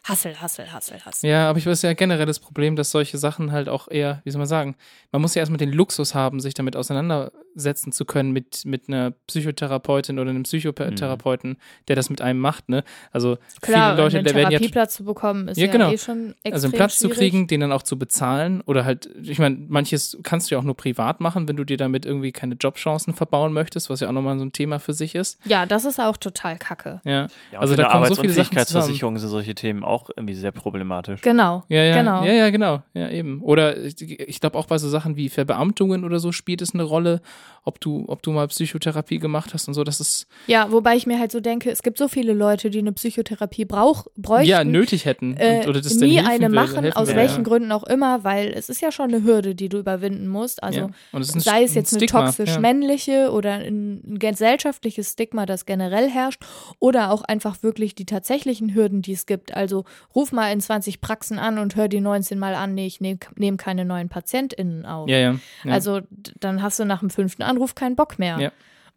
Hassel, 0.07 0.39
Hassel, 0.39 0.71
Hassel, 0.71 1.03
Hassel. 1.03 1.27
Ja, 1.27 1.49
aber 1.49 1.57
ich 1.57 1.65
weiß 1.65 1.81
ja 1.81 1.93
generell 1.93 2.27
das 2.27 2.39
Problem, 2.39 2.75
dass 2.75 2.91
solche 2.91 3.17
Sachen 3.17 3.51
halt 3.51 3.67
auch 3.67 3.87
eher, 3.89 4.21
wie 4.23 4.29
soll 4.29 4.37
man 4.37 4.47
sagen, 4.47 4.75
man 5.11 5.19
muss 5.19 5.33
ja 5.33 5.39
erstmal 5.39 5.57
den 5.57 5.71
Luxus 5.71 6.13
haben, 6.13 6.39
sich 6.39 6.53
damit 6.53 6.75
auseinandersetzen 6.75 7.91
zu 7.91 8.05
können 8.05 8.31
mit, 8.31 8.65
mit 8.65 8.87
einer 8.87 9.11
Psychotherapeutin 9.25 10.19
oder 10.19 10.29
einem 10.29 10.43
Psychotherapeuten, 10.43 11.51
mhm. 11.51 11.57
der 11.87 11.95
das 11.95 12.11
mit 12.11 12.21
einem 12.21 12.39
macht, 12.39 12.69
ne? 12.69 12.83
Also 13.11 13.39
Klar, 13.61 13.93
viele 13.93 14.03
Leute, 14.03 14.17
einen 14.17 14.25
der 14.25 14.35
werden 14.35 14.51
ja 14.51 14.59
Therapieplatz 14.59 14.93
zu 14.93 15.05
bekommen, 15.05 15.47
ist 15.47 15.57
ja, 15.57 15.65
ja 15.65 15.71
genau. 15.71 15.91
eh 15.91 15.97
schon 15.97 16.35
extrem 16.43 16.53
Also 16.53 16.67
einen 16.67 16.73
Platz 16.73 16.99
schwierig. 16.99 17.13
zu 17.13 17.19
kriegen, 17.19 17.47
den 17.47 17.61
dann 17.61 17.71
auch 17.71 17.81
zu 17.81 17.97
bezahlen 17.97 18.61
oder 18.61 18.85
halt, 18.85 19.09
ich 19.23 19.39
meine, 19.39 19.57
manches 19.69 20.19
kannst 20.21 20.51
du 20.51 20.55
ja 20.55 20.59
auch 20.59 20.65
nur 20.65 20.77
privat 20.77 21.19
machen, 21.19 21.47
wenn 21.47 21.55
du 21.55 21.63
dir 21.63 21.77
damit 21.77 22.05
irgendwie 22.05 22.31
keine 22.31 22.53
Jobchancen 22.53 23.15
verbauen 23.15 23.53
möchtest, 23.53 23.89
was 23.89 24.01
ja 24.01 24.09
auch 24.09 24.13
nochmal 24.13 24.37
so 24.37 24.45
ein 24.45 24.51
Thema 24.51 24.79
für 24.79 24.93
sich 24.93 25.15
ist. 25.15 25.39
Ja, 25.45 25.65
das 25.65 25.83
ist 25.83 25.99
auch 25.99 26.17
total 26.17 26.59
kacke. 26.59 27.01
Ja, 27.05 27.27
ja 27.51 27.59
also 27.59 27.75
da 27.75 27.89
kommen 27.89 28.05
so 28.05 28.21
viele 28.21 28.33
Sachen 28.33 28.55
zusammen. 28.59 29.17
sind 29.17 29.29
solche 29.29 29.55
Themen 29.55 29.83
auch 29.83 29.94
irgendwie 30.15 30.33
sehr 30.33 30.51
problematisch. 30.51 31.21
Genau. 31.21 31.63
Ja, 31.69 31.83
ja, 31.83 31.95
genau. 31.95 32.23
ja, 32.23 32.33
ja, 32.33 32.49
genau. 32.49 32.83
Ja, 32.93 33.09
eben. 33.09 33.41
Oder 33.41 33.77
ich, 33.77 34.01
ich 34.01 34.39
glaube 34.39 34.57
auch 34.57 34.65
bei 34.65 34.77
so 34.77 34.89
Sachen 34.89 35.15
wie 35.15 35.29
Verbeamtungen 35.29 36.03
oder 36.03 36.19
so 36.19 36.31
spielt 36.31 36.61
es 36.61 36.73
eine 36.73 36.83
Rolle, 36.83 37.21
ob 37.63 37.81
du, 37.81 38.05
ob 38.07 38.21
du 38.21 38.31
mal 38.31 38.47
Psychotherapie 38.47 39.17
gemacht 39.19 39.53
hast 39.53 39.67
und 39.67 39.73
so. 39.73 39.83
Das 39.83 39.99
ist. 39.99 40.27
Ja, 40.47 40.71
wobei 40.71 40.95
ich 40.95 41.07
mir 41.07 41.19
halt 41.19 41.31
so 41.31 41.39
denke, 41.39 41.71
es 41.71 41.81
gibt 41.81 41.97
so 41.97 42.07
viele 42.07 42.33
Leute, 42.33 42.69
die 42.69 42.79
eine 42.79 42.91
Psychotherapie 42.91 43.65
brauch, 43.65 44.05
bräuchten. 44.15 44.49
Ja, 44.49 44.63
nötig 44.63 45.05
hätten. 45.05 45.35
Äh, 45.37 45.61
und, 45.61 45.69
oder 45.69 45.81
das 45.81 45.95
nie 45.95 46.19
eine 46.19 46.49
machen, 46.49 46.93
aus 46.93 47.09
will, 47.09 47.15
welchen 47.15 47.37
ja. 47.37 47.43
Gründen 47.43 47.71
auch 47.71 47.83
immer, 47.83 48.23
weil 48.23 48.53
es 48.53 48.69
ist 48.69 48.81
ja 48.81 48.91
schon 48.91 49.13
eine 49.13 49.23
Hürde, 49.23 49.55
die 49.55 49.69
du 49.69 49.79
überwinden 49.79 50.27
musst. 50.27 50.61
Also 50.63 50.91
ja. 51.13 51.19
es 51.19 51.29
sei 51.29 51.63
es 51.63 51.73
jetzt 51.73 51.95
eine 51.95 52.05
toxisch 52.05 52.59
männliche 52.59 53.31
oder 53.31 53.53
ein 53.53 54.19
gesellschaftliches 54.19 55.13
Stigma, 55.13 55.45
das 55.45 55.65
generell 55.65 56.09
herrscht, 56.09 56.43
oder 56.79 57.11
auch 57.11 57.23
einfach 57.23 57.63
wirklich 57.63 57.95
die 57.95 58.05
tatsächlichen 58.05 58.75
Hürden, 58.75 59.01
die 59.01 59.13
es 59.13 59.25
gibt. 59.25 59.55
Also 59.55 59.84
ruf 60.13 60.31
mal 60.31 60.51
in 60.51 60.61
20 60.61 61.01
Praxen 61.01 61.39
an 61.39 61.57
und 61.57 61.75
hör 61.75 61.87
die 61.87 62.01
19 62.01 62.37
Mal 62.37 62.55
an, 62.55 62.73
nee, 62.73 62.85
ich 62.85 63.01
nehme 63.01 63.19
nehm 63.35 63.57
keine 63.57 63.85
neuen 63.85 64.09
PatientInnen 64.09 64.85
auf. 64.85 65.09
Ja, 65.09 65.17
ja, 65.17 65.35
ja. 65.63 65.71
Also 65.71 66.01
dann 66.39 66.61
hast 66.61 66.79
du 66.79 66.85
nach 66.85 66.99
dem 66.99 67.09
fünften 67.09 67.43
Anruf 67.43 67.75
keinen 67.75 67.95
Bock 67.95 68.19
mehr. 68.19 68.39
Ja. 68.39 68.51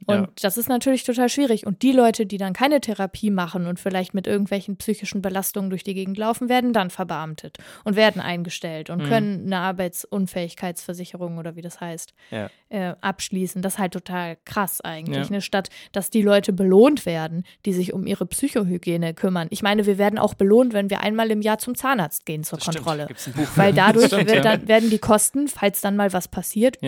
Und 0.07 0.15
ja. 0.15 0.29
das 0.41 0.57
ist 0.57 0.69
natürlich 0.69 1.05
total 1.05 1.29
schwierig. 1.29 1.67
Und 1.67 1.83
die 1.83 1.93
Leute, 1.93 2.25
die 2.25 2.39
dann 2.39 2.53
keine 2.53 2.81
Therapie 2.81 3.31
machen 3.31 3.67
und 3.67 3.81
vielleicht 3.81 4.15
mit 4.15 4.27
irgendwelchen 4.27 4.77
psychischen 4.77 5.23
Belastungen 5.23 5.71
durch 5.71 5.83
die 5.83 5.95
Gegend 5.95 6.17
laufen, 6.17 6.49
werden 6.49 6.73
dann 6.73 6.91
verbeamtet 6.91 7.59
und 7.85 7.97
werden 7.97 8.23
eingestellt 8.23 8.91
und 8.91 9.03
mhm. 9.03 9.09
können 9.09 9.43
eine 9.47 9.59
Arbeitsunfähigkeitsversicherung 9.59 11.39
oder 11.39 11.57
wie 11.57 11.63
das 11.63 11.81
heißt, 11.81 12.15
ja. 12.31 12.49
äh, 12.69 12.95
abschließen. 13.01 13.61
Das 13.61 13.75
ist 13.75 13.79
halt 13.79 13.93
total 13.93 14.39
krass 14.45 14.81
eigentlich. 14.81 15.29
Ja. 15.29 15.37
Ne? 15.37 15.41
Statt 15.41 15.69
dass 15.93 16.11
die 16.11 16.23
Leute 16.23 16.53
belohnt 16.53 17.07
werden, 17.07 17.45
die 17.67 17.73
sich 17.73 17.93
um 17.93 18.07
ihre 18.07 18.27
Psychohygiene 18.27 19.15
kümmern. 19.15 19.49
Ich 19.51 19.63
meine, 19.63 19.87
wir 19.87 19.99
werden 19.99 20.19
auch 20.19 20.35
belohnt, 20.35 20.73
wenn 20.73 20.91
wir 20.91 21.01
einmal 21.01 21.31
im 21.31 21.43
Jahr 21.43 21.59
zum 21.59 21.75
Zahnarzt 21.75 22.25
gehen 22.27 22.45
zur 22.45 22.59
das 22.59 22.67
Kontrolle. 22.67 23.09
Weil 23.57 23.73
dadurch 23.73 24.07
stimmt, 24.07 24.31
wird, 24.31 24.45
dann, 24.45 24.69
werden 24.69 24.91
die 24.91 24.99
Kosten, 24.99 25.49
falls 25.49 25.81
dann 25.81 25.97
mal 25.97 26.13
was 26.13 26.29
passiert, 26.29 26.79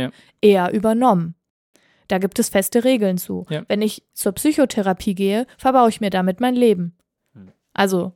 eher 0.41 0.73
übernommen. 0.73 1.35
Da 2.11 2.19
gibt 2.19 2.41
es 2.41 2.49
feste 2.49 2.83
Regeln 2.83 3.19
zu. 3.19 3.47
Ja. 3.51 3.63
Wenn 3.69 3.83
ich 3.83 4.03
zur 4.15 4.33
Psychotherapie 4.33 5.15
gehe, 5.15 5.47
verbaue 5.57 5.89
ich 5.89 6.01
mir 6.01 6.11
damit 6.11 6.41
mein 6.41 6.57
Leben. 6.57 6.97
Hm. 7.35 7.53
Also, 7.73 8.15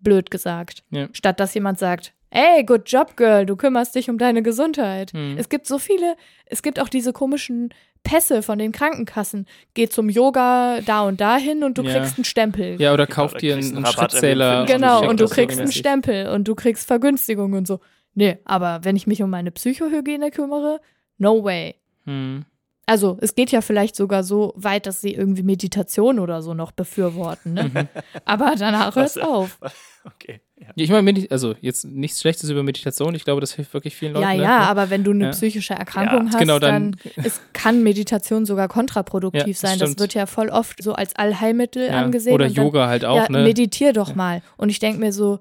blöd 0.00 0.32
gesagt. 0.32 0.82
Ja. 0.90 1.08
Statt 1.12 1.38
dass 1.38 1.54
jemand 1.54 1.78
sagt, 1.78 2.12
ey, 2.30 2.64
good 2.64 2.82
job, 2.86 3.16
Girl, 3.16 3.46
du 3.46 3.54
kümmerst 3.54 3.94
dich 3.94 4.10
um 4.10 4.18
deine 4.18 4.42
Gesundheit. 4.42 5.12
Hm. 5.12 5.36
Es 5.38 5.48
gibt 5.48 5.68
so 5.68 5.78
viele, 5.78 6.16
es 6.46 6.64
gibt 6.64 6.80
auch 6.80 6.88
diese 6.88 7.12
komischen 7.12 7.72
Pässe 8.02 8.42
von 8.42 8.58
den 8.58 8.72
Krankenkassen. 8.72 9.46
Geh 9.74 9.88
zum 9.88 10.08
Yoga 10.08 10.80
da 10.80 11.02
und 11.02 11.20
dahin 11.20 11.62
und 11.62 11.78
du 11.78 11.82
ja. 11.82 11.92
kriegst 11.92 12.18
einen 12.18 12.24
Stempel. 12.24 12.82
Ja, 12.82 12.92
oder 12.92 13.06
kauf 13.06 13.34
dir 13.34 13.54
einen, 13.54 13.76
einen 13.76 13.86
Schrittzähler. 13.86 14.66
Genau, 14.66 15.08
und 15.08 15.20
du 15.20 15.28
kriegst 15.28 15.60
einen 15.60 15.70
Stempel 15.70 16.30
und 16.30 16.48
du 16.48 16.56
kriegst 16.56 16.88
Vergünstigung 16.88 17.52
und 17.52 17.68
so. 17.68 17.78
Nee, 18.14 18.38
aber 18.44 18.80
wenn 18.82 18.96
ich 18.96 19.06
mich 19.06 19.22
um 19.22 19.30
meine 19.30 19.52
Psychohygiene 19.52 20.32
kümmere, 20.32 20.80
no 21.18 21.44
way. 21.44 21.76
Hm. 22.06 22.44
Also 22.86 23.16
es 23.20 23.34
geht 23.34 23.50
ja 23.50 23.60
vielleicht 23.60 23.96
sogar 23.96 24.24
so 24.24 24.52
weit, 24.56 24.86
dass 24.86 25.00
sie 25.00 25.14
irgendwie 25.14 25.42
Meditation 25.42 26.18
oder 26.18 26.42
so 26.42 26.54
noch 26.54 26.72
befürworten, 26.72 27.54
ne? 27.54 27.70
Mhm. 27.72 27.88
Aber 28.24 28.54
danach 28.58 28.94
hört 28.94 29.08
es 29.08 29.18
auf. 29.18 29.58
Okay. 30.06 30.42
Ja. 30.60 30.66
Ich 30.74 30.90
meine, 30.90 31.26
also 31.30 31.54
jetzt 31.62 31.86
nichts 31.86 32.20
Schlechtes 32.20 32.50
über 32.50 32.62
Meditation. 32.62 33.14
Ich 33.14 33.24
glaube, 33.24 33.40
das 33.40 33.54
hilft 33.54 33.72
wirklich 33.72 33.96
vielen 33.96 34.12
Leuten. 34.12 34.24
Ja, 34.24 34.34
ne? 34.34 34.42
ja, 34.42 34.58
ne? 34.58 34.66
aber 34.68 34.90
wenn 34.90 35.02
du 35.02 35.12
eine 35.12 35.24
ja. 35.24 35.30
psychische 35.30 35.72
Erkrankung 35.72 36.26
ja, 36.26 36.32
hast, 36.34 36.38
genau, 36.38 36.58
dann, 36.58 36.94
dann 37.14 37.24
ist, 37.24 37.40
kann 37.54 37.82
Meditation 37.82 38.44
sogar 38.44 38.68
kontraproduktiv 38.68 39.58
das 39.58 39.60
sein. 39.60 39.76
Stimmt. 39.76 39.94
Das 39.94 39.98
wird 39.98 40.12
ja 40.12 40.26
voll 40.26 40.50
oft 40.50 40.82
so 40.82 40.92
als 40.92 41.16
Allheilmittel 41.16 41.88
angesehen. 41.88 42.34
Oder 42.34 42.48
Yoga 42.48 42.80
dann, 42.80 42.88
halt 42.90 43.04
auch, 43.06 43.30
ne? 43.30 43.44
Meditier 43.44 43.94
doch 43.94 44.14
mal. 44.14 44.42
Und 44.58 44.68
ich 44.68 44.78
denke 44.78 45.00
mir 45.00 45.10
so, 45.14 45.40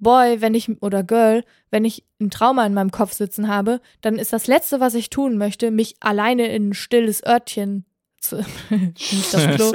Boy, 0.00 0.40
wenn 0.40 0.54
ich 0.54 0.82
oder 0.82 1.02
Girl, 1.02 1.44
wenn 1.70 1.84
ich 1.84 2.04
ein 2.20 2.30
Trauma 2.30 2.66
in 2.66 2.74
meinem 2.74 2.90
Kopf 2.90 3.12
sitzen 3.12 3.48
habe, 3.48 3.80
dann 4.00 4.18
ist 4.18 4.32
das 4.32 4.46
Letzte, 4.46 4.80
was 4.80 4.94
ich 4.94 5.10
tun 5.10 5.36
möchte, 5.38 5.70
mich 5.70 5.96
alleine 6.00 6.48
in 6.48 6.70
ein 6.70 6.74
stilles 6.74 7.24
Örtchen 7.24 7.84
zu, 8.18 8.36
nicht 8.70 9.32
das 9.32 9.56
Klo, 9.56 9.72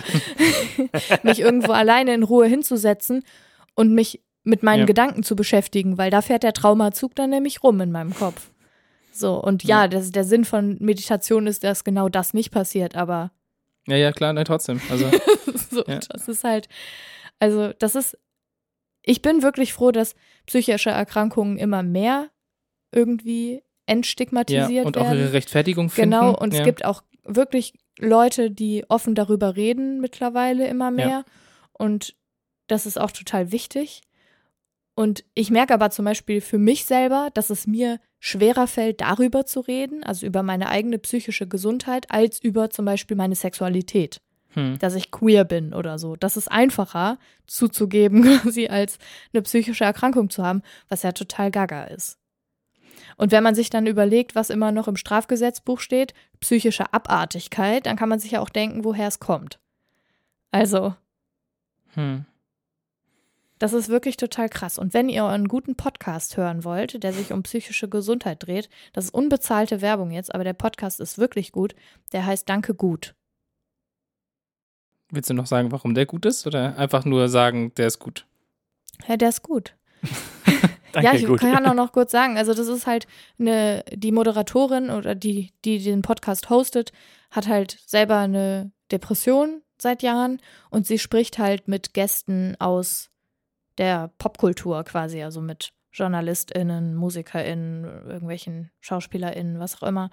mich 1.23 1.39
irgendwo 1.39 1.71
alleine 1.71 2.13
in 2.13 2.23
Ruhe 2.23 2.47
hinzusetzen 2.47 3.23
und 3.75 3.93
mich 3.93 4.21
mit 4.43 4.61
meinen 4.61 4.81
ja. 4.81 4.85
Gedanken 4.85 5.23
zu 5.23 5.35
beschäftigen, 5.35 5.97
weil 5.97 6.11
da 6.11 6.21
fährt 6.21 6.43
der 6.43 6.53
Traumazug 6.53 7.15
dann 7.15 7.31
nämlich 7.31 7.63
rum 7.63 7.81
in 7.81 7.91
meinem 7.91 8.13
Kopf. 8.13 8.51
So, 9.11 9.41
und 9.41 9.63
ja, 9.63 9.87
das, 9.87 10.11
der 10.11 10.23
Sinn 10.25 10.45
von 10.45 10.77
Meditation 10.79 11.47
ist, 11.47 11.63
dass 11.63 11.83
genau 11.83 12.09
das 12.09 12.33
nicht 12.33 12.51
passiert, 12.51 12.95
aber 12.95 13.31
Ja, 13.87 13.95
ja, 13.95 14.11
klar, 14.11 14.33
nein, 14.33 14.45
trotzdem. 14.45 14.81
Also, 14.89 15.09
so, 15.71 15.83
Ja. 15.87 15.99
das 16.09 16.27
ist 16.27 16.43
halt, 16.43 16.67
also 17.39 17.71
das 17.79 17.95
ist, 17.95 18.17
ich 19.05 19.21
bin 19.21 19.43
wirklich 19.43 19.73
froh, 19.73 19.91
dass 19.91 20.15
psychische 20.47 20.89
Erkrankungen 20.89 21.57
immer 21.57 21.83
mehr 21.83 22.29
irgendwie 22.91 23.53
ja, 23.53 23.61
entstigmatisiert 23.85 24.85
und 24.85 24.97
auch 24.97 25.03
werden. 25.05 25.19
ihre 25.19 25.33
Rechtfertigung 25.33 25.89
finden. 25.89 26.11
Genau, 26.11 26.35
und 26.35 26.53
ja. 26.53 26.59
es 26.59 26.65
gibt 26.65 26.85
auch 26.85 27.03
wirklich 27.23 27.73
Leute, 27.99 28.51
die 28.51 28.83
offen 28.89 29.15
darüber 29.15 29.55
reden 29.55 30.01
mittlerweile 30.01 30.67
immer 30.67 30.91
mehr. 30.91 31.23
Und 31.71 32.15
das 32.67 32.85
ist 32.85 32.99
auch 32.99 33.11
total 33.11 33.51
wichtig. 33.51 34.01
Und 34.95 35.25
ich 35.33 35.51
merke 35.51 35.73
aber 35.73 35.89
zum 35.89 36.05
Beispiel 36.05 36.41
für 36.41 36.57
mich 36.57 36.85
selber, 36.85 37.29
dass 37.33 37.49
es 37.49 37.67
mir 37.67 37.99
schwerer 38.19 38.65
fällt, 38.65 39.01
darüber 39.01 39.45
zu 39.45 39.59
reden, 39.59 40.03
also 40.03 40.25
über 40.25 40.41
meine 40.41 40.69
eigene 40.69 40.97
psychische 40.99 41.47
Gesundheit, 41.47 42.09
als 42.09 42.41
über 42.41 42.69
zum 42.69 42.85
Beispiel 42.85 43.17
meine 43.17 43.35
Sexualität, 43.35 44.21
Hm. 44.55 44.79
dass 44.79 44.95
ich 44.95 45.11
queer 45.11 45.43
bin 45.43 45.73
oder 45.73 45.99
so. 45.99 46.15
Das 46.15 46.37
ist 46.37 46.49
einfacher 46.49 47.19
zuzugeben, 47.45 48.23
quasi 48.41 48.67
als 48.67 48.97
eine 49.33 49.41
psychische 49.43 49.83
Erkrankung 49.83 50.29
zu 50.29 50.43
haben, 50.43 50.61
was 50.89 51.03
ja 51.03 51.11
total 51.11 51.51
gaga 51.51 51.83
ist. 51.85 52.17
Und 53.17 53.31
wenn 53.31 53.43
man 53.43 53.55
sich 53.55 53.69
dann 53.69 53.85
überlegt, 53.85 54.33
was 54.35 54.49
immer 54.49 54.71
noch 54.71 54.87
im 54.87 54.95
Strafgesetzbuch 54.97 55.79
steht, 55.79 56.13
psychische 56.39 56.93
Abartigkeit, 56.93 57.85
dann 57.85 57.97
kann 57.97 58.09
man 58.09 58.19
sich 58.19 58.31
ja 58.31 58.39
auch 58.41 58.49
denken, 58.49 58.83
woher 58.83 59.07
es 59.07 59.19
kommt. 59.19 59.59
Also, 60.51 60.95
Hm. 61.93 62.25
das 63.59 63.73
ist 63.73 63.89
wirklich 63.89 64.17
total 64.17 64.49
krass. 64.49 64.77
Und 64.77 64.93
wenn 64.93 65.07
ihr 65.09 65.25
einen 65.25 65.47
guten 65.47 65.75
Podcast 65.75 66.37
hören 66.37 66.63
wollt, 66.63 67.03
der 67.03 67.13
sich 67.13 67.31
um 67.31 67.43
psychische 67.43 67.89
Gesundheit 67.89 68.45
dreht, 68.45 68.69
das 68.93 69.05
ist 69.05 69.13
unbezahlte 69.13 69.81
Werbung 69.81 70.11
jetzt, 70.11 70.33
aber 70.33 70.43
der 70.43 70.53
Podcast 70.53 70.99
ist 70.99 71.17
wirklich 71.17 71.51
gut. 71.51 71.75
Der 72.13 72.25
heißt 72.25 72.47
Danke 72.49 72.73
gut. 72.73 73.15
Willst 75.11 75.29
du 75.29 75.33
noch 75.33 75.45
sagen, 75.45 75.71
warum 75.71 75.93
der 75.93 76.05
gut 76.05 76.25
ist? 76.25 76.47
Oder 76.47 76.77
einfach 76.77 77.05
nur 77.05 77.29
sagen, 77.29 77.73
der 77.75 77.87
ist 77.87 77.99
gut? 77.99 78.25
Ja, 79.07 79.17
der 79.17 79.29
ist 79.29 79.43
gut. 79.43 79.75
Danke, 80.95 81.09
ja, 81.09 81.13
ich 81.13 81.25
gut. 81.25 81.41
kann 81.41 81.65
auch 81.65 81.73
noch 81.73 81.91
kurz 81.91 82.11
sagen, 82.11 82.37
also 82.37 82.53
das 82.53 82.69
ist 82.69 82.87
halt 82.87 83.05
eine, 83.37 83.83
die 83.91 84.13
Moderatorin 84.13 84.89
oder 84.89 85.13
die, 85.13 85.51
die 85.65 85.83
den 85.83 86.01
Podcast 86.01 86.49
hostet, 86.49 86.93
hat 87.31 87.47
halt 87.47 87.77
selber 87.85 88.19
eine 88.19 88.71
Depression 88.93 89.61
seit 89.77 90.03
Jahren 90.03 90.39
und 90.69 90.87
sie 90.87 90.97
spricht 90.97 91.37
halt 91.37 91.67
mit 91.67 91.93
Gästen 91.93 92.55
aus 92.59 93.09
der 93.77 94.11
Popkultur 94.17 94.85
quasi, 94.85 95.21
also 95.21 95.41
mit 95.41 95.73
JournalistInnen, 95.91 96.95
MusikerInnen, 96.95 97.83
irgendwelchen 97.83 98.71
SchauspielerInnen, 98.79 99.59
was 99.59 99.81
auch 99.81 99.87
immer, 99.87 100.09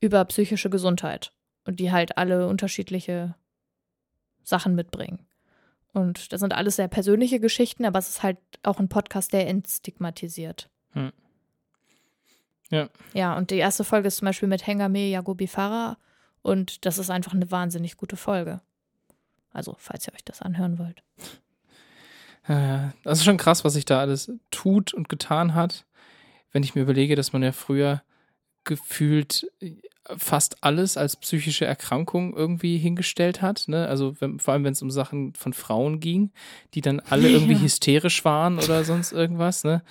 über 0.00 0.24
psychische 0.24 0.70
Gesundheit. 0.70 1.32
Und 1.64 1.78
die 1.78 1.92
halt 1.92 2.16
alle 2.16 2.48
unterschiedliche 2.48 3.34
Sachen 4.50 4.74
mitbringen. 4.74 5.26
Und 5.92 6.32
das 6.32 6.40
sind 6.40 6.52
alles 6.52 6.76
sehr 6.76 6.88
persönliche 6.88 7.40
Geschichten, 7.40 7.84
aber 7.84 7.98
es 7.98 8.08
ist 8.10 8.22
halt 8.22 8.38
auch 8.62 8.78
ein 8.78 8.88
Podcast, 8.88 9.32
der 9.32 9.48
entstigmatisiert. 9.48 10.68
Hm. 10.92 11.12
Ja. 12.70 12.88
Ja, 13.14 13.36
und 13.36 13.50
die 13.50 13.56
erste 13.56 13.82
Folge 13.82 14.08
ist 14.08 14.18
zum 14.18 14.26
Beispiel 14.26 14.48
mit 14.48 14.66
Hengame 14.66 15.08
Yagobi 15.08 15.48
Farah 15.48 15.96
und 16.42 16.84
das 16.84 16.98
ist 16.98 17.10
einfach 17.10 17.32
eine 17.32 17.50
wahnsinnig 17.50 17.96
gute 17.96 18.16
Folge. 18.16 18.60
Also, 19.52 19.74
falls 19.78 20.06
ihr 20.06 20.14
euch 20.14 20.24
das 20.24 20.42
anhören 20.42 20.78
wollt. 20.78 21.02
Äh, 22.46 22.90
Das 23.02 23.18
ist 23.18 23.24
schon 23.24 23.36
krass, 23.36 23.64
was 23.64 23.72
sich 23.72 23.84
da 23.84 23.98
alles 23.98 24.30
tut 24.52 24.94
und 24.94 25.08
getan 25.08 25.54
hat. 25.54 25.86
Wenn 26.52 26.62
ich 26.62 26.74
mir 26.76 26.82
überlege, 26.82 27.16
dass 27.16 27.32
man 27.32 27.42
ja 27.42 27.50
früher 27.50 28.02
gefühlt 28.62 29.50
fast 30.18 30.62
alles 30.62 30.96
als 30.96 31.16
psychische 31.16 31.64
Erkrankung 31.64 32.34
irgendwie 32.36 32.78
hingestellt 32.78 33.42
hat. 33.42 33.64
Ne? 33.68 33.86
Also 33.88 34.14
wenn, 34.20 34.38
vor 34.38 34.54
allem, 34.54 34.64
wenn 34.64 34.72
es 34.72 34.82
um 34.82 34.90
Sachen 34.90 35.34
von 35.34 35.52
Frauen 35.52 36.00
ging, 36.00 36.30
die 36.74 36.80
dann 36.80 37.00
alle 37.00 37.28
irgendwie 37.30 37.54
Ja. 37.54 37.60
hysterisch 37.60 38.24
waren 38.24 38.58
oder 38.58 38.84
sonst 38.84 39.12
irgendwas. 39.12 39.64
Ne? 39.64 39.82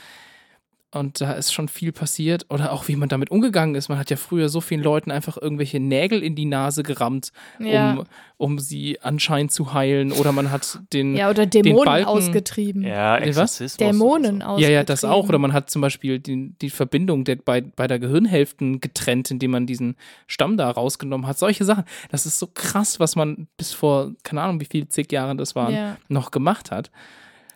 Und 0.92 1.22
da 1.22 1.34
ist 1.34 1.54
schon 1.54 1.68
viel 1.68 1.92
passiert. 1.92 2.48
Oder 2.50 2.72
auch, 2.72 2.88
wie 2.88 2.96
man 2.96 3.10
damit 3.10 3.30
umgegangen 3.30 3.76
ist. 3.76 3.90
Man 3.90 4.00
hat 4.00 4.10
ja 4.10 4.18
früher 4.18 4.50
so 4.50 4.60
vielen 4.60 4.82
Leuten 4.82 5.12
einfach 5.12 5.38
irgendwelche 5.40 5.80
Nägel 5.80 6.24
in 6.24 6.34
die 6.34 6.46
Nase 6.46 6.82
gerammt, 6.82 7.32
Ja, 7.60 7.92
um, 7.94 8.06
um 8.38 8.60
sie 8.60 9.00
anscheinend 9.02 9.52
zu 9.52 9.74
heilen. 9.74 10.12
Oder 10.12 10.32
man 10.32 10.50
hat 10.50 10.80
den 10.92 11.16
ja 11.16 11.30
oder 11.30 11.46
Dämonen 11.46 11.86
Balken- 11.86 12.08
ausgetrieben. 12.08 12.82
Ja? 12.82 13.18
Exorzismus. 13.18 13.78
Dämonen 13.78 14.40
so. 14.40 14.46
ausgetrieben. 14.48 14.72
Ja, 14.74 14.80
ja, 14.80 14.84
das 14.84 15.04
auch. 15.06 15.30
Oder 15.30 15.38
man 15.38 15.54
hat 15.54 15.70
zum 15.70 15.84
Beispiel 15.84 16.18
die, 16.20 16.54
die 16.60 16.72
Verbindung 16.72 17.24
der, 17.24 17.36
bei, 17.36 17.62
bei 17.62 17.86
der 17.86 18.00
Gehirnhälften 18.00 18.82
getrennt, 18.82 19.30
indem 19.30 19.52
man 19.52 19.68
diesen 19.68 19.96
Stamm 20.26 20.58
da 20.58 20.72
rausgenommen 20.72 21.28
hat. 21.28 21.38
Solche 21.38 21.66
Sachen. 21.66 21.84
Das 22.10 22.26
ist 22.26 22.40
so 22.40 22.48
krass, 22.52 23.00
was 23.00 23.16
man 23.16 23.48
bis 23.58 23.74
vor, 23.74 24.14
keine 24.24 24.42
Ahnung, 24.42 24.60
wie 24.60 24.66
viele 24.66 24.88
zig 24.88 25.12
Jahren 25.12 25.38
das 25.38 25.56
waren, 25.56 25.74
Ja. 25.76 25.98
noch 26.08 26.32
gemacht 26.32 26.72
hat. 26.72 26.90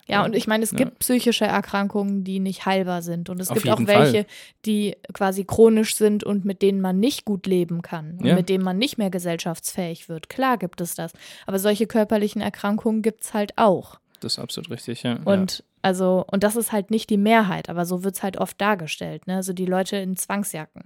Ja, 0.07 0.25
und 0.25 0.35
ich 0.35 0.47
meine, 0.47 0.63
es 0.63 0.71
Ja. 0.71 0.77
gibt 0.77 0.99
psychische 0.99 1.45
Erkrankungen, 1.45 2.23
die 2.23 2.39
nicht 2.39 2.65
heilbar 2.65 3.01
sind. 3.01 3.29
Und 3.29 3.39
es 3.39 3.49
Auf 3.49 3.55
gibt 3.61 3.69
auch 3.69 3.79
welche, 3.87 4.25
die 4.65 4.97
quasi 5.13 5.45
chronisch 5.45 5.95
sind 5.95 6.23
und 6.23 6.43
mit 6.45 6.61
denen 6.61 6.81
man 6.81 6.99
nicht 6.99 7.23
gut 7.25 7.45
leben 7.47 7.81
kann 7.81 8.17
und 8.19 8.25
Ja. 8.25 8.35
mit 8.35 8.49
denen 8.49 8.63
man 8.63 8.77
nicht 8.77 8.97
mehr 8.97 9.09
gesellschaftsfähig 9.09 10.09
wird. 10.09 10.27
Klar 10.29 10.57
gibt 10.57 10.81
es 10.81 10.95
das. 10.95 11.13
Aber 11.47 11.57
solche 11.59 11.87
körperlichen 11.87 12.41
Erkrankungen 12.41 13.01
gibt 13.01 13.23
es 13.23 13.33
halt 13.33 13.57
auch. 13.57 13.99
Das 14.19 14.33
ist 14.33 14.39
absolut 14.39 14.69
richtig, 14.71 15.03
ja. 15.03 15.19
Und 15.25 15.63
also, 15.81 16.23
und 16.31 16.43
das 16.43 16.55
ist 16.55 16.71
halt 16.71 16.91
nicht 16.91 17.09
die 17.09 17.17
Mehrheit, 17.17 17.67
aber 17.69 17.85
so 17.85 18.03
wird 18.05 18.15
es 18.15 18.23
halt 18.23 18.37
oft 18.37 18.59
dargestellt. 18.61 19.27
Ne? 19.27 19.35
Also 19.35 19.51
die 19.51 19.65
Leute 19.65 19.97
in 19.97 20.15
Zwangsjacken. 20.15 20.83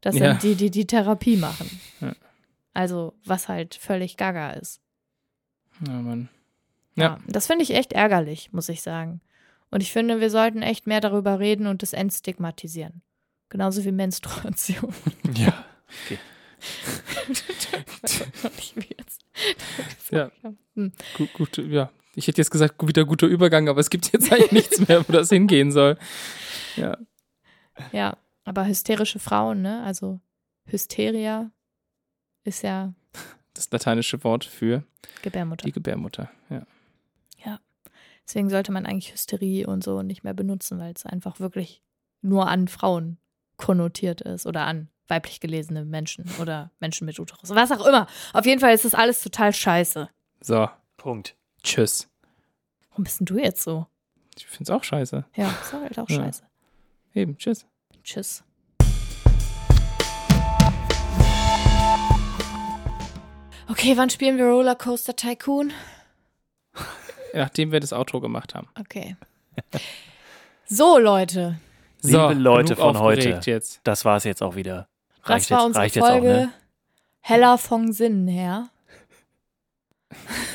Das 0.00 0.16
Ja. 0.16 0.30
sind 0.30 0.42
die, 0.44 0.54
die 0.54 0.70
die 0.70 0.86
Therapie 0.86 1.36
machen. 1.36 1.68
Ja. 2.00 2.12
Also, 2.74 3.14
was 3.24 3.48
halt 3.48 3.74
völlig 3.74 4.16
gaga 4.16 4.52
ist. 4.52 4.80
ja, 5.86 5.92
Mann. 5.92 6.28
Ja. 6.98 7.04
Ja. 7.04 7.18
Das 7.26 7.46
finde 7.46 7.62
ich 7.64 7.74
echt 7.74 7.92
ärgerlich, 7.92 8.52
muss 8.52 8.68
ich 8.68 8.82
sagen. 8.82 9.20
Und 9.70 9.82
ich 9.82 9.92
finde, 9.92 10.20
wir 10.20 10.30
sollten 10.30 10.62
echt 10.62 10.86
mehr 10.86 11.00
darüber 11.00 11.38
reden 11.38 11.66
und 11.66 11.82
es 11.82 11.92
entstigmatisieren. 11.92 13.02
Genauso 13.48 13.84
wie 13.84 13.92
Menstruation. 13.92 14.92
Ja. 15.34 15.64
Ja. 20.10 20.30
Hm. 20.74 20.92
Gut, 21.16 21.32
gut, 21.34 21.58
ja. 21.58 21.90
Ich 22.14 22.26
hätte 22.26 22.40
jetzt 22.40 22.50
gesagt, 22.50 22.74
wieder 22.86 23.04
guter 23.04 23.26
Übergang, 23.26 23.68
aber 23.68 23.80
es 23.80 23.90
gibt 23.90 24.12
jetzt 24.12 24.32
eigentlich 24.32 24.52
nichts 24.52 24.88
mehr, 24.88 25.06
wo 25.08 25.12
das 25.12 25.28
hingehen 25.28 25.70
soll. 25.70 25.96
Ja. 26.76 26.96
Ja, 27.92 28.16
aber 28.44 28.66
hysterische 28.66 29.20
Frauen, 29.20 29.62
ne? 29.62 29.82
Also 29.84 30.18
Hysteria 30.66 31.50
ist 32.42 32.62
ja 32.62 32.92
Das 33.54 33.70
lateinische 33.70 34.24
Wort 34.24 34.44
für 34.44 34.82
Gebärmutter. 35.22 35.66
die 35.66 35.72
Gebärmutter. 35.72 36.30
Ja. 36.50 36.66
Deswegen 38.28 38.50
sollte 38.50 38.72
man 38.72 38.84
eigentlich 38.84 39.12
Hysterie 39.12 39.64
und 39.66 39.82
so 39.82 40.02
nicht 40.02 40.22
mehr 40.22 40.34
benutzen, 40.34 40.78
weil 40.78 40.92
es 40.94 41.06
einfach 41.06 41.40
wirklich 41.40 41.82
nur 42.20 42.46
an 42.48 42.68
Frauen 42.68 43.16
konnotiert 43.56 44.20
ist 44.20 44.46
oder 44.46 44.66
an 44.66 44.90
weiblich 45.08 45.40
gelesene 45.40 45.86
Menschen 45.86 46.26
oder 46.38 46.70
Menschen 46.78 47.06
mit 47.06 47.18
Uterus. 47.18 47.48
Was 47.50 47.72
auch 47.72 47.86
immer. 47.86 48.06
Auf 48.34 48.44
jeden 48.44 48.60
Fall 48.60 48.74
ist 48.74 48.84
das 48.84 48.94
alles 48.94 49.22
total 49.22 49.54
scheiße. 49.54 50.10
So, 50.42 50.68
Punkt. 50.98 51.36
tschüss. 51.62 52.08
Warum 52.90 53.04
bist 53.04 53.18
denn 53.20 53.24
du 53.26 53.38
jetzt 53.38 53.62
so? 53.62 53.86
Ich 54.36 54.46
finde 54.46 54.64
es 54.64 54.76
auch 54.76 54.84
scheiße. 54.84 55.24
Ja, 55.34 55.48
ist 55.48 55.72
halt 55.72 55.98
auch 55.98 56.08
Ja. 56.10 56.16
scheiße. 56.16 56.42
Eben, 57.14 57.38
tschüss. 57.38 57.64
Tschüss. 58.04 58.44
Okay, 63.70 63.96
wann 63.96 64.10
spielen 64.10 64.38
wir 64.38 64.46
Rollercoaster 64.46 65.14
Tycoon? 65.16 65.72
Nachdem 67.34 67.72
wir 67.72 67.80
das 67.80 67.92
Outro 67.92 68.20
gemacht 68.20 68.54
haben. 68.54 68.68
Okay. 68.78 69.16
So, 70.66 70.98
Leute. 70.98 71.58
Liebe 72.02 72.34
Leute 72.34 72.76
von 72.76 72.98
heute. 72.98 73.40
Jetzt. 73.44 73.80
Das 73.84 74.04
war's 74.04 74.24
jetzt 74.24 74.42
auch 74.42 74.54
wieder. 74.54 74.88
Das 75.22 75.30
Reicht 75.30 75.50
war 75.50 75.58
jetzt, 75.58 75.66
unsere 75.66 75.82
reicht 75.82 75.96
jetzt 75.96 76.04
auch, 76.04 76.08
Folge 76.08 76.28
ne? 76.28 76.52
Heller 77.20 77.58
von 77.58 77.92
Sinnen 77.92 78.28
her. 78.28 78.68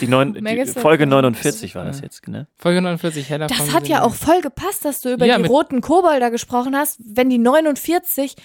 Die, 0.02 0.08
neun, 0.08 0.34
die 0.34 0.66
Folge 0.66 1.06
nicht. 1.06 1.12
49 1.12 1.76
war 1.76 1.86
das 1.86 2.02
jetzt, 2.02 2.28
ne? 2.28 2.48
Folge 2.56 2.82
49, 2.82 3.30
Heller 3.30 3.48
Das 3.48 3.58
von 3.58 3.74
hat 3.74 3.88
ja 3.88 4.02
auch 4.02 4.16
voll 4.16 4.42
gepasst, 4.42 4.84
dass 4.84 5.02
du 5.02 5.14
über 5.14 5.26
Ja, 5.26 5.38
die 5.38 5.46
roten 5.46 5.82
Kobolder 5.82 6.32
gesprochen 6.32 6.76
hast, 6.76 7.00
wenn 7.04 7.30
die 7.30 7.38
49 7.38 8.36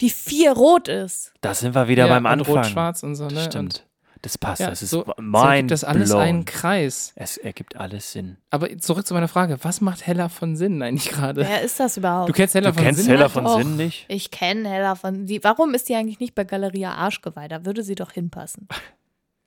die 0.00 0.10
4 0.10 0.52
rot 0.52 0.88
ist. 0.88 1.32
Da 1.40 1.54
sind 1.54 1.74
wir 1.74 1.88
wieder 1.88 2.06
ja, 2.06 2.14
beim 2.14 2.24
und 2.24 2.30
Anfang. 2.30 2.56
Rot-Schwarz 2.56 3.02
und 3.02 3.16
so, 3.16 3.26
ne? 3.26 3.42
Stimmt. 3.42 3.86
Das 4.22 4.38
passt. 4.38 4.60
Ja, 4.60 4.70
das 4.70 4.82
ist 4.82 4.90
so, 4.90 5.04
so 5.04 5.12
mein 5.18 5.54
ergibt 5.56 5.70
das 5.72 5.82
alles 5.84 6.12
einen 6.12 6.44
Kreis. 6.44 7.12
Es 7.16 7.36
ergibt 7.38 7.76
alles 7.76 8.12
Sinn. 8.12 8.36
Aber 8.50 8.78
zurück 8.78 9.04
zu 9.04 9.14
meiner 9.14 9.26
Frage, 9.26 9.58
was 9.62 9.80
macht 9.80 10.06
Heller 10.06 10.28
von 10.28 10.54
Sinnen 10.56 10.80
eigentlich 10.80 11.08
gerade? 11.10 11.40
Wer 11.40 11.62
ist 11.62 11.80
das 11.80 11.96
überhaupt? 11.96 12.28
Du 12.28 12.32
kennst 12.32 12.54
Heller 12.54 12.70
Du 12.70 12.74
von 12.76 12.84
kennst 12.84 13.00
Sinnen? 13.02 13.16
Heller 13.16 13.28
von 13.28 13.46
Och. 13.46 13.58
Sinn 13.58 13.76
nicht? 13.76 14.04
ich 14.08 14.30
kenne 14.30 14.68
Hella 14.68 14.94
von. 14.94 15.26
Die, 15.26 15.42
warum 15.42 15.74
ist 15.74 15.88
die 15.88 15.96
eigentlich 15.96 16.20
nicht 16.20 16.36
bei 16.36 16.44
Galeria 16.44 16.92
Arschgeweih? 16.94 17.48
Da 17.48 17.64
würde 17.66 17.82
sie 17.82 17.96
doch 17.96 18.12
hinpassen. 18.12 18.68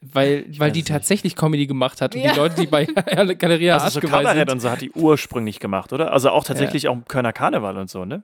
Weil, 0.02 0.46
weil 0.60 0.72
die 0.72 0.82
es 0.82 0.86
nicht. 0.86 0.88
tatsächlich 0.90 1.36
Comedy 1.36 1.66
gemacht 1.66 2.00
hat 2.00 2.14
und 2.14 2.22
Ja. 2.22 2.34
die 2.34 2.38
Leute, 2.38 2.56
die 2.62 2.68
bei 2.68 2.86
Galeria 2.86 3.76
Also 3.76 3.86
so 3.90 3.98
Arschgeweih 4.00 4.18
Kabarett 4.24 4.38
sind. 4.50 4.52
und 4.52 4.60
so 4.60 4.70
hat 4.70 4.82
die 4.82 4.92
ursprünglich 4.92 5.60
gemacht, 5.60 5.94
oder? 5.94 6.12
Also 6.12 6.30
auch 6.30 6.44
tatsächlich 6.44 6.88
auch 6.90 6.94
im 6.94 7.06
Kölner 7.06 7.34
Karneval 7.34 7.76
und 7.78 7.90
so, 7.90 8.06
ne? 8.06 8.22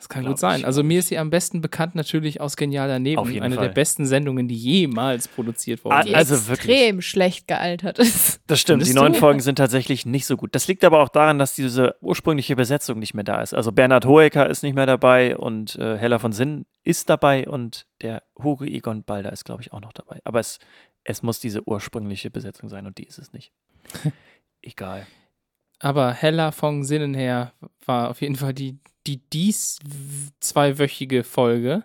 Das 0.00 0.08
kann 0.08 0.22
Glaub 0.22 0.32
gut 0.32 0.40
sein. 0.40 0.64
Also 0.64 0.82
mir 0.82 1.00
ist 1.00 1.08
sie 1.08 1.18
am 1.18 1.28
besten 1.28 1.60
bekannt 1.60 1.94
natürlich 1.94 2.40
aus 2.40 2.56
Genial 2.56 2.88
daneben. 2.88 3.18
Auf 3.18 3.28
jeden 3.30 3.42
Eine 3.44 3.56
Fall. 3.56 3.66
der 3.66 3.74
besten 3.74 4.06
Sendungen, 4.06 4.48
die 4.48 4.54
jemals 4.56 5.28
produziert 5.28 5.80
Ah, 5.80 5.84
worden 5.84 6.06
Die 6.06 6.12
ist. 6.12 6.16
also 6.16 6.52
extrem 6.54 7.02
schlecht 7.02 7.46
gealtert 7.46 7.98
ist. 7.98 8.40
Das 8.46 8.58
stimmt, 8.60 8.80
die 8.80 8.86
Findest 8.86 8.94
neuen 8.96 9.12
du? 9.12 9.18
Folgen 9.18 9.40
sind 9.40 9.56
tatsächlich 9.56 10.06
nicht 10.06 10.24
so 10.24 10.38
gut. 10.38 10.54
Das 10.54 10.66
liegt 10.68 10.84
aber 10.84 11.00
auch 11.02 11.10
daran, 11.10 11.38
dass 11.38 11.54
diese 11.54 11.96
ursprüngliche 12.00 12.56
Besetzung 12.56 12.98
nicht 12.98 13.12
mehr 13.12 13.24
da 13.24 13.42
ist. 13.42 13.52
Also 13.52 13.72
Bernhard 13.72 14.06
Hoeker 14.06 14.48
ist 14.48 14.62
nicht 14.62 14.74
mehr 14.74 14.86
dabei 14.86 15.36
und 15.36 15.76
äh, 15.76 15.98
Hella 15.98 16.18
von 16.18 16.32
Sinn 16.32 16.64
ist 16.82 17.10
dabei 17.10 17.46
und 17.46 17.86
der 18.00 18.22
Hugo 18.42 18.64
Egon 18.64 19.04
Balder 19.04 19.30
ist, 19.32 19.44
glaube 19.44 19.60
ich, 19.60 19.74
auch 19.74 19.82
noch 19.82 19.92
dabei. 19.92 20.18
Aber 20.24 20.40
es, 20.40 20.60
es 21.04 21.22
muss 21.22 21.40
diese 21.40 21.68
ursprüngliche 21.68 22.30
Besetzung 22.30 22.70
sein 22.70 22.86
und 22.86 22.96
die 22.96 23.04
ist 23.04 23.18
es 23.18 23.34
nicht. 23.34 23.52
Egal. 24.62 25.06
Aber 25.78 26.12
Hella 26.12 26.52
von 26.52 26.84
Sinnen 26.84 27.14
her 27.14 27.52
war 27.84 28.10
auf 28.10 28.20
jeden 28.20 28.36
Fall 28.36 28.52
die, 28.52 28.78
die 29.06 29.18
dies 29.32 29.78
zweiwöchige 30.40 31.24
Folge. 31.24 31.84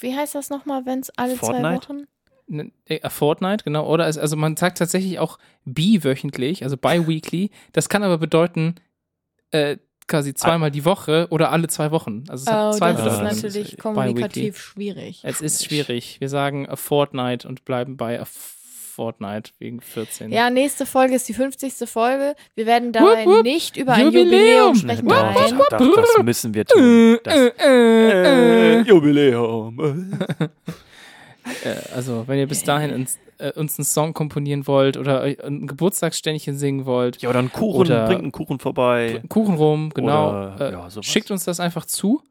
Wie 0.00 0.16
heißt 0.16 0.34
das 0.34 0.50
nochmal, 0.50 0.84
wenn 0.86 1.00
es 1.00 1.10
alle 1.16 1.34
zwei 1.36 1.46
Fortnite? 1.46 1.88
Wochen? 1.88 2.06
Ne, 2.48 2.72
äh, 2.86 3.08
Fortnite, 3.08 3.64
genau. 3.64 3.86
Oder 3.88 4.08
es, 4.08 4.18
also 4.18 4.36
man 4.36 4.56
sagt 4.56 4.78
tatsächlich 4.78 5.18
auch 5.18 5.38
bi-wöchentlich, 5.64 6.64
also 6.64 6.76
bi-weekly. 6.76 7.50
Das 7.72 7.88
kann 7.88 8.02
aber 8.02 8.18
bedeuten, 8.18 8.74
äh, 9.52 9.76
quasi 10.08 10.34
zweimal 10.34 10.70
die 10.72 10.84
Woche 10.84 11.28
oder 11.30 11.52
alle 11.52 11.68
zwei 11.68 11.90
Wochen. 11.92 12.24
Also 12.28 12.44
es 12.44 12.50
hat 12.52 12.74
Oh, 12.74 12.76
zwei 12.76 12.92
das 12.92 12.98
ist 13.00 13.04
Bedeutungen. 13.04 13.28
Bedeutungen. 13.28 13.42
natürlich 13.52 13.78
kommunikativ 13.78 14.58
schwierig. 14.58 15.20
Es 15.22 15.40
ist 15.40 15.64
schwierig. 15.64 16.20
Wir 16.20 16.28
sagen 16.28 16.68
a 16.68 16.76
Fortnite 16.76 17.46
und 17.46 17.64
bleiben 17.64 17.96
bei 17.96 18.20
a 18.20 18.24
Fortnite 18.94 19.50
wegen 19.58 19.80
14. 19.80 20.30
Ja, 20.30 20.50
nächste 20.50 20.84
Folge 20.86 21.14
ist 21.14 21.28
die 21.28 21.34
50. 21.34 21.88
Folge. 21.88 22.34
Wir 22.54 22.66
werden 22.66 22.92
dabei 22.92 23.24
Wupp, 23.24 23.36
wupp. 23.36 23.42
nicht 23.44 23.76
über 23.76 23.92
ein 23.94 24.04
Jubiläum. 24.06 24.30
Jubiläum 24.30 24.74
sprechen. 24.76 25.04
Wupp, 25.06 25.12
Nein. 25.14 25.58
Doch, 25.70 25.78
doch, 25.78 25.96
das 26.16 26.22
müssen 26.24 26.54
wir 26.54 26.64
tun. 26.66 27.18
Das, 27.24 27.34
Äh, 27.34 27.48
äh, 27.58 28.22
äh, 28.22 28.80
äh. 28.80 28.82
Jubiläum. 28.82 30.18
Äh, 31.64 31.74
also, 31.94 32.22
wenn 32.28 32.38
ihr 32.38 32.46
bis 32.46 32.62
dahin 32.62 32.92
uns, 32.94 33.18
äh, 33.38 33.50
uns 33.58 33.76
einen 33.76 33.84
Song 33.84 34.14
komponieren 34.14 34.66
wollt 34.68 34.96
oder 34.96 35.22
ein 35.22 35.66
Geburtstagsständchen 35.66 36.56
singen 36.56 36.86
wollt, 36.86 37.20
Ja, 37.20 37.30
oder 37.30 37.40
einen 37.40 37.50
Kuchen, 37.52 37.80
Oder- 37.80 38.06
bringt 38.06 38.22
einen 38.22 38.30
Kuchen 38.30 38.60
vorbei. 38.60 39.22
Kuchen 39.28 39.56
rum, 39.56 39.90
genau. 39.92 40.30
Oder, 40.30 40.56
äh, 40.60 40.72
ja, 40.72 41.02
schickt 41.02 41.32
uns 41.32 41.44
das 41.44 41.58
einfach 41.58 41.84
zu. 41.84 42.22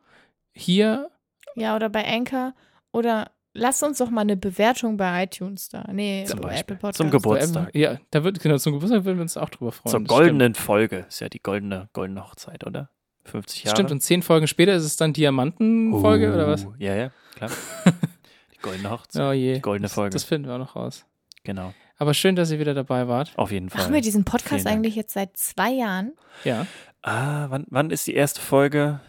Hier, 0.54 1.10
Ja, 1.56 1.76
oder 1.76 1.90
bei 1.90 2.06
Anchor. 2.08 2.54
Oder 2.94 3.32
lasst 3.54 3.84
uns 3.84 3.98
doch 3.98 4.10
mal 4.10 4.22
eine 4.22 4.38
Bewertung 4.38 4.98
bei 4.98 5.24
iTunes 5.24 5.70
da. 5.70 5.86
Nee, 5.92 6.26
Zum 6.26 6.40
bei 6.40 6.50
Beispiel. 6.50 6.62
Apple 6.62 6.76
Podcast. 6.78 6.98
Zum 6.98 7.12
Geburtstag. 7.12 7.76
Ja, 7.76 7.98
da 8.12 8.24
wird, 8.24 8.40
genau, 8.40 8.58
zum 8.58 8.74
Geburtstag 8.74 9.06
würden 9.06 9.18
wir 9.18 9.24
uns 9.24 9.38
auch 9.38 9.50
drüber 9.50 9.72
freuen. 9.72 9.92
Zur 9.92 10.04
goldenen 10.04 10.56
Folge. 10.56 11.06
Ist 11.08 11.20
ja 11.20 11.30
die 11.30 11.42
goldene, 11.42 11.90
goldene 11.94 12.24
Hochzeit, 12.24 12.66
oder? 12.66 12.90
50 13.26 13.60
Stimmt. 13.60 13.66
Jahre. 13.66 13.76
Stimmt, 13.76 13.92
und 13.92 14.02
zehn 14.02 14.22
Folgen 14.22 14.48
später 14.48 14.74
ist 14.74 14.84
es 14.84 14.96
dann 14.98 15.14
Diamantenfolge 15.14 16.34
oder 16.34 16.48
was? 16.48 16.66
Uh, 16.66 16.74
Ja, 16.80 16.96
ja, 16.96 17.12
klar. 17.36 17.52
die 18.54 18.58
goldene 18.62 18.90
Hochzeit. 18.90 19.22
Oh 19.22 19.32
je. 19.32 19.56
Die 19.56 19.62
goldene 19.62 19.86
das, 19.86 19.94
Folge. 19.94 20.14
Das 20.14 20.24
finden 20.24 20.48
wir 20.48 20.56
auch 20.56 20.60
noch 20.60 20.76
raus. 20.76 21.06
Genau. 21.44 21.74
Aber 21.98 22.16
schön, 22.16 22.36
dass 22.36 22.50
ihr 22.50 22.60
wieder 22.60 22.74
dabei 22.74 23.08
wart. 23.08 23.32
Auf 23.36 23.52
jeden 23.52 23.70
Fall. 23.70 23.82
Machen 23.82 23.94
wir 23.94 24.02
diesen 24.02 24.26
Podcast 24.26 24.66
eigentlich 24.66 24.96
jetzt 24.96 25.14
seit 25.14 25.38
zwei 25.38 25.72
Jahren? 25.72 26.14
Ja. 26.44 26.66
Ah, 27.04 27.46
wann, 27.50 27.66
wann 27.70 27.92
ist 27.92 28.08
die 28.08 28.16
erste 28.16 28.42
Folge 28.42 29.02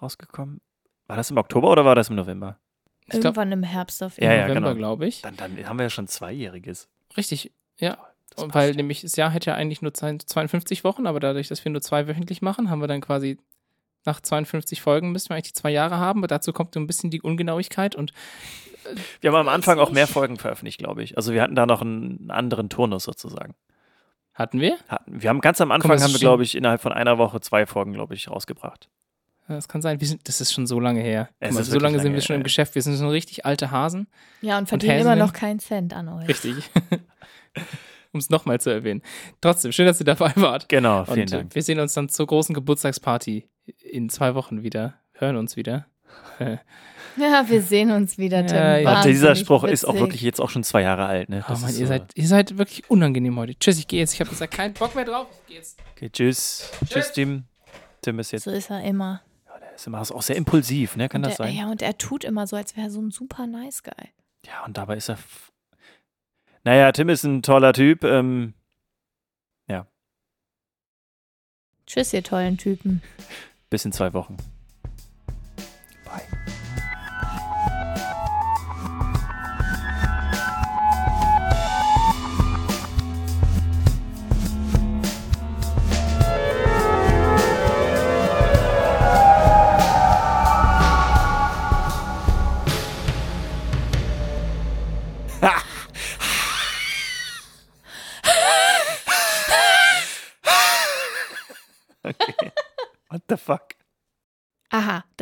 rausgekommen? 0.00 0.60
War 1.06 1.16
das 1.16 1.30
im 1.30 1.38
Oktober 1.38 1.70
oder 1.70 1.84
war 1.86 1.94
das 1.94 2.10
im 2.10 2.16
November? 2.16 2.58
Ich 3.06 3.10
glaub, 3.12 3.24
Irgendwann 3.24 3.52
im 3.52 3.62
Herbst 3.62 4.02
auf 4.02 4.18
Ja, 4.20 4.32
ja, 4.32 4.48
November, 4.48 4.70
genau. 4.70 4.78
glaube 4.78 5.06
ich. 5.06 5.20
Dann, 5.22 5.36
dann 5.36 5.56
haben 5.68 5.78
wir 5.78 5.84
ja 5.84 5.90
schon 5.90 6.06
zweijähriges. 6.08 6.88
Richtig, 7.16 7.52
ja. 7.78 7.98
Das 8.30 8.44
passt 8.44 8.54
weil 8.54 8.70
ja. 8.70 8.76
nämlich 8.76 9.02
das 9.02 9.14
Jahr 9.16 9.30
hätte 9.30 9.50
ja 9.50 9.56
eigentlich 9.56 9.82
nur 9.82 9.92
zwei- 9.94 10.16
52 10.16 10.84
Wochen, 10.84 11.06
aber 11.06 11.20
dadurch, 11.20 11.48
dass 11.48 11.64
wir 11.64 11.70
nur 11.70 11.82
zwei 11.82 12.08
wöchentlich 12.08 12.40
machen, 12.42 12.70
haben 12.70 12.80
wir 12.80 12.88
dann 12.88 13.00
quasi 13.00 13.38
nach 14.06 14.20
52 14.20 14.82
Folgen 14.82 15.12
müssen 15.12 15.30
wir 15.30 15.36
eigentlich 15.36 15.52
die 15.52 15.60
zwei 15.60 15.70
Jahre 15.70 15.96
haben. 15.98 16.20
Aber 16.20 16.26
dazu 16.28 16.52
kommt 16.52 16.74
so 16.74 16.80
ein 16.80 16.86
bisschen 16.86 17.10
die 17.10 17.22
Ungenauigkeit 17.22 17.94
und 17.94 18.12
Wir 19.20 19.30
haben 19.30 19.36
am 19.36 19.48
Anfang 19.48 19.78
auch 19.78 19.90
mehr. 19.90 20.06
Folgen 20.06 20.36
veröffentlicht, 20.36 20.78
glaube 20.78 21.02
ich. 21.02 21.16
Also 21.16 21.32
wir 21.32 21.40
hatten 21.42 21.54
da 21.54 21.64
noch 21.66 21.80
einen 21.80 22.30
anderen 22.30 22.68
Turnus 22.68 23.04
sozusagen. 23.04 23.54
hatten 24.34 24.60
wir? 24.60 24.76
Hatten. 24.88 25.22
Wir 25.22 25.30
haben 25.30 25.40
ganz 25.40 25.60
am 25.60 25.70
Anfang, 25.70 25.92
es 25.92 26.02
haben 26.02 26.12
wir, 26.12 26.18
glaube 26.20 26.42
ich, 26.42 26.54
innerhalb 26.54 26.80
von 26.82 26.92
einer 26.92 27.16
Woche 27.18 27.40
zwei 27.40 27.64
Folgen, 27.66 27.92
glaube 27.94 28.14
ich, 28.14 28.28
rausgebracht. 28.30 28.88
Das 29.46 29.68
kann 29.68 29.82
sein. 29.82 30.00
Wir 30.00 30.08
sind, 30.08 30.26
das 30.26 30.40
ist 30.40 30.52
schon 30.52 30.66
so 30.66 30.80
lange 30.80 31.00
her. 31.00 31.28
Mal, 31.40 31.52
so 31.52 31.58
wirklich 31.58 31.82
lange 31.82 31.98
sind 31.98 32.04
lange 32.06 32.14
wir 32.14 32.22
schon 32.22 32.36
im 32.36 32.40
ja. 32.40 32.44
Geschäft. 32.44 32.74
Wir 32.74 32.82
sind 32.82 32.96
so 32.96 33.08
richtig 33.08 33.44
alte 33.44 33.70
Hasen. 33.70 34.06
Ja, 34.40 34.56
und 34.58 34.68
verdienen 34.68 34.92
immer 35.00 35.10
Häsinnen? 35.10 35.18
noch 35.18 35.32
keinen 35.34 35.58
Cent 35.58 35.92
an 35.92 36.08
euch. 36.08 36.28
Richtig. 36.28 36.70
um 38.12 38.20
es 38.20 38.30
nochmal 38.30 38.60
zu 38.60 38.70
erwähnen. 38.70 39.02
Trotzdem, 39.40 39.72
schön, 39.72 39.86
dass 39.86 40.00
ihr 40.00 40.06
dabei 40.06 40.32
wart. 40.36 40.68
Genau, 40.68 41.04
vielen 41.04 41.20
Und 41.20 41.32
äh, 41.32 41.36
Dank. 41.38 41.54
wir 41.54 41.62
sehen 41.62 41.78
uns 41.80 41.92
dann 41.92 42.08
zur 42.08 42.26
großen 42.26 42.54
Geburtstagsparty 42.54 43.46
in 43.82 44.08
zwei 44.08 44.34
Wochen 44.34 44.62
wieder. 44.62 44.94
Hören 45.12 45.36
uns 45.36 45.56
wieder. 45.56 45.86
Ja, 47.16 47.44
wir 47.48 47.62
sehen 47.62 47.92
uns 47.92 48.18
wieder, 48.18 48.44
Tim. 48.44 48.56
Ja, 48.56 48.76
ja. 48.78 48.96
Und 48.96 49.04
dieser 49.04 49.36
Spruch 49.36 49.62
ist 49.62 49.84
auch 49.84 49.90
witzig. 49.90 50.00
wirklich 50.02 50.22
jetzt 50.22 50.40
auch 50.40 50.50
schon 50.50 50.64
zwei 50.64 50.82
Jahre 50.82 51.06
alt. 51.06 51.28
Ne? 51.28 51.44
Oh 51.48 51.52
Mann, 51.52 51.70
ihr, 51.70 51.70
so- 51.70 51.86
seid, 51.86 52.10
ihr 52.16 52.26
seid 52.26 52.58
wirklich 52.58 52.90
unangenehm 52.90 53.36
heute. 53.38 53.56
Tschüss, 53.56 53.78
ich 53.78 53.86
gehe 53.86 54.00
jetzt. 54.00 54.14
Ich 54.14 54.20
habe 54.20 54.30
gesagt, 54.30 54.52
keinen 54.52 54.74
Bock 54.74 54.96
mehr 54.96 55.04
drauf. 55.04 55.28
Ich 55.42 55.46
gehe 55.46 55.56
jetzt. 55.58 55.78
Okay, 55.94 56.10
tschüss. 56.10 56.70
Tschüss, 56.88 57.12
Tim. 57.12 57.44
Tim 58.02 58.18
ist 58.18 58.32
jetzt 58.32 58.42
So 58.44 58.50
ist 58.50 58.68
er 58.68 58.82
immer. 58.82 59.22
Der 59.74 59.76
ist 59.76 59.86
immer 59.88 60.00
auch 60.00 60.22
sehr 60.22 60.36
impulsiv, 60.36 60.94
ne? 60.94 61.08
Kann 61.08 61.24
und 61.24 61.30
das 61.30 61.40
er, 61.40 61.46
sein? 61.46 61.54
Ja, 61.56 61.66
und 61.66 61.82
er 61.82 61.98
tut 61.98 62.22
immer 62.22 62.46
so, 62.46 62.54
als 62.54 62.76
wäre 62.76 62.86
er 62.86 62.90
so 62.90 63.00
ein 63.00 63.10
super 63.10 63.46
nice 63.48 63.82
Guy. 63.82 64.10
Ja, 64.46 64.64
und 64.64 64.76
dabei 64.76 64.96
ist 64.96 65.10
er. 65.10 65.18
Naja, 66.62 66.92
Tim 66.92 67.08
ist 67.08 67.24
ein 67.24 67.42
toller 67.42 67.72
Typ. 67.72 68.04
Ähm, 68.04 68.54
Tschüss, 71.86 72.12
ihr 72.12 72.22
tollen 72.22 72.56
Typen. 72.56 73.02
bis 73.70 73.84
in 73.84 73.92
zwei 73.92 74.12
Wochen. 74.14 74.36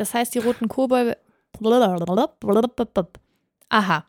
Das 0.03 0.13
heißt, 0.13 0.35
die 0.35 0.39
roten 0.39 0.67
Kobolde. 0.67 1.17
Aha. 3.69 4.05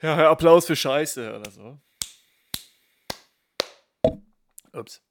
Ja, 0.00 0.30
Applaus 0.30 0.66
für 0.66 0.76
Scheiße 0.76 1.34
oder 1.34 1.50
so. 1.50 1.80
Ups. 4.72 5.03